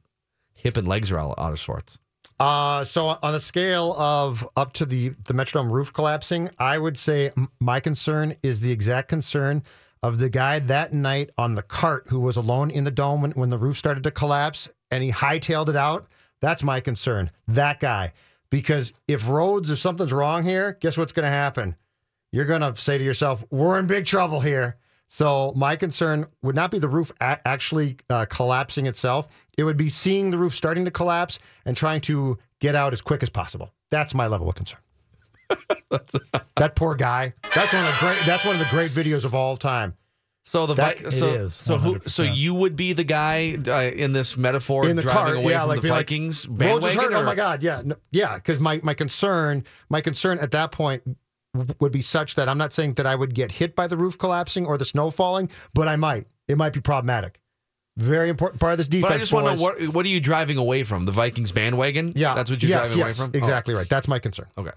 hip 0.55 0.77
and 0.77 0.87
legs 0.87 1.11
are 1.11 1.19
all 1.19 1.35
out 1.39 1.53
of 1.53 1.61
sorts. 1.61 1.99
Uh, 2.39 2.85
so 2.85 3.17
on 3.23 3.35
a 3.35 3.41
scale 3.41 3.95
of 3.95 4.47
up 4.57 4.75
to 4.75 4.85
the 4.85 5.11
the 5.27 5.33
Metrodome 5.33 5.71
roof 5.71 5.93
collapsing, 5.93 6.51
I 6.59 6.77
would 6.77 6.99
say 6.99 7.31
my 7.61 7.81
concern 7.81 8.37
is 8.43 8.61
the 8.61 8.73
exact 8.73 9.09
concern 9.09 9.62
of 10.03 10.19
the 10.19 10.29
guy 10.29 10.59
that 10.59 10.93
night 10.93 11.31
on 11.39 11.55
the 11.55 11.62
cart 11.62 12.05
who 12.09 12.21
was 12.21 12.37
alone 12.37 12.71
in 12.71 12.85
the 12.85 12.91
dome 12.91 13.23
when, 13.23 13.31
when 13.33 13.51
the 13.51 13.59
roof 13.59 13.79
started 13.79 14.03
to 14.03 14.11
collapse 14.11 14.69
and 14.91 15.03
he 15.03 15.11
hightailed 15.11 15.69
it 15.71 15.77
out. 15.77 16.07
That's 16.41 16.62
my 16.62 16.81
concern. 16.81 17.31
That 17.49 17.81
guy. 17.81 18.12
Because 18.51 18.93
if 19.09 19.29
Rhodes, 19.29 19.71
if 19.71 19.79
something's 19.79 20.12
wrong 20.12 20.45
here, 20.45 20.77
guess 20.81 20.97
what's 20.97 21.12
going 21.12 21.25
to 21.25 21.31
happen? 21.31 21.75
You're 22.33 22.45
going 22.45 22.61
to 22.61 22.77
say 22.77 22.99
to 22.99 23.05
yourself, 23.05 23.45
we're 23.51 23.79
in 23.79 23.87
big 23.87 24.05
trouble 24.07 24.41
here. 24.41 24.77
So 25.09 25.53
my 25.55 25.77
concern 25.77 26.27
would 26.43 26.57
not 26.57 26.71
be 26.71 26.79
the 26.79 26.89
roof 26.89 27.12
a- 27.21 27.39
actually 27.47 27.97
uh, 28.11 28.27
collapsing 28.29 28.87
itself. 28.87 29.29
It 29.57 29.62
would 29.65 29.77
be 29.77 29.89
seeing 29.89 30.31
the 30.31 30.39
roof 30.39 30.55
starting 30.55 30.85
to 30.85 30.91
collapse 30.91 31.39
and 31.65 31.77
trying 31.77 32.01
to 32.03 32.39
get 32.61 32.75
out 32.75 32.93
as 32.93 33.01
quick 33.01 33.23
as 33.23 33.31
possible. 33.31 33.73
That's 33.91 34.15
my 34.15 34.27
level 34.27 34.49
of 34.49 34.57
concern. 34.57 34.81
that 36.57 36.75
poor 36.75 36.97
guy. 36.97 37.35
That's 37.55 37.73
one 37.73 37.85
of 37.85 37.93
the 37.95 37.99
great. 38.01 38.19
That's 38.27 38.45
one 38.45 38.57
of 38.57 38.61
the 38.61 38.71
great 38.71 38.91
videos 38.91 39.25
of 39.25 39.35
all 39.35 39.57
time. 39.57 39.95
So 40.45 40.67
the 40.67 40.75
That- 40.75 41.01
Vi- 41.01 41.11
so 41.11 41.27
is, 41.29 41.55
so 41.55 41.77
who 41.79 42.01
so 42.07 42.23
you 42.25 42.55
would 42.55 42.75
be 42.77 42.93
the 42.93 43.05
guy 43.05 43.57
uh, 43.67 43.83
in 43.83 44.12
this 44.12 44.37
metaphor 44.37 44.89
in 44.89 44.97
the 44.97 45.03
driving 45.03 45.35
car, 45.35 45.35
away 45.35 45.53
yeah, 45.53 45.61
from 45.61 45.69
like 45.69 45.77
the 45.77 45.83
be 45.83 45.91
like, 45.91 45.99
Vikings 45.99 46.49
Rhodes 46.49 46.87
is 46.87 46.95
bandwagon. 46.95 47.12
hurt. 47.12 47.23
Oh 47.23 47.25
my 47.25 47.35
god, 47.35 47.62
yeah, 47.62 47.83
no, 47.85 47.97
yeah. 48.11 48.35
Because 48.37 48.59
my 48.61 48.81
my 48.83 48.95
concern, 48.95 49.65
my 49.89 50.01
concern 50.01 50.39
at 50.39 50.51
that 50.53 50.73
point 50.73 51.03
would 51.81 51.92
be 51.92 52.03
such 52.03 52.35
that 52.35 52.49
I'm 52.49 52.59
not 52.59 52.73
saying 52.73 52.95
that 52.95 53.07
I 53.07 53.14
would 53.14 53.35
get 53.35 53.53
hit 53.53 53.75
by 53.75 53.87
the 53.87 53.97
roof 53.97 54.19
collapsing 54.19 54.66
or 54.66 54.79
the 54.79 54.85
snow 54.85 55.11
falling, 55.11 55.51
but 55.75 55.88
I 55.88 55.97
might. 55.97 56.27
It 56.49 56.57
might 56.57 56.73
be 56.73 56.81
problematic. 56.81 57.40
Very 57.97 58.29
important 58.29 58.61
part 58.61 58.73
of 58.73 58.79
this 58.79 58.88
defense. 58.88 59.09
But 59.09 59.16
I 59.16 59.19
just 59.19 59.33
want 59.33 59.47
to 59.47 59.57
know 59.57 59.62
what, 59.62 59.95
what 59.95 60.05
are 60.05 60.11
you 60.11 60.21
driving 60.21 60.59
away 60.59 60.83
from? 60.83 61.07
The 61.07 61.12
Vikings 61.12 61.51
bandwagon? 61.51 62.12
Yeah, 62.14 62.35
that's 62.35 62.51
what 62.51 62.62
you're 62.62 62.69
yes, 62.69 62.88
driving 62.88 63.07
yes, 63.07 63.19
away 63.19 63.27
from. 63.27 63.33
Oh, 63.35 63.38
Exactly 63.38 63.75
right. 63.75 63.88
That's 63.88 64.07
my 64.07 64.19
concern. 64.19 64.47
Okay. 64.59 64.73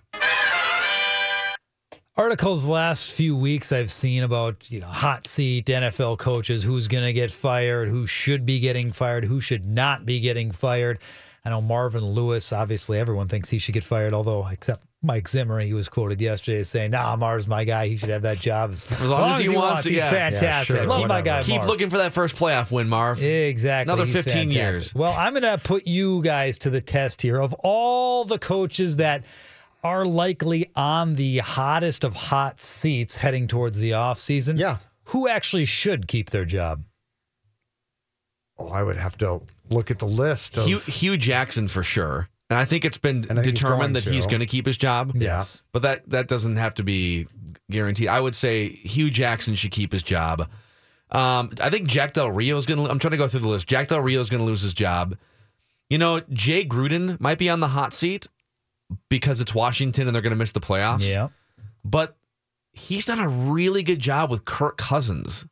Articles 2.16 2.66
last 2.66 3.12
few 3.14 3.36
weeks 3.38 3.72
I've 3.72 3.92
seen 3.92 4.24
about 4.24 4.70
you 4.72 4.80
know 4.80 4.88
hot 4.88 5.28
seat 5.28 5.66
NFL 5.68 6.18
coaches, 6.18 6.64
who's 6.64 6.88
going 6.88 7.06
to 7.06 7.14
get 7.14 7.32
fired, 7.32 7.88
who 7.88 8.08
should 8.08 8.46
be 8.46 8.60
getting 8.60 8.92
fired, 8.92 9.26
who 9.26 9.40
should 9.40 9.66
not 9.66 10.06
be 10.06 10.20
getting 10.20 10.52
fired. 10.52 11.00
I 11.46 11.50
know 11.50 11.62
Marvin 11.62 12.06
Lewis. 12.06 12.52
Obviously, 12.52 13.00
everyone 13.00 13.28
thinks 13.28 13.50
he 13.50 13.60
should 13.60 13.74
get 13.74 13.84
fired. 13.84 14.14
Although, 14.14 14.48
except 14.48 14.86
Mike 15.02 15.30
Zimmer, 15.30 15.60
he 15.62 15.74
was 15.74 15.88
quoted 15.88 16.20
yesterday 16.20 16.60
as 16.60 16.70
saying, 16.70 16.92
"Nah, 16.92 17.16
Marv's 17.16 17.48
my 17.48 17.64
guy. 17.64 17.88
He 17.88 17.96
should 17.96 18.10
have 18.10 18.24
that 18.24 18.40
job 18.40 18.72
as, 18.72 18.84
As 18.92 19.08
long, 19.08 19.32
as 19.40 19.48
he, 19.48 19.56
wants, 19.56 19.86
He's 19.86 19.98
yeah. 20.02 20.10
fantastic. 20.12 20.76
Yeah, 20.76 20.82
sure, 20.82 20.88
Love 20.88 21.08
my 21.08 21.22
guy. 21.22 21.42
Keep 21.44 21.56
Marv. 21.58 21.68
looking 21.70 21.90
for 21.90 21.98
that 22.00 22.12
first 22.12 22.36
playoff 22.36 22.70
win, 22.70 22.90
Marv. 22.90 23.24
Exactly. 23.24 23.94
Another 23.94 24.06
He's 24.06 24.16
15 24.16 24.34
fantastic. 24.52 24.58
years. 24.58 24.94
Well, 24.94 25.14
I'm 25.18 25.32
going 25.34 25.44
to 25.44 25.58
put 25.64 25.88
you 25.88 26.22
guys 26.22 26.58
to 26.60 26.70
the 26.70 26.82
test 26.82 27.22
here. 27.22 27.40
Of 27.40 27.54
all 27.60 28.26
the 28.26 28.38
coaches 28.38 28.98
that 28.98 29.24
are 29.86 30.06
likely 30.06 30.70
on 30.76 31.16
the 31.16 31.38
hottest 31.38 32.04
of 32.04 32.14
hot 32.14 32.60
seats 32.60 33.20
heading 33.20 33.48
towards 33.48 33.78
the 33.78 33.92
offseason, 33.92 34.60
Yeah. 34.60 34.78
who 35.06 35.30
actually 35.30 35.64
should 35.64 36.10
keep 36.10 36.32
their 36.32 36.44
job? 36.44 36.84
Oh, 38.58 38.68
I 38.68 38.84
would 38.84 38.98
have 38.98 39.18
to 39.20 39.42
look 39.70 39.90
at 39.90 40.00
the 40.00 40.06
list. 40.08 40.58
Of, 40.58 40.66
Hugh, 40.66 40.80
Hue 40.80 41.16
Jackson 41.16 41.70
for 41.70 41.84
sure. 41.84 42.28
And 42.50 42.58
I 42.58 42.66
think 42.66 42.84
it's 42.84 42.98
been 42.98 43.28
And 43.30 43.40
I 43.40 43.44
think 43.44 43.58
he's 43.58 43.64
going 43.64 43.74
determined 43.80 43.96
that 43.96 44.04
he's 44.04 44.26
going 44.26 44.40
to 44.40 44.46
keep 44.46 44.66
his 44.66 44.78
job. 44.78 45.12
Yeah. 45.16 45.44
But 45.72 45.84
that 45.84 46.10
that 46.10 46.28
doesn't 46.28 46.56
have 46.56 46.74
to 46.76 46.84
be 46.84 47.28
guaranteed. 47.70 48.08
I 48.08 48.20
would 48.20 48.36
say 48.36 48.70
Hue 48.70 49.10
Jackson 49.10 49.56
should 49.56 49.72
keep 49.72 49.92
his 49.92 50.04
job. 50.04 50.50
Um, 51.12 51.52
I 51.62 51.70
think 51.70 51.88
Jack 51.88 52.14
Del 52.14 52.32
Rio 52.32 52.58
is 52.58 52.66
going 52.66 52.84
to. 52.84 52.90
I'm 52.90 53.00
trying 53.00 53.12
to 53.12 53.18
go 53.18 53.28
through 53.28 53.42
the 53.42 53.48
list. 53.48 53.68
Jack 53.68 53.88
Del 53.88 54.02
Rio 54.02 54.20
is 54.20 54.30
going 54.30 54.40
to 54.40 54.46
lose 54.46 54.62
his 54.62 54.74
job. 54.74 55.18
You 55.90 55.98
know, 55.98 56.22
Jay 56.32 56.64
Gruden 56.66 57.20
might 57.20 57.38
be 57.40 57.50
on 57.50 57.60
the 57.60 57.68
hot 57.68 57.94
seat 57.94 58.28
because 59.10 59.42
it's 59.42 59.54
Washington 59.54 60.08
and 60.08 60.16
they're 60.16 60.22
going 60.22 60.32
to 60.32 60.38
miss 60.38 60.52
the 60.52 60.60
playoffs. 60.60 61.10
Yeah. 61.10 61.30
But 61.84 62.16
he's 62.74 63.06
done 63.06 63.20
a 63.20 63.28
really 63.28 63.84
good 63.84 64.00
job 64.00 64.30
with 64.30 64.46
Kirk 64.46 64.78
Cousins. 64.78 65.46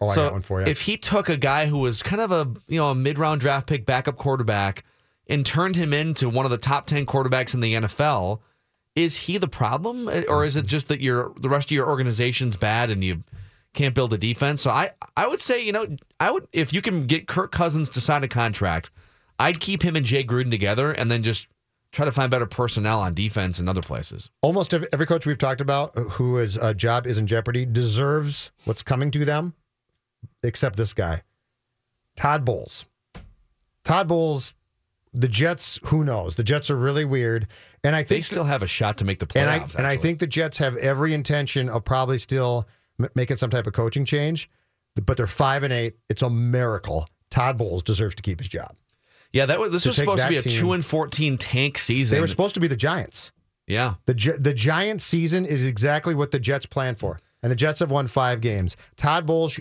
oh, 0.00 0.08
I 0.08 0.14
got 0.16 0.32
one 0.32 0.42
for 0.42 0.60
you. 0.60 0.66
if 0.66 0.82
he 0.82 0.96
took 0.96 1.28
a 1.28 1.36
guy 1.36 1.66
who 1.66 1.78
was 1.78 2.02
kind 2.02 2.20
of 2.20 2.32
a 2.32 2.52
you 2.68 2.78
know 2.78 2.90
a 2.90 2.94
mid 2.94 3.18
round 3.18 3.40
draft 3.40 3.66
pick 3.66 3.86
backup 3.86 4.16
quarterback 4.16 4.84
and 5.28 5.44
turned 5.44 5.76
him 5.76 5.92
into 5.92 6.28
one 6.28 6.44
of 6.44 6.50
the 6.50 6.58
top 6.58 6.86
ten 6.86 7.06
quarterbacks 7.06 7.54
in 7.54 7.60
the 7.60 7.74
NFL, 7.74 8.40
is 8.94 9.16
he 9.16 9.38
the 9.38 9.48
problem, 9.48 10.08
or 10.28 10.44
is 10.44 10.56
it 10.56 10.66
just 10.66 10.88
that 10.88 11.00
your 11.00 11.32
the 11.36 11.48
rest 11.48 11.68
of 11.68 11.72
your 11.72 11.88
organization's 11.88 12.56
bad 12.56 12.90
and 12.90 13.04
you 13.04 13.22
can't 13.74 13.94
build 13.94 14.12
a 14.12 14.18
defense? 14.18 14.62
So 14.62 14.70
I 14.70 14.90
I 15.16 15.26
would 15.26 15.40
say 15.40 15.64
you 15.64 15.72
know 15.72 15.86
I 16.18 16.30
would 16.30 16.46
if 16.52 16.72
you 16.72 16.82
can 16.82 17.06
get 17.06 17.26
Kirk 17.26 17.52
Cousins 17.52 17.88
to 17.90 18.00
sign 18.00 18.24
a 18.24 18.28
contract, 18.28 18.90
I'd 19.38 19.60
keep 19.60 19.82
him 19.82 19.96
and 19.96 20.06
Jay 20.06 20.24
Gruden 20.24 20.50
together 20.50 20.92
and 20.92 21.10
then 21.10 21.22
just 21.22 21.48
try 21.92 22.04
to 22.04 22.12
find 22.12 22.30
better 22.30 22.46
personnel 22.46 23.00
on 23.00 23.14
defense 23.14 23.58
and 23.58 23.68
other 23.68 23.80
places. 23.80 24.30
Almost 24.42 24.74
every, 24.74 25.06
coach 25.06 25.24
we've 25.24 25.38
talked 25.38 25.60
about 25.60 25.96
who 25.96 26.36
his 26.36 26.58
uh, 26.58 26.74
job 26.74 27.06
is 27.06 27.16
in 27.16 27.26
jeopardy 27.26 27.64
deserves 27.64 28.50
what's 28.64 28.82
coming 28.82 29.10
to 29.12 29.24
them, 29.24 29.54
except 30.42 30.76
this 30.76 30.92
guy, 30.92 31.22
Todd 32.16 32.44
Bowles. 32.44 32.84
Todd 33.82 34.08
Bowles, 34.08 34.52
the 35.16 35.28
Jets. 35.28 35.78
Who 35.86 36.04
knows? 36.04 36.36
The 36.36 36.44
Jets 36.44 36.70
are 36.70 36.76
really 36.76 37.04
weird, 37.04 37.46
and 37.82 37.96
I 37.96 38.00
think 38.00 38.08
They 38.08 38.22
still 38.22 38.44
have 38.44 38.62
a 38.62 38.66
shot 38.66 38.98
to 38.98 39.04
make 39.04 39.18
the 39.18 39.26
playoffs. 39.26 39.40
and 39.40 39.50
I 39.50 39.66
and 39.78 39.86
I 39.86 39.96
think 39.96 40.18
the 40.18 40.26
Jets 40.26 40.58
have 40.58 40.76
every 40.76 41.14
intention 41.14 41.68
of 41.68 41.84
probably 41.84 42.18
still 42.18 42.68
m- 43.00 43.08
making 43.14 43.36
some 43.38 43.50
type 43.50 43.66
of 43.66 43.72
coaching 43.72 44.04
change, 44.04 44.48
but 44.94 45.16
they're 45.16 45.26
five 45.26 45.62
and 45.62 45.72
eight. 45.72 45.96
It's 46.08 46.22
a 46.22 46.30
miracle. 46.30 47.08
Todd 47.30 47.56
Bowles 47.58 47.82
deserves 47.82 48.14
to 48.16 48.22
keep 48.22 48.38
his 48.40 48.48
job. 48.48 48.76
yeah, 49.32 49.46
that 49.46 49.58
was 49.58 49.72
this 49.72 49.82
to 49.82 49.88
was 49.90 49.96
supposed 49.96 50.22
to 50.22 50.28
be 50.28 50.36
a 50.36 50.42
team- 50.42 50.60
two 50.60 50.72
and 50.72 50.84
fourteen 50.84 51.36
tank 51.38 51.78
season. 51.78 52.14
They 52.16 52.20
were 52.20 52.26
supposed 52.28 52.54
to 52.54 52.60
be 52.60 52.68
the 52.68 52.76
Giants. 52.76 53.32
yeah. 53.66 53.94
The 54.06 54.36
the 54.38 54.54
Giants 54.54 55.04
season 55.04 55.44
is 55.44 55.64
exactly 55.64 56.14
what 56.14 56.30
the 56.30 56.38
Jets 56.38 56.66
planned 56.66 56.98
for, 56.98 57.18
and 57.42 57.50
the 57.50 57.56
Jets 57.56 57.80
have 57.80 57.90
won 57.90 58.06
five 58.06 58.40
games. 58.40 58.76
Todd 58.96 59.26
Bowles 59.26 59.58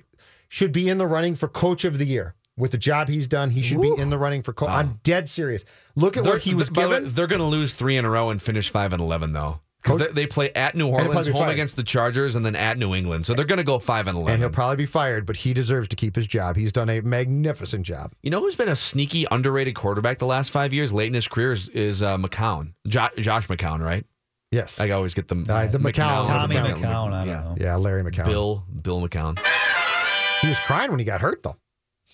should 0.47 0.71
be 0.71 0.87
in 0.89 0.97
the 0.99 1.07
running 1.07 1.35
for 1.35 1.47
Coach 1.47 1.83
of 1.85 1.97
the 1.97 2.05
Year 2.05 2.35
with 2.57 2.71
the 2.71 2.77
job 2.77 3.07
he's 3.07 3.27
done. 3.27 3.49
He 3.49 3.61
should 3.61 3.81
be 3.81 3.93
in 3.97 4.09
the 4.09 4.17
running 4.17 4.41
for 4.43 4.53
coach. 4.53 4.69
I'm 4.69 4.99
dead 5.03 5.27
serious. 5.29 5.63
Look 5.95 6.17
at 6.17 6.23
They're- 6.23 6.33
what 6.33 6.41
he 6.41 6.55
was 6.55 6.69
by 6.69 6.83
the 6.83 6.89
way, 6.89 6.95
given. 6.99 7.13
they're 7.13 7.27
going 7.27 7.39
to 7.39 7.45
lose 7.45 7.73
three 7.73 7.97
in 7.97 8.05
a 8.05 8.09
row 8.09 8.29
and 8.29 8.41
finish 8.41 8.69
five 8.69 8.93
and 8.93 9.01
eleven 9.01 9.33
though, 9.33 9.59
because 9.81 9.97
they, 9.97 10.07
they 10.07 10.27
play 10.27 10.51
at 10.53 10.75
New 10.75 10.87
Orleans, 10.87 11.27
home 11.27 11.37
fired. 11.43 11.51
against 11.51 11.75
the 11.75 11.83
Chargers, 11.83 12.35
and 12.35 12.45
then 12.45 12.55
at 12.55 12.77
New 12.77 12.95
England. 12.95 13.25
So 13.25 13.33
they're 13.33 13.45
going 13.45 13.57
to 13.57 13.63
go 13.63 13.77
five 13.79 14.07
and 14.07 14.15
eleven. 14.15 14.33
and 14.35 14.43
he'll 14.43 14.49
probably 14.49 14.77
be 14.77 14.85
fired, 14.85 15.25
but 15.25 15.37
he 15.37 15.53
deserves 15.53 15.87
to 15.89 15.95
keep 15.95 16.15
his 16.15 16.27
job. 16.27 16.55
He's 16.55 16.71
done 16.71 16.89
a 16.89 17.01
magnificent 17.01 17.85
job. 17.85 18.13
you 18.23 18.29
know 18.31 18.39
who's 18.39 18.55
been 18.55 18.69
a 18.69 18.75
sneaky, 18.75 19.25
underrated 19.31 19.75
quarterback 19.75 20.19
the 20.19 20.25
last 20.25 20.51
five 20.51 20.71
years, 20.73 20.93
late 20.93 21.07
in 21.07 21.13
his 21.13 21.27
career, 21.27 21.51
is, 21.51 21.67
is 21.69 22.01
uh, 22.01 22.17
McCown, 22.17 22.73
jo- 22.87 23.09
Josh 23.17 23.47
McCown, 23.47 23.79
right? 23.81 24.05
Yes. 24.51 24.79
I 24.79 24.89
always 24.91 25.13
get 25.13 25.27
them. 25.27 25.45
Uh, 25.49 25.67
the 25.67 25.79
McCown. 25.79 26.25
Tommy 26.27 26.55
McCown. 26.55 26.75
McCown, 26.77 27.11
I 27.13 27.25
don't 27.25 27.27
Yeah. 27.27 27.41
know. 27.41 27.55
yeah, 27.59 27.75
Larry 27.75 28.03
McCown. 28.09 28.25
Bill 28.25 28.63
Bill 28.81 29.01
McCown. 29.01 29.37
He 30.41 30.47
was 30.47 30.59
crying 30.59 30.91
when 30.91 30.99
he 30.99 31.05
got 31.05 31.19
hurt, 31.21 31.43
though. 31.43 31.57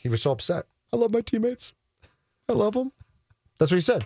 He 0.01 0.09
was 0.09 0.21
so 0.21 0.31
upset. 0.31 0.65
I 0.91 0.97
love 0.97 1.11
my 1.11 1.21
teammates. 1.21 1.73
I 2.49 2.53
love 2.53 2.73
them. 2.73 2.91
That's 3.57 3.71
what 3.71 3.77
he 3.77 3.81
said 3.81 4.05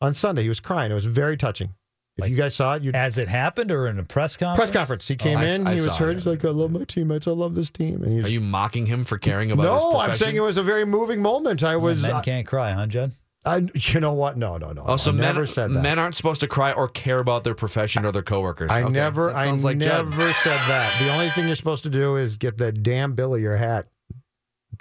on 0.00 0.14
Sunday. 0.14 0.42
He 0.42 0.48
was 0.48 0.60
crying. 0.60 0.90
It 0.90 0.94
was 0.94 1.06
very 1.06 1.36
touching. 1.36 1.74
If 2.16 2.28
you 2.28 2.36
guys 2.36 2.54
saw 2.54 2.74
it, 2.74 2.82
you'd 2.84 2.94
As 2.94 3.18
it 3.18 3.26
happened 3.28 3.72
or 3.72 3.88
in 3.88 3.98
a 3.98 4.04
press 4.04 4.36
conference? 4.36 4.70
press 4.70 4.80
conference. 4.80 5.08
He 5.08 5.14
oh, 5.14 5.22
came 5.22 5.38
I- 5.38 5.46
in. 5.46 5.66
I 5.66 5.70
he 5.70 5.76
was 5.80 5.86
saw 5.86 5.96
hurt. 6.04 6.12
He's 6.14 6.26
like, 6.26 6.44
"I 6.44 6.50
love 6.50 6.70
my 6.70 6.84
teammates. 6.84 7.26
I 7.26 7.32
love 7.32 7.56
this 7.56 7.70
team." 7.70 8.04
And 8.04 8.12
he's 8.12 8.24
Are 8.24 8.28
you 8.28 8.40
mocking 8.40 8.86
him 8.86 9.04
for 9.04 9.18
caring 9.18 9.50
about? 9.50 9.64
no. 9.64 9.98
his 10.00 10.08
I'm 10.10 10.14
saying 10.16 10.36
it 10.36 10.40
was 10.40 10.56
a 10.56 10.62
very 10.62 10.84
moving 10.84 11.20
moment. 11.20 11.64
I 11.64 11.76
was. 11.76 12.02
Men 12.02 12.12
I, 12.12 12.20
can't 12.22 12.46
cry, 12.46 12.70
huh, 12.70 12.86
Judd? 12.86 13.12
I, 13.44 13.66
you 13.74 13.98
know 14.00 14.12
what? 14.12 14.38
No, 14.38 14.56
no, 14.58 14.72
no. 14.72 14.84
Oh, 14.86 14.96
so 14.96 15.10
I 15.10 15.14
men, 15.14 15.22
never 15.22 15.44
said 15.44 15.72
that. 15.72 15.82
men 15.82 15.98
aren't 15.98 16.14
supposed 16.14 16.40
to 16.42 16.46
cry 16.46 16.70
or 16.72 16.86
care 16.88 17.18
about 17.18 17.42
their 17.42 17.54
profession 17.56 18.06
or 18.06 18.12
their 18.12 18.22
coworkers. 18.22 18.70
I 18.70 18.82
Okay, 18.84 18.92
never. 18.92 19.34
I 19.34 19.44
sounds 19.46 19.64
like 19.64 19.78
Judd. 19.78 20.06
never 20.08 20.32
said 20.34 20.56
that. 20.68 20.96
The 21.00 21.12
only 21.12 21.30
thing 21.30 21.46
you're 21.48 21.56
supposed 21.56 21.82
to 21.82 21.90
do 21.90 22.14
is 22.16 22.36
get 22.36 22.56
the 22.58 22.70
damn 22.70 23.14
bill 23.14 23.34
of 23.34 23.40
your 23.40 23.56
hat 23.56 23.88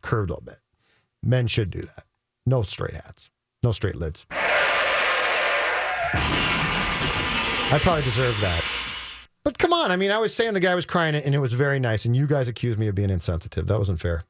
curved 0.04 0.30
a 0.30 0.34
little 0.34 0.46
bit. 0.46 0.60
Men 1.24 1.48
should 1.48 1.72
do 1.72 1.82
that. 1.82 2.06
No 2.46 2.62
straight 2.62 2.94
hats. 2.94 3.32
No 3.64 3.72
straight 3.72 3.96
lids. 3.96 4.26
I 7.74 7.80
probably 7.82 8.04
deserve 8.04 8.40
that. 8.42 8.64
But 9.44 9.58
come 9.58 9.74
on. 9.74 9.92
I 9.92 9.96
mean, 9.96 10.12
I 10.12 10.20
was 10.20 10.36
saying 10.36 10.54
the 10.54 10.60
guy 10.60 10.76
was 10.76 10.86
crying 10.86 11.16
and 11.16 11.34
it 11.34 11.40
was 11.40 11.54
very 11.54 11.80
nice, 11.80 12.06
and 12.06 12.16
you 12.16 12.28
guys 12.28 12.48
accused 12.48 12.78
me 12.78 12.88
of 12.88 12.96
being 12.96 13.10
insensitive. 13.10 13.66
That 13.68 13.80
wasn't 13.80 14.00
fair. 14.00 14.24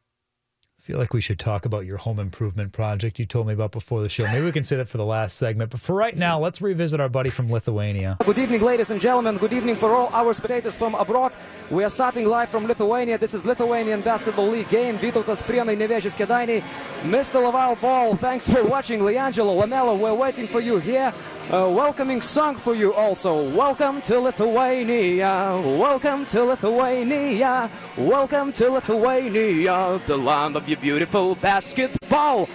Feel 0.83 0.97
like 0.97 1.13
we 1.13 1.21
should 1.21 1.39
talk 1.39 1.63
about 1.65 1.85
your 1.85 1.95
home 1.95 2.19
improvement 2.19 2.73
project 2.73 3.17
you 3.17 3.25
told 3.25 3.47
me 3.47 3.53
about 3.53 3.71
before 3.71 4.01
the 4.01 4.09
show. 4.09 4.25
Maybe 4.25 4.43
we 4.43 4.51
can 4.51 4.65
say 4.65 4.75
that 4.75 4.89
for 4.89 4.97
the 4.97 5.05
last 5.05 5.37
segment. 5.37 5.71
But 5.71 5.79
for 5.79 5.95
right 5.95 6.13
now, 6.13 6.37
let's 6.37 6.61
revisit 6.61 6.99
our 6.99 7.07
buddy 7.07 7.29
from 7.29 7.49
Lithuania. 7.49 8.17
Good 8.25 8.37
evening, 8.37 8.59
ladies 8.59 8.89
and 8.89 8.99
gentlemen. 8.99 9.37
Good 9.37 9.53
evening 9.53 9.75
for 9.75 9.95
all 9.95 10.09
our 10.11 10.33
spectators 10.33 10.75
from 10.75 10.93
abroad. 10.95 11.37
We 11.71 11.85
are 11.85 11.89
starting 11.89 12.27
live 12.27 12.49
from 12.49 12.67
Lithuania. 12.67 13.17
This 13.17 13.33
is 13.33 13.45
Lithuanian 13.45 14.01
Basketball 14.01 14.49
League 14.49 14.67
game. 14.67 14.97
Vytautas 14.97 15.41
Prienai 15.41 15.77
Nevėžis 15.77 16.17
Kėdainiai. 16.17 16.61
Mr. 17.03 17.39
LaVar 17.41 17.79
Ball, 17.79 18.17
thanks 18.17 18.49
for 18.49 18.61
watching. 18.65 18.99
LiAngelo 18.99 19.63
LaMelo, 19.63 19.97
we're 19.97 20.13
waiting 20.13 20.47
for 20.49 20.59
you 20.59 20.79
here. 20.79 21.13
A 21.51 21.69
welcoming 21.69 22.21
song 22.21 22.55
for 22.55 22.73
you 22.73 22.93
also. 22.93 23.49
Welcome 23.49 24.01
to 24.03 24.17
Lithuania. 24.19 25.61
Welcome 25.77 26.25
to 26.27 26.43
Lithuania. 26.43 27.69
Welcome 27.97 28.53
to 28.53 28.69
Lithuania, 28.71 30.01
the 30.07 30.17
land 30.17 30.55
of 30.55 30.69
your 30.73 30.81
beautiful 30.81 31.35
basketball. 31.35 32.49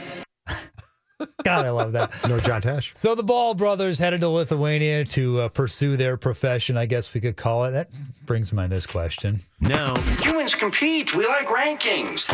God, 1.42 1.66
I 1.66 1.70
love 1.70 1.92
that. 1.92 2.14
No 2.28 2.38
John 2.38 2.62
Tesh. 2.62 2.96
So 2.96 3.14
the 3.14 3.24
Ball 3.24 3.54
brothers 3.54 3.98
headed 3.98 4.20
to 4.20 4.28
Lithuania 4.28 5.04
to 5.06 5.40
uh, 5.40 5.48
pursue 5.48 5.96
their 5.96 6.16
profession, 6.16 6.76
I 6.76 6.86
guess 6.86 7.12
we 7.12 7.20
could 7.20 7.36
call 7.36 7.64
it. 7.64 7.72
That 7.72 7.90
brings 8.24 8.50
to 8.50 8.54
mind 8.54 8.70
this 8.70 8.86
question. 8.86 9.40
Now, 9.60 9.96
Humans 10.22 10.54
compete. 10.54 11.14
We 11.16 11.26
like 11.26 11.48
rankings. 11.48 12.30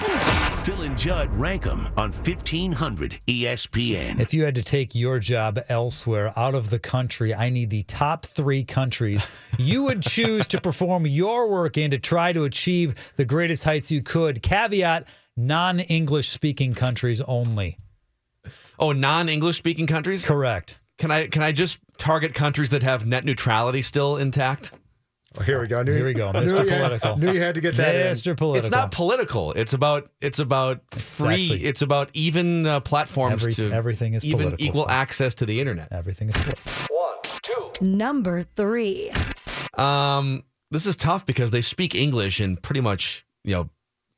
Phil 0.64 0.82
and 0.82 0.99
Judd 0.99 1.32
rank 1.32 1.62
them 1.62 1.89
on 1.97 2.11
E 2.11 2.16
1500 2.16 3.20
ESPN. 3.26 4.20
If 4.20 4.35
you 4.35 4.45
had 4.45 4.55
to 4.57 4.62
take 4.62 4.95
your 4.95 5.18
job 5.18 5.59
elsewhere 5.68 6.32
out 6.37 6.55
of 6.55 6.68
the 6.68 6.78
country, 6.78 7.35
I 7.35 7.49
need 7.49 7.70
the 7.70 7.82
top 7.85 8.26
three 8.26 8.64
countries 8.64 9.26
you 9.59 9.85
would 9.85 10.03
choose 10.03 10.47
to 10.49 10.61
perform 10.61 11.07
your 11.07 11.49
work 11.49 11.78
in 11.78 11.91
to 11.93 11.99
try 11.99 12.32
to 12.32 12.45
achieve 12.45 13.12
the 13.16 13.24
greatest 13.24 13.64
heights 13.64 13.91
you 13.91 14.03
could. 14.03 14.43
Caveat 14.43 15.09
non 15.37 15.80
English 15.80 16.28
speaking 16.28 16.74
countries 16.74 17.20
only. 17.22 17.78
Oh, 18.78 18.93
non-English 18.93 19.57
speaking 19.57 19.87
countries. 19.87 20.26
Correct. 20.26 20.80
Can 20.99 21.11
I 21.11 21.26
can 21.28 21.43
I 21.43 21.53
just 21.53 21.78
target 21.99 22.35
countries 22.35 22.70
that 22.70 22.82
have 22.82 23.07
net 23.07 23.24
neutrality 23.24 23.82
still 23.82 24.16
intact? 24.16 24.72
Oh, 25.39 25.43
here 25.43 25.61
we 25.61 25.66
go. 25.66 25.80
I 25.80 25.82
knew 25.82 25.93
Here 25.95 26.05
we 26.05 26.12
go, 26.14 26.28
I 26.28 26.32
knew 26.41 26.47
Mr. 26.47 26.64
you 26.64 26.68
had- 26.70 26.78
Political. 26.78 27.16
Knew 27.18 27.32
you 27.32 27.41
had 27.41 27.55
to 27.57 27.61
get 27.61 27.76
that 27.76 27.95
in. 27.95 28.12
Mr. 28.12 28.37
Political. 28.37 28.55
It's 28.66 28.70
not 28.70 28.91
political. 28.93 29.53
It's 29.53 29.72
about 29.72 30.11
it's 30.20 30.39
about 30.39 30.80
free. 30.95 31.35
actually- 31.43 31.64
it's 31.64 31.82
about 31.82 32.11
even 32.14 32.66
uh, 32.66 32.80
platforms 32.80 33.43
Every- 33.43 33.55
to 33.55 33.72
everything 33.72 34.14
is 34.14 34.24
even 34.24 34.39
political, 34.39 34.64
equal 34.66 34.82
Phil. 34.87 34.91
access 34.91 35.35
to 35.37 35.47
the 35.47 35.59
internet. 35.61 35.89
Everything 35.93 36.30
is. 36.30 36.89
Political. 36.89 37.72
Number 37.87 38.43
three. 38.43 39.11
Um, 39.76 40.45
this 40.70 40.87
is 40.87 40.95
tough 40.97 41.26
because 41.26 41.51
they 41.51 41.61
speak 41.61 41.95
English 41.95 42.41
in 42.41 42.57
pretty 42.57 42.80
much 42.80 43.24
you 43.45 43.55
know 43.55 43.70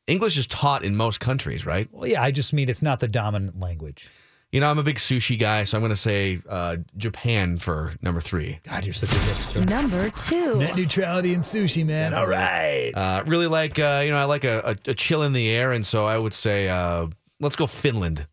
English 0.07 0.39
is 0.39 0.47
taught 0.47 0.85
in 0.85 0.97
most 0.97 1.21
countries, 1.21 1.67
right? 1.67 1.89
Well, 1.91 2.09
yeah, 2.09 2.23
I 2.23 2.31
just 2.31 2.53
mean 2.53 2.69
it's 2.69 2.83
not 2.83 3.01
the 3.01 3.09
dominant 3.09 3.59
language. 3.59 4.11
You 4.53 4.61
know, 4.61 4.69
I'm 4.69 4.79
a 4.79 4.83
big 4.85 4.97
sushi 4.97 5.39
guy, 5.39 5.65
so 5.65 5.77
I'm 5.77 5.83
going 5.83 5.91
to 5.91 5.97
say 5.97 6.41
uh, 6.49 6.77
Japan 6.97 7.59
for 7.59 7.93
number 8.01 8.21
three. 8.21 8.61
God, 8.63 8.85
you're 8.85 8.95
such 8.95 9.13
a 9.13 9.17
hipster. 9.17 9.69
Number 9.69 10.09
two. 10.11 10.59
Net 10.59 10.77
neutrality 10.77 11.35
and 11.35 11.43
sushi, 11.43 11.85
man. 11.85 12.15
All 12.15 12.29
right. 12.29 12.93
Uh, 12.95 13.25
really 13.27 13.49
like, 13.49 13.79
uh, 13.79 14.03
you 14.05 14.11
know, 14.13 14.17
I 14.17 14.25
like 14.25 14.45
a, 14.45 14.61
a, 14.87 14.91
a 14.91 14.95
chill 14.95 15.25
in 15.25 15.33
the 15.33 15.49
air, 15.51 15.73
and 15.73 15.85
so 15.85 16.07
I 16.07 16.17
would 16.17 16.33
say, 16.33 16.69
uh, 16.69 17.09
let's 17.41 17.57
go 17.57 17.67
Finland. 17.67 18.29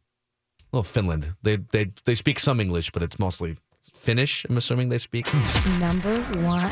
Well, 0.71 0.83
Finland. 0.83 1.33
They 1.43 1.57
they 1.57 1.91
they 2.05 2.15
speak 2.15 2.39
some 2.39 2.59
English, 2.59 2.91
but 2.91 3.03
it's 3.03 3.19
mostly 3.19 3.57
Finnish. 3.93 4.45
I'm 4.49 4.57
assuming 4.57 4.89
they 4.89 4.97
speak. 4.97 5.27
Number 5.79 6.19
one. 6.21 6.71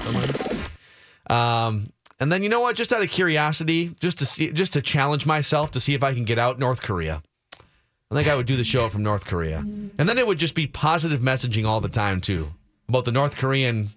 Um, 1.29 1.91
and 2.21 2.31
then 2.31 2.41
you 2.43 2.47
know 2.47 2.61
what? 2.61 2.77
Just 2.77 2.93
out 2.93 3.01
of 3.03 3.09
curiosity, 3.09 3.93
just 3.99 4.19
to 4.19 4.25
see, 4.25 4.51
just 4.53 4.71
to 4.73 4.81
challenge 4.81 5.25
myself 5.25 5.71
to 5.71 5.81
see 5.81 5.93
if 5.93 6.03
I 6.03 6.13
can 6.13 6.23
get 6.23 6.39
out 6.39 6.57
North 6.59 6.81
Korea. 6.81 7.21
I 8.09 8.15
think 8.15 8.27
I 8.29 8.35
would 8.35 8.45
do 8.45 8.55
the 8.55 8.63
show 8.63 8.87
from 8.89 9.03
North 9.03 9.25
Korea, 9.25 9.57
and 9.59 9.91
then 10.07 10.17
it 10.17 10.25
would 10.27 10.37
just 10.37 10.55
be 10.55 10.67
positive 10.67 11.19
messaging 11.21 11.65
all 11.65 11.81
the 11.81 11.89
time 11.89 12.21
too 12.21 12.51
about 12.87 13.03
the 13.05 13.11
North 13.11 13.35
Korean 13.37 13.89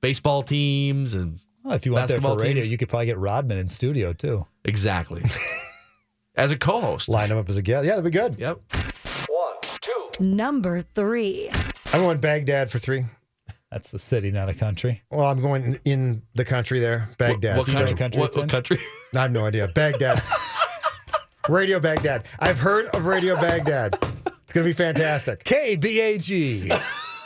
baseball 0.00 0.42
teams 0.42 1.14
and 1.14 1.38
Well, 1.62 1.74
if 1.74 1.86
you 1.86 1.92
went 1.92 2.08
there 2.08 2.16
for 2.20 2.22
basketball 2.22 2.36
radio, 2.44 2.54
teams. 2.62 2.70
you 2.70 2.78
could 2.78 2.88
probably 2.88 3.06
get 3.06 3.18
Rodman 3.18 3.58
in 3.58 3.68
studio 3.68 4.12
too. 4.12 4.44
exactly 4.64 5.22
as 6.34 6.50
a 6.50 6.56
co-host. 6.56 7.08
Line 7.08 7.28
them 7.28 7.38
up 7.38 7.48
as 7.48 7.56
a 7.58 7.62
guest. 7.62 7.84
Yeah, 7.86 7.96
that'd 7.96 8.04
be 8.04 8.10
good. 8.10 8.36
Yep. 8.38 8.58
One, 9.28 9.54
two. 9.80 10.08
Number 10.20 10.82
three. 10.82 11.48
I'm 11.92 12.00
going 12.00 12.18
Baghdad 12.18 12.70
for 12.72 12.78
three. 12.80 13.04
That's 13.70 13.92
the 13.92 13.98
city, 14.00 14.32
not 14.32 14.48
a 14.48 14.54
country. 14.54 15.02
Well, 15.10 15.26
I'm 15.26 15.40
going 15.40 15.78
in 15.84 16.22
the 16.34 16.44
country 16.44 16.80
there, 16.80 17.08
Baghdad. 17.18 17.56
What, 17.56 17.68
what 17.68 17.76
country? 17.76 17.96
country 17.96 18.20
what, 18.20 18.26
it's 18.28 18.36
what 18.36 18.42
in? 18.44 18.48
country? 18.48 18.78
I 19.14 19.22
have 19.22 19.32
no 19.32 19.46
idea. 19.46 19.68
Baghdad. 19.68 20.20
Radio 21.48 21.78
Baghdad. 21.78 22.24
I've 22.40 22.58
heard 22.58 22.86
of 22.86 23.06
Radio 23.06 23.36
Baghdad. 23.36 23.96
It's 24.26 24.52
going 24.52 24.64
to 24.64 24.70
be 24.70 24.72
fantastic. 24.72 25.44
KBAG. 25.44 26.82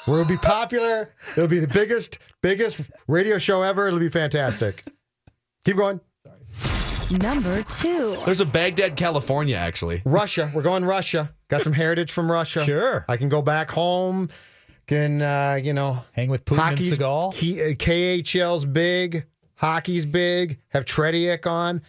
We'll 0.07 0.26
be 0.26 0.36
popular. 0.36 1.14
It'll 1.32 1.49
be 1.49 1.61
the 1.61 1.66
biggest, 1.66 2.18
biggest 2.42 2.90
radio 3.09 3.38
show 3.38 3.62
ever. 3.62 3.86
It'll 3.86 3.99
be 3.99 4.11
fantastic. 4.11 4.84
Keep 5.64 5.76
going. 5.76 6.01
Number 7.11 7.62
two. 7.62 8.18
There's 8.26 8.40
a 8.40 8.47
Baghdad, 8.47 8.97
California, 8.97 9.57
actually. 9.57 10.03
Russia. 10.05 10.51
We're 10.55 10.62
going 10.62 10.84
Russia. 10.84 11.34
Got 11.49 11.64
some 11.64 11.72
heritage 11.72 12.12
from 12.12 12.30
Russia. 12.30 12.64
Sure. 12.64 13.05
I 13.09 13.16
can 13.16 13.30
go 13.30 13.40
back 13.40 13.70
home. 13.70 14.28
Can 14.87 15.22
uh, 15.22 15.59
you 15.62 15.72
know? 15.72 16.05
Hang 16.12 16.28
with 16.28 16.45
Putin 16.45 16.53
and 16.68 16.78
hockey's- 16.78 16.99
Seagal. 16.99 17.35
K- 17.35 17.70
uh, 17.70 17.74
KHL's 17.74 18.66
big. 18.66 19.26
Hockey's 19.57 20.05
big. 20.05 20.59
Have 20.68 20.85
Tretiak 20.85 21.47
on. 21.47 21.80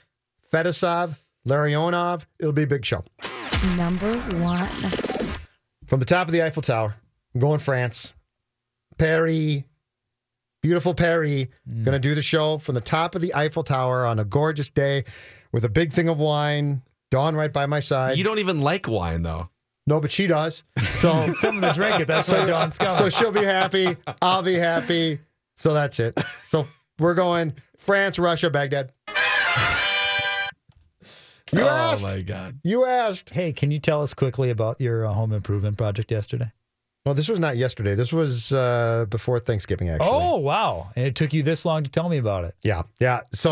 Fetisov. 0.52 1.18
Larionov. 1.48 2.26
It'll 2.39 2.54
be 2.54 2.64
a 2.64 2.68
big 2.68 2.86
show. 2.86 3.04
Number 3.76 4.18
one. 4.18 4.68
From 5.88 6.00
the 6.00 6.06
top 6.06 6.28
of 6.28 6.32
the 6.32 6.41
Eiffel 6.43 6.62
Tower. 6.62 6.96
I'm 7.34 7.41
going 7.41 7.60
France. 7.60 8.14
Paris. 8.98 9.64
Beautiful 10.62 10.93
Paris. 10.96 11.48
Going 11.68 11.93
to 11.93 12.00
do 12.00 12.16
the 12.16 12.22
show 12.22 12.58
from 12.58 12.76
the 12.76 12.82
top 12.82 13.14
of 13.14 13.22
the 13.22 13.36
Eiffel 13.36 13.64
Tower 13.64 14.06
on 14.06 14.18
a 14.20 14.26
gorgeous 14.26 14.70
day 14.70 15.04
with 15.52 15.64
a 15.66 15.70
big 15.70 15.91
thing 15.91 16.10
of 16.10 16.20
wine. 16.20 16.82
Dawn 17.12 17.36
right 17.36 17.54
by 17.54 17.66
my 17.66 17.80
side. 17.80 18.18
You 18.18 18.24
don't 18.24 18.39
even 18.39 18.62
like 18.62 18.88
wine, 18.88 19.22
though. 19.22 19.50
No, 19.88 20.00
but 20.00 20.12
she 20.12 20.28
does. 20.28 20.64
So 20.78 21.34
Something 21.34 21.62
to 21.62 21.72
drink 21.74 22.00
it. 22.00 22.08
That's 22.08 22.30
why 22.30 22.46
Dawn's 22.46 22.78
coming. 22.78 22.98
So 22.98 23.10
she'll 23.10 23.32
be 23.32 23.44
happy. 23.44 23.96
I'll 24.22 24.42
be 24.42 24.56
happy. 24.56 25.20
So 25.56 25.74
that's 25.74 26.00
it. 26.00 26.18
So 26.44 26.68
we're 27.00 27.14
going 27.14 27.54
France, 27.78 28.18
Russia, 28.18 28.50
Baghdad. 28.50 28.92
You 31.52 31.62
oh 31.62 31.68
asked. 31.68 32.04
my 32.04 32.22
God. 32.22 32.60
You 32.64 32.86
asked. 32.86 33.30
hey, 33.30 33.54
can 33.54 33.72
you 33.72 33.80
tell 33.80 34.02
us 34.02 34.14
quickly 34.14 34.50
about 34.50 34.82
your 34.82 35.06
uh, 35.06 35.14
home 35.14 35.32
improvement 35.32 35.78
project 35.78 36.12
yesterday? 36.12 36.52
Well, 37.06 37.14
this 37.14 37.28
was 37.28 37.40
not 37.40 37.56
yesterday. 37.56 37.94
This 37.94 38.12
was 38.12 38.52
uh, 38.52 39.06
before 39.10 39.40
Thanksgiving, 39.40 39.90
actually. 39.90 40.10
Oh, 40.12 40.38
wow. 40.38 40.90
And 40.96 41.06
it 41.06 41.16
took 41.16 41.34
you 41.34 41.44
this 41.44 41.64
long 41.64 41.84
to 41.84 41.92
tell 41.92 42.10
me 42.10 42.18
about 42.18 42.46
it. 42.46 42.56
Yeah. 42.64 42.82
Yeah. 43.00 43.22
So, 43.32 43.52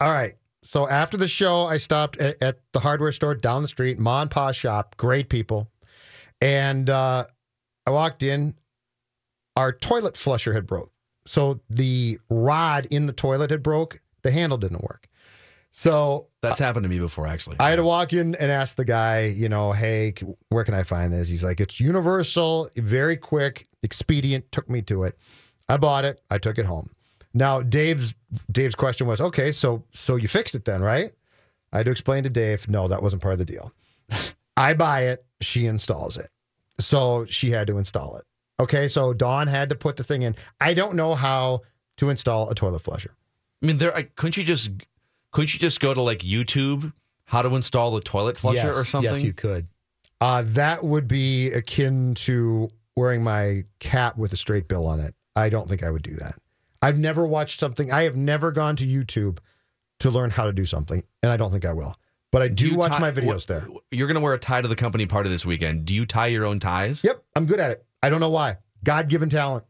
all 0.00 0.10
right. 0.10 0.36
So 0.66 0.88
after 0.88 1.16
the 1.16 1.28
show, 1.28 1.64
I 1.64 1.76
stopped 1.76 2.16
at, 2.18 2.42
at 2.42 2.60
the 2.72 2.80
hardware 2.80 3.12
store 3.12 3.34
down 3.34 3.62
the 3.62 3.68
street, 3.68 3.98
Ma 3.98 4.22
and 4.22 4.30
Pa 4.30 4.52
shop, 4.52 4.96
great 4.96 5.28
people. 5.28 5.70
And 6.40 6.90
uh, 6.90 7.26
I 7.86 7.90
walked 7.90 8.22
in, 8.22 8.56
our 9.54 9.72
toilet 9.72 10.16
flusher 10.16 10.52
had 10.52 10.66
broke. 10.66 10.90
So 11.26 11.60
the 11.70 12.18
rod 12.28 12.86
in 12.86 13.06
the 13.06 13.12
toilet 13.12 13.50
had 13.50 13.62
broke, 13.62 14.00
the 14.22 14.30
handle 14.30 14.58
didn't 14.58 14.82
work. 14.82 15.08
So 15.70 16.28
That's 16.42 16.58
happened 16.58 16.84
to 16.84 16.88
me 16.88 16.98
before, 16.98 17.26
actually. 17.26 17.56
I 17.60 17.70
had 17.70 17.76
to 17.76 17.84
walk 17.84 18.12
in 18.12 18.34
and 18.34 18.50
ask 18.50 18.76
the 18.76 18.84
guy, 18.84 19.26
you 19.26 19.48
know, 19.48 19.72
hey, 19.72 20.14
where 20.48 20.64
can 20.64 20.74
I 20.74 20.82
find 20.82 21.12
this? 21.12 21.28
He's 21.28 21.44
like, 21.44 21.60
it's 21.60 21.78
universal, 21.80 22.70
very 22.76 23.16
quick, 23.16 23.68
expedient. 23.82 24.50
Took 24.52 24.68
me 24.68 24.82
to 24.82 25.04
it. 25.04 25.18
I 25.68 25.76
bought 25.76 26.04
it. 26.04 26.20
I 26.30 26.38
took 26.38 26.58
it 26.58 26.66
home. 26.66 26.90
Now, 27.36 27.60
Dave's 27.60 28.14
Dave's 28.50 28.74
question 28.74 29.06
was, 29.06 29.20
okay, 29.20 29.52
so 29.52 29.84
so 29.92 30.16
you 30.16 30.26
fixed 30.26 30.54
it 30.54 30.64
then, 30.64 30.80
right? 30.80 31.12
I 31.70 31.78
had 31.78 31.86
to 31.86 31.92
explain 31.92 32.24
to 32.24 32.30
Dave, 32.30 32.66
no, 32.66 32.88
that 32.88 33.02
wasn't 33.02 33.20
part 33.20 33.32
of 33.32 33.38
the 33.38 33.44
deal. 33.44 33.72
I 34.56 34.72
buy 34.72 35.08
it, 35.08 35.24
she 35.42 35.66
installs 35.66 36.16
it. 36.16 36.30
So 36.80 37.26
she 37.26 37.50
had 37.50 37.66
to 37.66 37.76
install 37.76 38.16
it. 38.16 38.24
Okay, 38.58 38.88
so 38.88 39.12
Dawn 39.12 39.48
had 39.48 39.68
to 39.68 39.74
put 39.74 39.98
the 39.98 40.04
thing 40.04 40.22
in. 40.22 40.34
I 40.62 40.72
don't 40.72 40.94
know 40.94 41.14
how 41.14 41.60
to 41.98 42.08
install 42.08 42.48
a 42.48 42.54
toilet 42.54 42.80
flusher. 42.80 43.14
I 43.62 43.66
mean, 43.66 43.76
there. 43.76 43.94
I, 43.94 44.04
couldn't 44.04 44.38
you 44.38 44.44
just 44.44 44.70
couldn't 45.30 45.52
you 45.52 45.60
just 45.60 45.78
go 45.78 45.92
to 45.92 46.00
like 46.00 46.20
YouTube 46.20 46.90
how 47.24 47.42
to 47.42 47.54
install 47.54 47.94
a 47.96 48.00
toilet 48.00 48.38
flusher 48.38 48.68
yes, 48.68 48.78
or 48.78 48.84
something? 48.84 49.12
Yes, 49.12 49.22
you 49.22 49.34
could. 49.34 49.66
Uh, 50.22 50.42
that 50.46 50.84
would 50.84 51.06
be 51.06 51.52
akin 51.52 52.14
to 52.14 52.70
wearing 52.96 53.22
my 53.22 53.64
cap 53.78 54.16
with 54.16 54.32
a 54.32 54.36
straight 54.36 54.68
bill 54.68 54.86
on 54.86 55.00
it. 55.00 55.14
I 55.34 55.50
don't 55.50 55.68
think 55.68 55.82
I 55.82 55.90
would 55.90 56.02
do 56.02 56.14
that. 56.14 56.36
I've 56.82 56.98
never 56.98 57.26
watched 57.26 57.60
something. 57.60 57.92
I 57.92 58.02
have 58.02 58.16
never 58.16 58.52
gone 58.52 58.76
to 58.76 58.86
YouTube 58.86 59.38
to 60.00 60.10
learn 60.10 60.30
how 60.30 60.44
to 60.44 60.52
do 60.52 60.64
something, 60.64 61.02
and 61.22 61.32
I 61.32 61.36
don't 61.36 61.50
think 61.50 61.64
I 61.64 61.72
will. 61.72 61.94
But 62.32 62.42
I 62.42 62.48
do, 62.48 62.68
you 62.68 62.76
watch 62.76 62.92
tie- 62.92 62.98
my 62.98 63.10
videos 63.12 63.46
there. 63.46 63.66
You're 63.90 64.08
gonna 64.08 64.20
wear 64.20 64.34
a 64.34 64.38
tie 64.38 64.60
to 64.60 64.68
the 64.68 64.76
company 64.76 65.06
party 65.06 65.30
this 65.30 65.46
weekend. 65.46 65.86
Do 65.86 65.94
you 65.94 66.04
tie 66.04 66.26
your 66.26 66.44
own 66.44 66.58
ties? 66.60 67.02
Yep, 67.02 67.24
I'm 67.34 67.46
good 67.46 67.60
at 67.60 67.70
it. 67.70 67.86
I 68.02 68.10
don't 68.10 68.20
know 68.20 68.30
why. 68.30 68.58
God 68.84 69.08
given 69.08 69.30
talent. 69.30 69.64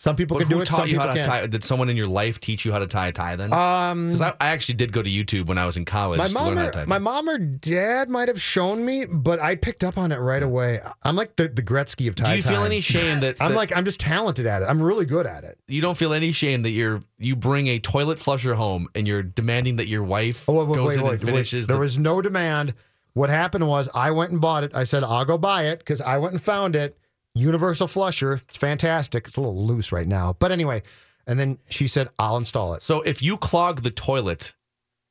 Some 0.00 0.14
people 0.14 0.36
But 0.38 0.44
can 0.46 0.56
do 0.56 0.62
it. 0.62 0.66
taught 0.66 0.88
you 0.88 0.96
how 1.00 1.06
to 1.06 1.14
can't. 1.14 1.26
tie? 1.26 1.46
Did 1.48 1.64
someone 1.64 1.88
in 1.88 1.96
your 1.96 2.06
life 2.06 2.38
teach 2.38 2.64
you 2.64 2.70
how 2.70 2.78
to 2.78 2.86
tie 2.86 3.08
a 3.08 3.12
tie? 3.12 3.34
Then, 3.34 3.52
Um, 3.52 4.06
because 4.06 4.20
I, 4.20 4.28
I 4.40 4.50
actually 4.50 4.76
did 4.76 4.92
go 4.92 5.02
to 5.02 5.10
YouTube 5.10 5.46
when 5.46 5.58
I 5.58 5.66
was 5.66 5.76
in 5.76 5.84
college 5.84 6.18
my 6.18 6.28
to 6.28 6.32
mom, 6.34 6.46
learn 6.46 6.56
how 6.58 6.62
to 6.62 6.68
or, 6.68 6.72
tie. 6.72 6.84
my 6.84 7.00
mom 7.00 7.28
or 7.28 7.36
dad 7.36 8.08
might 8.08 8.28
have 8.28 8.40
shown 8.40 8.84
me, 8.84 9.06
but 9.06 9.40
I 9.40 9.56
picked 9.56 9.82
up 9.82 9.98
on 9.98 10.12
it 10.12 10.18
right 10.18 10.40
away. 10.42 10.78
I'm 11.02 11.16
like 11.16 11.34
the, 11.34 11.48
the 11.48 11.64
Gretzky 11.64 12.06
of 12.06 12.14
tie 12.14 12.30
Do 12.30 12.36
you 12.36 12.42
feel 12.42 12.58
tying. 12.58 12.66
any 12.66 12.80
shame 12.80 13.18
that 13.22 13.36
I'm 13.40 13.54
like 13.54 13.76
I'm 13.76 13.84
just 13.84 13.98
talented 13.98 14.46
at 14.46 14.62
it. 14.62 14.66
I'm 14.66 14.80
really 14.80 15.04
good 15.04 15.26
at 15.26 15.42
it. 15.42 15.58
you 15.66 15.80
don't 15.80 15.96
feel 15.96 16.12
any 16.12 16.30
shame 16.30 16.62
that 16.62 16.70
you're 16.70 17.02
you 17.18 17.34
bring 17.34 17.66
a 17.66 17.80
toilet 17.80 18.20
flusher 18.20 18.54
home 18.54 18.86
and 18.94 19.08
you're 19.08 19.24
demanding 19.24 19.76
that 19.76 19.88
your 19.88 20.04
wife 20.04 20.48
Oh, 20.48 20.52
wait, 20.52 20.68
wait, 20.68 20.76
goes 20.76 20.88
wait, 20.90 20.98
in 20.98 21.02
wait, 21.06 21.12
and 21.14 21.22
finishes 21.22 21.66
There 21.66 21.74
the 21.76 21.80
was 21.80 21.98
no 21.98 22.22
demand. 22.22 22.72
What 23.14 23.30
happened 23.30 23.66
was 23.66 23.88
I 23.96 24.12
went 24.12 24.30
and 24.30 24.40
bought 24.40 24.62
it. 24.62 24.76
I 24.76 24.84
said, 24.84 25.02
I'll 25.02 25.24
go 25.24 25.36
buy 25.36 25.64
it 25.64 25.80
because 25.80 26.00
I 26.00 26.18
went 26.18 26.34
and 26.34 26.40
found 26.42 26.76
it. 26.76 26.96
Universal 27.38 27.88
flusher. 27.88 28.40
It's 28.48 28.56
fantastic. 28.56 29.26
It's 29.28 29.36
a 29.36 29.40
little 29.40 29.64
loose 29.66 29.92
right 29.92 30.06
now. 30.06 30.34
But 30.38 30.52
anyway, 30.52 30.82
and 31.26 31.38
then 31.38 31.58
she 31.68 31.86
said, 31.86 32.08
I'll 32.18 32.36
install 32.36 32.74
it. 32.74 32.82
So 32.82 33.02
if 33.02 33.22
you 33.22 33.36
clog 33.36 33.82
the 33.82 33.90
toilet, 33.90 34.54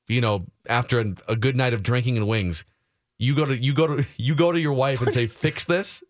you 0.07 0.21
know, 0.21 0.45
after 0.67 0.99
a, 0.99 1.13
a 1.27 1.35
good 1.35 1.55
night 1.55 1.73
of 1.73 1.83
drinking 1.83 2.17
and 2.17 2.27
wings, 2.27 2.65
you 3.17 3.35
go 3.35 3.45
to 3.45 3.55
you 3.57 3.73
go 3.73 3.87
to 3.87 4.05
you 4.17 4.35
go 4.35 4.51
to 4.51 4.59
your 4.59 4.73
wife 4.73 5.01
and 5.01 5.13
say, 5.13 5.27
"Fix 5.27 5.65
this." 5.65 6.03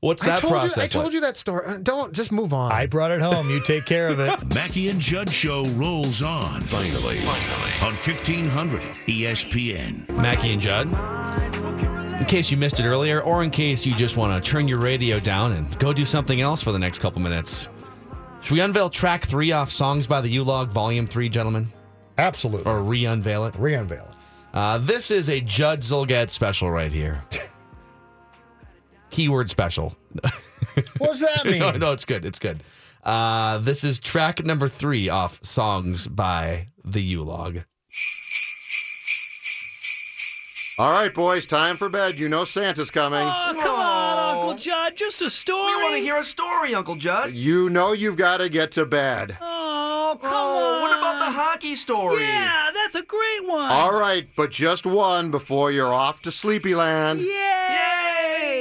What's 0.00 0.22
I 0.22 0.28
that 0.28 0.38
told 0.38 0.52
process? 0.54 0.76
you 0.78 0.82
I 0.82 0.86
told 0.86 1.04
like? 1.06 1.14
you 1.14 1.20
that 1.20 1.36
story. 1.36 1.66
Uh, 1.66 1.76
Don't 1.82 2.14
just 2.14 2.32
move 2.32 2.54
on. 2.54 2.72
I 2.72 2.86
brought 2.86 3.10
it 3.10 3.20
home. 3.20 3.50
You 3.50 3.60
take 3.60 3.84
care 3.84 4.08
of 4.08 4.18
it. 4.18 4.54
Mackey 4.54 4.88
and 4.88 4.98
Judd 4.98 5.28
Show 5.28 5.64
rolls 5.74 6.22
on. 6.22 6.62
Finally, 6.62 7.16
finally 7.18 7.86
on 7.86 7.94
1500 7.94 8.80
ESPN. 8.80 10.08
Mackey 10.16 10.52
and 10.54 10.62
Judd. 10.62 11.89
In 12.30 12.36
case 12.36 12.50
you 12.52 12.56
missed 12.56 12.78
it 12.78 12.86
earlier, 12.86 13.22
or 13.22 13.42
in 13.42 13.50
case 13.50 13.84
you 13.84 13.92
just 13.92 14.16
want 14.16 14.44
to 14.44 14.50
turn 14.50 14.68
your 14.68 14.78
radio 14.78 15.18
down 15.18 15.50
and 15.50 15.76
go 15.80 15.92
do 15.92 16.06
something 16.06 16.40
else 16.40 16.62
for 16.62 16.70
the 16.70 16.78
next 16.78 17.00
couple 17.00 17.20
minutes, 17.20 17.68
should 18.40 18.54
we 18.54 18.60
unveil 18.60 18.88
track 18.88 19.24
three 19.24 19.50
off 19.50 19.68
Songs 19.68 20.06
by 20.06 20.20
the 20.20 20.28
U 20.28 20.44
Log, 20.44 20.68
Volume 20.70 21.08
Three, 21.08 21.28
gentlemen? 21.28 21.66
Absolutely. 22.18 22.70
Or 22.70 22.82
re-unveil 22.84 23.46
it? 23.46 23.56
Re-unveil 23.56 24.04
it. 24.04 24.56
Uh, 24.56 24.78
this 24.78 25.10
is 25.10 25.28
a 25.28 25.40
Judd 25.40 25.80
Zulgad 25.80 26.30
special 26.30 26.70
right 26.70 26.92
here. 26.92 27.20
Keyword 29.10 29.50
special. 29.50 29.96
What 30.98 31.10
does 31.10 31.22
that 31.22 31.44
mean? 31.46 31.58
no, 31.58 31.72
no, 31.72 31.90
it's 31.90 32.04
good. 32.04 32.24
It's 32.24 32.38
good. 32.38 32.62
Uh, 33.02 33.58
this 33.58 33.82
is 33.82 33.98
track 33.98 34.44
number 34.44 34.68
three 34.68 35.08
off 35.08 35.44
Songs 35.44 36.06
by 36.06 36.68
the 36.84 37.02
U 37.02 37.24
Log. 37.24 37.64
All 40.80 40.92
right, 40.92 41.12
boys, 41.12 41.44
time 41.44 41.76
for 41.76 41.90
bed. 41.90 42.18
You 42.18 42.30
know 42.30 42.44
Santa's 42.44 42.90
coming. 42.90 43.20
Oh, 43.20 43.52
come 43.60 43.74
on, 43.78 44.34
Uncle 44.36 44.54
Judd. 44.54 44.96
Just 44.96 45.20
a 45.20 45.28
story. 45.28 45.76
We 45.76 45.82
want 45.82 45.94
to 45.96 46.00
hear 46.00 46.16
a 46.16 46.24
story, 46.24 46.74
Uncle 46.74 46.94
Judd. 46.96 47.32
You 47.32 47.68
know 47.68 47.92
you've 47.92 48.16
got 48.16 48.38
to 48.38 48.48
get 48.48 48.72
to 48.72 48.86
bed. 48.86 49.36
Oh, 49.42 50.16
come 50.18 50.30
Oh, 50.32 50.76
on. 50.76 50.80
what 50.80 50.98
about 50.98 51.18
the 51.18 51.32
hockey 51.32 51.76
story? 51.76 52.22
Yeah, 52.22 52.70
that's 52.72 52.94
That's 52.94 53.04
a 53.04 53.06
great 53.06 53.46
one. 53.46 53.70
All 53.70 53.92
right, 53.92 54.26
but 54.38 54.50
just 54.52 54.86
one 54.86 55.30
before 55.30 55.70
you're 55.70 55.92
off 55.92 56.22
to 56.22 56.30
Sleepyland. 56.30 57.18
Yay! 57.20 57.26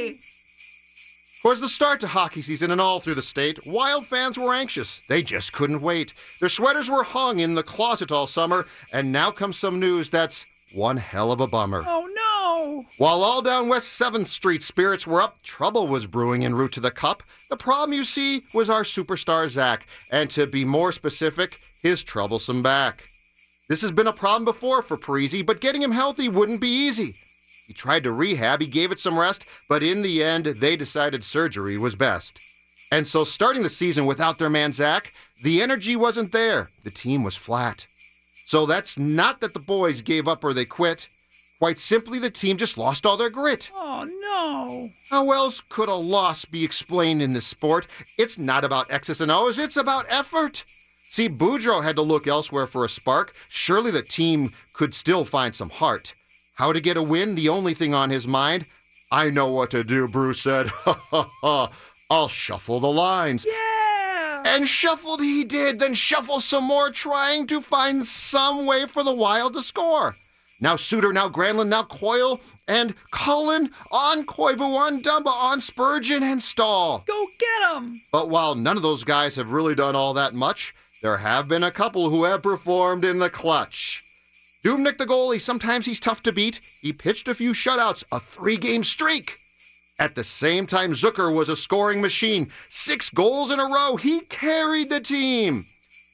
Yay! 0.09 0.17
Was 1.45 1.61
the 1.61 1.70
start 1.70 2.01
to 2.01 2.07
hockey 2.07 2.41
season 2.41 2.70
and 2.70 2.82
all 2.82 2.99
through 2.99 3.15
the 3.15 3.22
state, 3.22 3.65
Wild 3.65 4.07
fans 4.07 4.38
were 4.38 4.53
anxious. 4.53 4.99
They 5.07 5.24
just 5.24 5.53
couldn't 5.53 5.82
wait. 5.82 6.11
Their 6.41 6.49
sweaters 6.49 6.89
were 6.89 7.03
hung 7.03 7.39
in 7.39 7.55
the 7.55 7.63
closet 7.63 8.11
all 8.11 8.28
summer, 8.28 8.65
and 8.91 9.13
now 9.13 9.32
comes 9.32 9.57
some 9.57 9.80
news 9.80 10.09
that's 10.09 10.45
one 10.74 10.97
hell 10.97 11.32
of 11.32 11.39
a 11.39 11.47
bummer. 11.47 11.84
Oh 11.86 12.07
no! 12.13 12.86
While 12.97 13.24
all 13.24 13.41
down 13.41 13.70
West 13.70 13.99
7th 13.99 14.28
Street 14.28 14.61
spirits 14.61 15.07
were 15.07 15.22
up, 15.22 15.41
trouble 15.41 15.88
was 15.88 16.05
brewing 16.05 16.45
en 16.45 16.55
route 16.55 16.74
to 16.74 16.80
the 16.80 16.91
cup. 16.91 17.24
The 17.49 17.57
problem, 17.57 17.93
you 17.93 18.03
see, 18.03 18.43
was 18.53 18.70
our 18.70 18.84
superstar 18.84 19.49
Zach, 19.49 19.88
and 20.11 20.30
to 20.32 20.45
be 20.45 20.65
more 20.65 20.91
specific, 20.91 21.59
his 21.82 22.03
troublesome 22.03 22.61
back. 22.61 23.03
This 23.67 23.82
has 23.82 23.91
been 23.91 24.07
a 24.07 24.13
problem 24.13 24.45
before 24.45 24.82
for 24.82 24.97
Parise, 24.97 25.45
but 25.45 25.61
getting 25.61 25.82
him 25.82 25.91
healthy 25.91 26.28
wouldn't 26.28 26.61
be 26.61 26.70
easy. 26.70 27.15
He 27.67 27.74
tried 27.74 28.03
to 28.03 28.11
rehab, 28.11 28.61
he 28.61 28.67
gave 28.67 28.91
it 28.91 28.99
some 28.99 29.20
rest, 29.20 29.45
but 29.67 29.84
in 29.84 30.01
the 30.01 30.24
end, 30.24 30.45
they 30.45 30.76
decided 30.76 31.24
surgery 31.24 31.78
was 31.78 31.93
best. 31.95 32.39
And 32.91 33.07
so, 33.07 33.24
starting 33.24 33.61
the 33.61 33.70
season 33.70 34.07
without 34.07 34.39
their 34.39 34.49
man 34.49 34.74
Zach, 34.74 35.13
the 35.43 35.61
energy 35.61 35.95
wasn't 35.95 36.32
there. 36.32 36.70
The 36.84 36.89
team 36.89 37.24
was 37.24 37.36
flat. 37.36 37.86
So, 38.50 38.66
that's 38.66 38.97
not 38.97 39.41
that 39.41 39.54
the 39.54 39.60
boys 39.60 40.02
gave 40.02 40.28
up 40.28 40.43
or 40.43 40.56
they 40.56 40.66
quit. 40.66 41.08
Quite 41.60 41.78
simply, 41.78 42.18
the 42.18 42.32
team 42.32 42.58
just 42.58 42.80
lost 42.80 43.06
all 43.06 43.16
their 43.16 43.30
grit. 43.30 43.70
Oh 43.76 44.06
no! 44.06 44.89
How 45.12 45.30
else 45.30 45.62
could 45.62 45.88
a 45.88 45.93
loss 45.93 46.45
be 46.45 46.64
explained 46.64 47.22
in 47.22 47.34
this 47.34 47.45
sport? 47.45 47.86
It's 48.18 48.39
not 48.39 48.64
about 48.66 48.89
X's 48.89 49.22
and 49.22 49.30
O's, 49.30 49.60
it's 49.60 49.78
about 49.78 50.08
effort. 50.10 50.64
See, 51.12 51.30
Boudreau 51.30 51.84
had 51.84 51.95
to 51.97 52.02
look 52.02 52.26
elsewhere 52.26 52.66
for 52.66 52.84
a 52.84 52.89
spark. 52.89 53.36
Surely 53.50 53.91
the 53.91 54.02
team 54.02 54.52
could 54.74 54.95
still 54.95 55.26
find 55.26 55.54
some 55.54 55.70
heart. 55.70 56.16
How 56.56 56.74
to 56.74 56.82
get 56.82 56.97
a 56.97 57.04
win? 57.04 57.36
The 57.36 57.50
only 57.50 57.76
thing 57.76 57.93
on 57.93 58.10
his 58.10 58.26
mind? 58.26 58.66
I 59.12 59.30
know 59.30 59.52
what 59.52 59.70
to 59.72 59.84
do, 59.84 60.08
Bruce 60.08 60.41
said. 60.41 60.70
Ha 60.86 61.00
ha 61.12 61.30
ha. 61.41 61.72
I'll 62.10 62.28
shuffle 62.28 62.80
the 62.80 62.88
lines. 62.88 63.45
Yeah! 63.47 63.89
And 64.46 64.68
shuffled 64.68 65.22
he 65.22 65.44
did, 65.44 65.80
then 65.80 65.94
shuffle 65.94 66.40
some 66.40 66.64
more, 66.64 66.92
trying 66.92 67.48
to 67.48 67.62
find 67.62 68.06
some 68.06 68.66
way 68.66 68.86
for 68.86 69.04
the 69.04 69.14
Wild 69.14 69.54
to 69.54 69.62
score. 69.62 70.16
Now 70.62 70.76
Suter, 70.76 71.14
now 71.14 71.30
Granlund, 71.30 71.70
now 71.70 71.84
Coyle, 71.84 72.42
and 72.68 72.94
Cullen 73.12 73.72
on 73.92 74.26
Koivu, 74.26 74.78
on 74.78 75.02
Dumba, 75.02 75.28
on 75.28 75.62
Spurgeon, 75.62 76.22
and 76.22 76.44
Staal. 76.44 77.04
Go 77.08 77.26
get 77.40 77.76
him! 77.76 78.02
But 78.12 78.30
while 78.30 78.56
none 78.56 78.78
of 78.78 78.84
those 78.84 79.04
guys 79.04 79.38
have 79.38 79.52
really 79.52 79.76
done 79.76 79.96
all 79.96 80.14
that 80.14 80.34
much, 80.34 80.74
there 81.02 81.18
have 81.18 81.48
been 81.48 81.64
a 81.64 81.72
couple 81.72 82.10
who 82.10 82.26
have 82.26 82.44
performed 82.44 83.06
in 83.06 83.20
the 83.20 83.30
clutch. 83.30 84.04
Dubnyk, 84.64 84.98
the 84.98 85.06
goalie, 85.06 85.40
sometimes 85.40 85.86
he's 85.86 86.02
tough 86.02 86.22
to 86.24 86.34
beat. 86.34 86.60
He 86.82 86.92
pitched 86.92 87.30
a 87.30 87.36
few 87.36 87.54
shutouts, 87.54 88.04
a 88.12 88.20
three 88.20 88.58
game 88.58 88.84
streak. 88.84 89.39
At 90.00 90.16
the 90.16 90.24
same 90.24 90.66
time, 90.66 90.93
Zucker 90.93 91.34
was 91.34 91.50
a 91.50 91.58
scoring 91.58 92.00
machine. 92.00 92.50
Six 92.70 93.10
goals 93.10 93.52
in 93.52 93.60
a 93.60 93.66
row. 93.66 93.97
He 93.97 94.22
carried 94.22 94.89
the 94.89 95.02
team. 95.02 95.66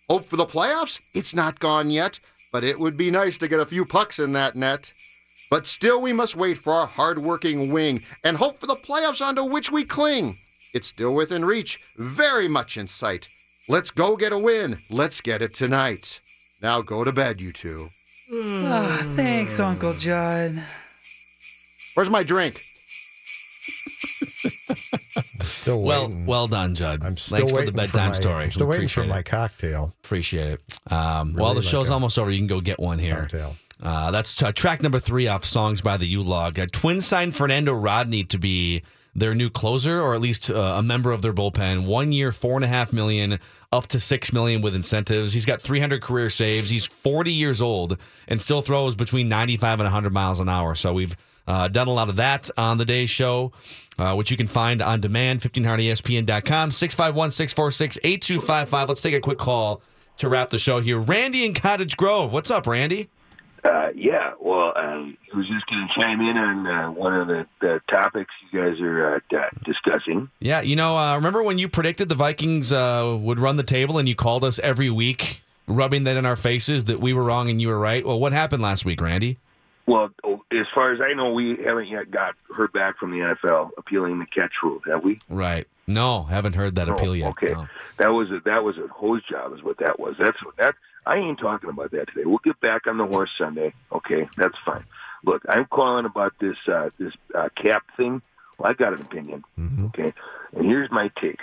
Hope 0.10 0.28
for 0.28 0.38
the 0.38 0.46
playoffs? 0.46 1.00
It's 1.14 1.36
not 1.36 1.60
gone 1.60 1.92
yet, 1.92 2.20
but 2.52 2.64
it 2.64 2.80
would 2.80 2.98
be 2.98 3.12
nice 3.12 3.38
to 3.38 3.48
get 3.48 3.60
a 3.60 3.66
few 3.66 3.86
pucks 3.86 4.18
in 4.18 4.34
that 4.34 4.56
net. 4.56 4.92
But 5.52 5.68
still, 5.68 6.02
we 6.02 6.14
must 6.14 6.36
wait 6.36 6.58
for 6.58 6.74
our 6.74 6.88
hard-working 6.88 7.72
wing 7.72 8.02
and 8.24 8.38
hope 8.38 8.60
for 8.60 8.66
the 8.66 8.76
playoffs 8.76 9.24
onto 9.24 9.44
which 9.44 9.72
we 9.72 9.86
cling. 9.86 10.38
It's 10.74 10.88
still 10.88 11.14
within 11.14 11.46
reach, 11.46 11.80
very 11.96 12.48
much 12.48 12.78
in 12.78 12.88
sight. 12.88 13.28
Let's 13.70 13.92
go 13.92 14.18
get 14.18 14.34
a 14.34 14.40
win. 14.40 14.80
Let's 14.90 15.22
get 15.22 15.44
it 15.44 15.54
tonight. 15.54 16.20
Now 16.60 16.82
go 16.82 17.04
to 17.04 17.12
bed, 17.12 17.40
you 17.40 17.54
two. 17.54 17.90
Ah, 18.34 19.04
thanks, 19.16 19.60
Uncle 19.60 19.94
Judd. 19.94 20.64
Where's 21.94 22.10
my 22.10 22.24
drink? 22.24 22.64
Still 25.66 25.82
Well, 25.82 26.04
waiting. 26.04 26.26
well 26.28 26.48
done, 26.48 26.76
Judd. 26.76 27.04
I'm 27.04 27.18
still 27.18 27.38
Thanks 27.40 27.52
for 27.52 27.56
the 27.58 27.62
waiting 27.62 27.76
bedtime 27.76 28.10
my, 28.10 28.14
story. 28.16 28.44
I'm 28.44 28.52
still 28.52 28.68
waiting 28.68 28.88
for 28.88 29.02
Appreciate 29.02 29.10
my 29.12 29.20
it. 29.22 29.26
cocktail. 29.26 29.94
Appreciate 30.04 30.48
it. 30.52 30.62
Um, 30.94 31.34
well, 31.34 31.54
Really 31.54 31.56
the 31.56 31.68
show's 31.68 31.86
like 31.88 31.90
a 31.90 31.94
almost 31.94 32.20
over. 32.20 32.30
You 32.30 32.38
can 32.38 32.46
go 32.46 32.62
get 32.62 32.80
one 32.80 33.00
here. 33.00 33.22
Cocktail. 33.22 33.56
Uh, 33.82 34.12
that's 34.12 34.40
uh, 34.44 34.52
track 34.52 34.84
number 34.84 35.00
three 35.00 35.28
off 35.28 35.44
Songs 35.44 35.82
by 35.82 35.98
the 35.98 36.06
U 36.06 36.22
Log. 36.22 36.60
Uh, 36.60 36.68
Twin 36.72 37.02
signed 37.02 37.36
Fernando 37.36 37.74
Rodney 37.74 38.24
to 38.26 38.38
be 38.38 38.84
their 39.16 39.34
new 39.34 39.50
closer, 39.50 40.00
or 40.00 40.14
at 40.14 40.22
least 40.22 40.52
uh, 40.52 40.76
a 40.78 40.84
member 40.84 41.12
of 41.12 41.24
their 41.24 41.34
bullpen. 41.34 41.88
One 41.88 42.12
year, 42.12 42.32
four 42.32 42.58
and 42.58 42.64
a 42.64 42.68
half 42.68 42.94
million, 42.94 43.40
up 43.72 43.88
to 43.88 44.00
six 44.00 44.32
million 44.32 44.62
with 44.62 44.76
incentives. 44.76 45.34
He's 45.34 45.46
got 45.46 45.62
300 45.62 46.00
career 46.04 46.30
saves. 46.30 46.70
He's 46.70 46.86
40 46.86 47.32
years 47.32 47.60
old 47.60 47.98
and 48.28 48.40
still 48.40 48.62
throws 48.62 48.94
between 48.94 49.30
95 49.30 49.80
and 49.80 49.86
100 49.86 50.14
miles 50.14 50.40
an 50.40 50.48
hour. 50.48 50.76
So 50.76 50.94
we've 50.94 51.16
uh, 51.48 51.68
done 51.68 51.88
a 51.88 51.94
lot 51.94 52.10
of 52.10 52.16
that 52.18 52.50
on 52.58 52.78
the 52.78 52.86
day 52.86 53.06
show, 53.06 53.52
uh, 53.98 54.14
which 54.16 54.32
you 54.32 54.38
can 54.38 54.48
find 54.48 54.82
on 54.82 55.02
demand, 55.02 55.46
E 55.46 55.50
1500ESPN.com, 55.50 56.72
651 56.72 57.32
646 57.32 57.98
8255. 58.04 58.90
Let's 58.90 59.02
take 59.02 59.14
a 59.14 59.20
quick 59.20 59.38
call 59.38 59.82
to 60.18 60.30
wrap 60.30 60.50
the 60.50 60.58
show 60.58 60.80
here. 60.80 61.00
Randy 61.00 61.46
in 61.46 61.54
Cottage 61.54 61.98
Grove. 61.98 62.32
What's 62.32 62.52
up, 62.52 62.68
Randy? 62.68 63.10
Uh, 63.66 63.90
yeah, 63.96 64.34
well, 64.40 64.74
um, 64.76 65.18
I 65.34 65.38
was 65.38 65.48
just 65.48 65.66
going 65.66 65.88
to 65.88 66.00
chime 66.00 66.22
in 66.22 66.38
on 66.38 66.68
uh, 66.68 66.92
one 66.92 67.20
of 67.20 67.28
the, 67.28 67.48
the 67.62 67.82
topics 67.92 68.32
you 68.52 68.62
guys 68.62 68.80
are 68.80 69.16
uh, 69.16 69.20
discussing. 69.66 70.30
Yeah, 70.40 70.62
you 70.62 70.76
know, 70.76 70.96
uh, 70.96 71.16
remember 71.16 71.42
when 71.42 71.58
you 71.58 71.68
predicted 71.68 72.08
the 72.08 72.16
Vikings 72.16 72.72
uh, 72.72 73.18
would 73.20 73.40
run 73.40 73.58
the 73.58 73.64
table 73.64 73.98
and 73.98 74.08
you 74.08 74.14
called 74.14 74.44
us 74.44 74.60
every 74.60 74.92
week, 74.92 75.42
rubbing 75.68 76.04
that 76.04 76.16
in 76.16 76.28
our 76.28 76.36
faces 76.36 76.84
that 76.84 77.00
we 77.00 77.12
were 77.12 77.24
wrong 77.24 77.50
and 77.50 77.60
you 77.60 77.70
were 77.70 77.80
right? 77.80 78.06
Well, 78.06 78.20
what 78.20 78.34
happened 78.34 78.62
last 78.62 78.86
week, 78.86 79.02
Randy? 79.02 79.40
Well, 79.88 80.10
as 80.52 80.66
far 80.74 80.94
as 80.94 81.00
I 81.02 81.14
know, 81.14 81.32
we 81.32 81.58
haven't 81.64 81.88
yet 81.88 82.10
got 82.10 82.34
heard 82.56 82.74
back 82.74 82.98
from 82.98 83.12
the 83.12 83.20
NFL 83.20 83.72
appealing 83.78 84.18
the 84.20 84.26
catch 84.26 84.52
rule, 84.64 84.80
have 84.88 85.04
we? 85.04 85.20
Right. 85.30 85.68
No, 85.88 86.24
haven't 86.24 86.54
heard 86.54 86.76
that 86.76 86.90
appeal 86.90 87.16
yet. 87.16 87.30
Okay, 87.30 87.54
No. 87.54 87.68
that 87.98 88.08
was 88.08 88.32
a, 88.32 88.40
that 88.46 88.64
was 88.64 88.78
a 88.80 88.88
hose 88.88 89.22
job, 89.30 89.54
is 89.54 89.62
what 89.62 89.78
that 89.78 90.00
was. 90.00 90.16
That's 90.18 90.44
what 90.44 90.58
that. 90.58 90.74
I 91.06 91.18
ain't 91.18 91.38
talking 91.40 91.70
about 91.70 91.92
that 91.92 92.08
today. 92.08 92.26
We'll 92.26 92.40
get 92.44 92.60
back 92.60 92.88
on 92.88 92.98
the 92.98 93.06
horse 93.06 93.30
Sunday. 93.38 93.74
Okay, 93.92 94.28
that's 94.38 94.58
fine. 94.66 94.84
Look, 95.24 95.44
I'm 95.48 95.66
calling 95.66 96.06
about 96.06 96.34
this 96.40 96.58
uh, 96.68 96.90
this 96.98 97.14
uh, 97.36 97.50
cap 97.56 97.84
thing. 97.96 98.24
Well, 98.58 98.72
I 98.72 98.74
got 98.74 98.94
an 98.94 99.02
opinion. 99.02 99.44
Okay, 99.88 100.12
and 100.56 100.66
here's 100.66 100.90
my 100.90 101.12
take. 101.22 101.40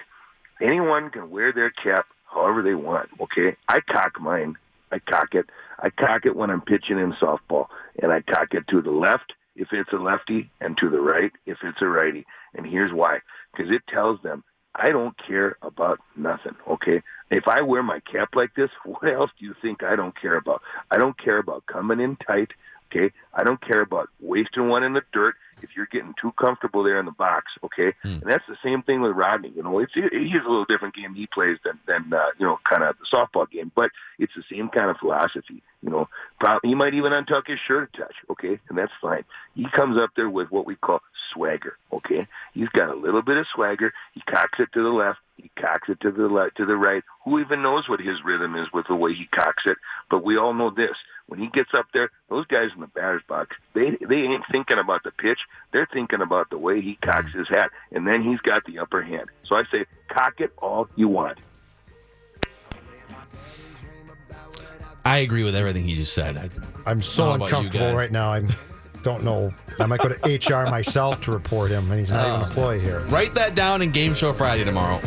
Anyone 0.60 1.10
can 1.10 1.30
wear 1.30 1.52
their 1.52 1.70
cap 1.70 2.06
however 2.26 2.62
they 2.62 2.74
want. 2.74 3.08
Okay, 3.20 3.56
I 3.68 3.80
cock 3.80 4.20
mine. 4.20 4.56
I 4.90 4.98
cock 4.98 5.34
it. 5.36 5.46
I 5.82 5.90
cock 5.90 6.24
it 6.24 6.36
when 6.36 6.50
I'm 6.50 6.60
pitching 6.60 6.98
in 6.98 7.12
softball, 7.20 7.66
and 8.00 8.12
I 8.12 8.22
cock 8.22 8.48
it 8.52 8.64
to 8.68 8.80
the 8.80 8.90
left 8.90 9.32
if 9.54 9.68
it's 9.72 9.92
a 9.92 9.96
lefty, 9.96 10.50
and 10.60 10.78
to 10.78 10.88
the 10.88 11.00
right 11.00 11.32
if 11.44 11.58
it's 11.62 11.82
a 11.82 11.86
righty. 11.86 12.24
And 12.54 12.66
here's 12.66 12.92
why: 12.92 13.18
because 13.52 13.70
it 13.70 13.82
tells 13.92 14.20
them 14.22 14.44
I 14.74 14.88
don't 14.88 15.14
care 15.26 15.56
about 15.60 15.98
nothing. 16.16 16.56
Okay, 16.68 17.02
if 17.30 17.46
I 17.46 17.60
wear 17.62 17.82
my 17.82 18.00
cap 18.00 18.30
like 18.34 18.54
this, 18.54 18.70
what 18.84 19.12
else 19.12 19.30
do 19.38 19.44
you 19.44 19.54
think 19.60 19.82
I 19.82 19.96
don't 19.96 20.18
care 20.18 20.36
about? 20.38 20.62
I 20.90 20.98
don't 20.98 21.18
care 21.18 21.38
about 21.38 21.66
coming 21.66 22.00
in 22.00 22.16
tight. 22.16 22.52
Okay, 22.94 23.12
I 23.32 23.42
don't 23.42 23.60
care 23.60 23.80
about 23.80 24.08
wasting 24.20 24.68
one 24.68 24.82
in 24.82 24.92
the 24.92 25.02
dirt 25.12 25.34
if 25.62 25.70
you're 25.76 25.88
getting 25.90 26.14
too 26.20 26.32
comfortable 26.32 26.82
there 26.82 26.98
in 26.98 27.06
the 27.06 27.12
box. 27.12 27.46
Okay, 27.64 27.94
and 28.20 28.22
that's 28.30 28.44
the 28.48 28.56
same 28.62 28.82
thing 28.82 29.00
with 29.00 29.12
Rodney. 29.12 29.52
You 29.54 29.62
know, 29.62 29.78
it's 29.78 29.92
he's 29.94 30.44
a 30.44 30.48
little 30.48 30.66
different 30.66 30.94
game 30.94 31.14
he 31.14 31.26
plays 31.32 31.58
than 31.64 31.78
than 31.86 32.12
uh, 32.12 32.26
you 32.38 32.46
know 32.46 32.58
kind 32.68 32.82
of 32.82 32.96
the 32.98 33.06
softball 33.16 33.50
game, 33.50 33.72
but 33.74 33.90
it's 34.18 34.32
the 34.36 34.44
same 34.50 34.68
kind 34.68 34.90
of 34.90 34.96
philosophy. 34.98 35.62
You 35.82 35.90
know, 35.90 36.08
Probably, 36.38 36.70
he 36.70 36.74
might 36.74 36.94
even 36.94 37.12
untuck 37.12 37.46
his 37.46 37.58
shirt 37.66 37.90
a 37.94 37.96
touch. 37.96 38.14
Okay, 38.30 38.60
and 38.68 38.76
that's 38.76 38.92
fine. 39.00 39.24
He 39.54 39.66
comes 39.74 39.96
up 39.96 40.10
there 40.16 40.28
with 40.28 40.50
what 40.50 40.66
we 40.66 40.76
call 40.76 41.00
swagger. 41.32 41.76
Okay, 41.92 42.26
he's 42.52 42.68
got 42.68 42.90
a 42.90 42.98
little 42.98 43.22
bit 43.22 43.38
of 43.38 43.46
swagger. 43.54 43.92
He 44.12 44.20
cocks 44.22 44.58
it 44.58 44.68
to 44.74 44.82
the 44.82 44.90
left. 44.90 45.18
He 45.36 45.50
cocks 45.58 45.88
it 45.88 46.00
to 46.02 46.10
the 46.10 46.28
left, 46.28 46.56
to 46.58 46.66
the 46.66 46.76
right. 46.76 47.02
Who 47.24 47.40
even 47.40 47.62
knows 47.62 47.88
what 47.88 48.00
his 48.00 48.22
rhythm 48.24 48.54
is 48.54 48.68
with 48.72 48.86
the 48.88 48.94
way 48.94 49.14
he 49.14 49.26
cocks 49.34 49.62
it? 49.66 49.76
But 50.10 50.24
we 50.24 50.36
all 50.36 50.54
know 50.54 50.70
this: 50.70 50.96
when 51.26 51.40
he 51.40 51.48
gets 51.48 51.70
up 51.74 51.86
there, 51.92 52.10
those 52.28 52.46
guys 52.46 52.68
in 52.74 52.80
the 52.80 52.86
batter's 52.86 53.22
box, 53.28 53.56
they 53.74 53.96
they 54.06 54.16
ain't 54.16 54.44
thinking 54.50 54.78
about 54.78 55.02
the 55.04 55.10
pitch. 55.10 55.38
They're 55.72 55.88
thinking 55.92 56.20
about 56.20 56.50
the 56.50 56.58
way 56.58 56.80
he 56.80 56.98
cocks 57.02 57.32
his 57.34 57.48
hat, 57.48 57.70
and 57.90 58.06
then 58.06 58.22
he's 58.22 58.40
got 58.40 58.64
the 58.66 58.78
upper 58.78 59.02
hand. 59.02 59.30
So 59.48 59.56
I 59.56 59.64
say, 59.70 59.86
cock 60.08 60.34
it 60.38 60.52
all 60.58 60.88
you 60.96 61.08
want. 61.08 61.38
I 65.04 65.18
agree 65.18 65.42
with 65.42 65.56
everything 65.56 65.84
he 65.84 65.96
just 65.96 66.12
said. 66.12 66.36
I, 66.36 66.48
I'm 66.86 67.02
so 67.02 67.24
How 67.24 67.34
about 67.34 67.50
you 67.50 67.56
uncomfortable 67.56 67.94
right 67.94 68.12
now. 68.12 68.32
I 68.32 68.42
don't 69.02 69.24
know. 69.24 69.52
I 69.80 69.86
might 69.86 70.00
go 70.00 70.08
to 70.08 70.54
HR 70.54 70.70
myself 70.70 71.20
to 71.22 71.32
report 71.32 71.70
him, 71.70 71.90
and 71.90 71.98
he's 71.98 72.10
not 72.10 72.26
even 72.26 72.32
oh, 72.32 72.36
an 72.36 72.48
employee 72.48 72.80
here. 72.80 73.00
Write 73.06 73.32
that 73.32 73.54
down 73.54 73.82
in 73.82 73.90
Game 73.90 74.14
Show 74.14 74.32
Friday 74.32 74.64
tomorrow. 74.64 75.00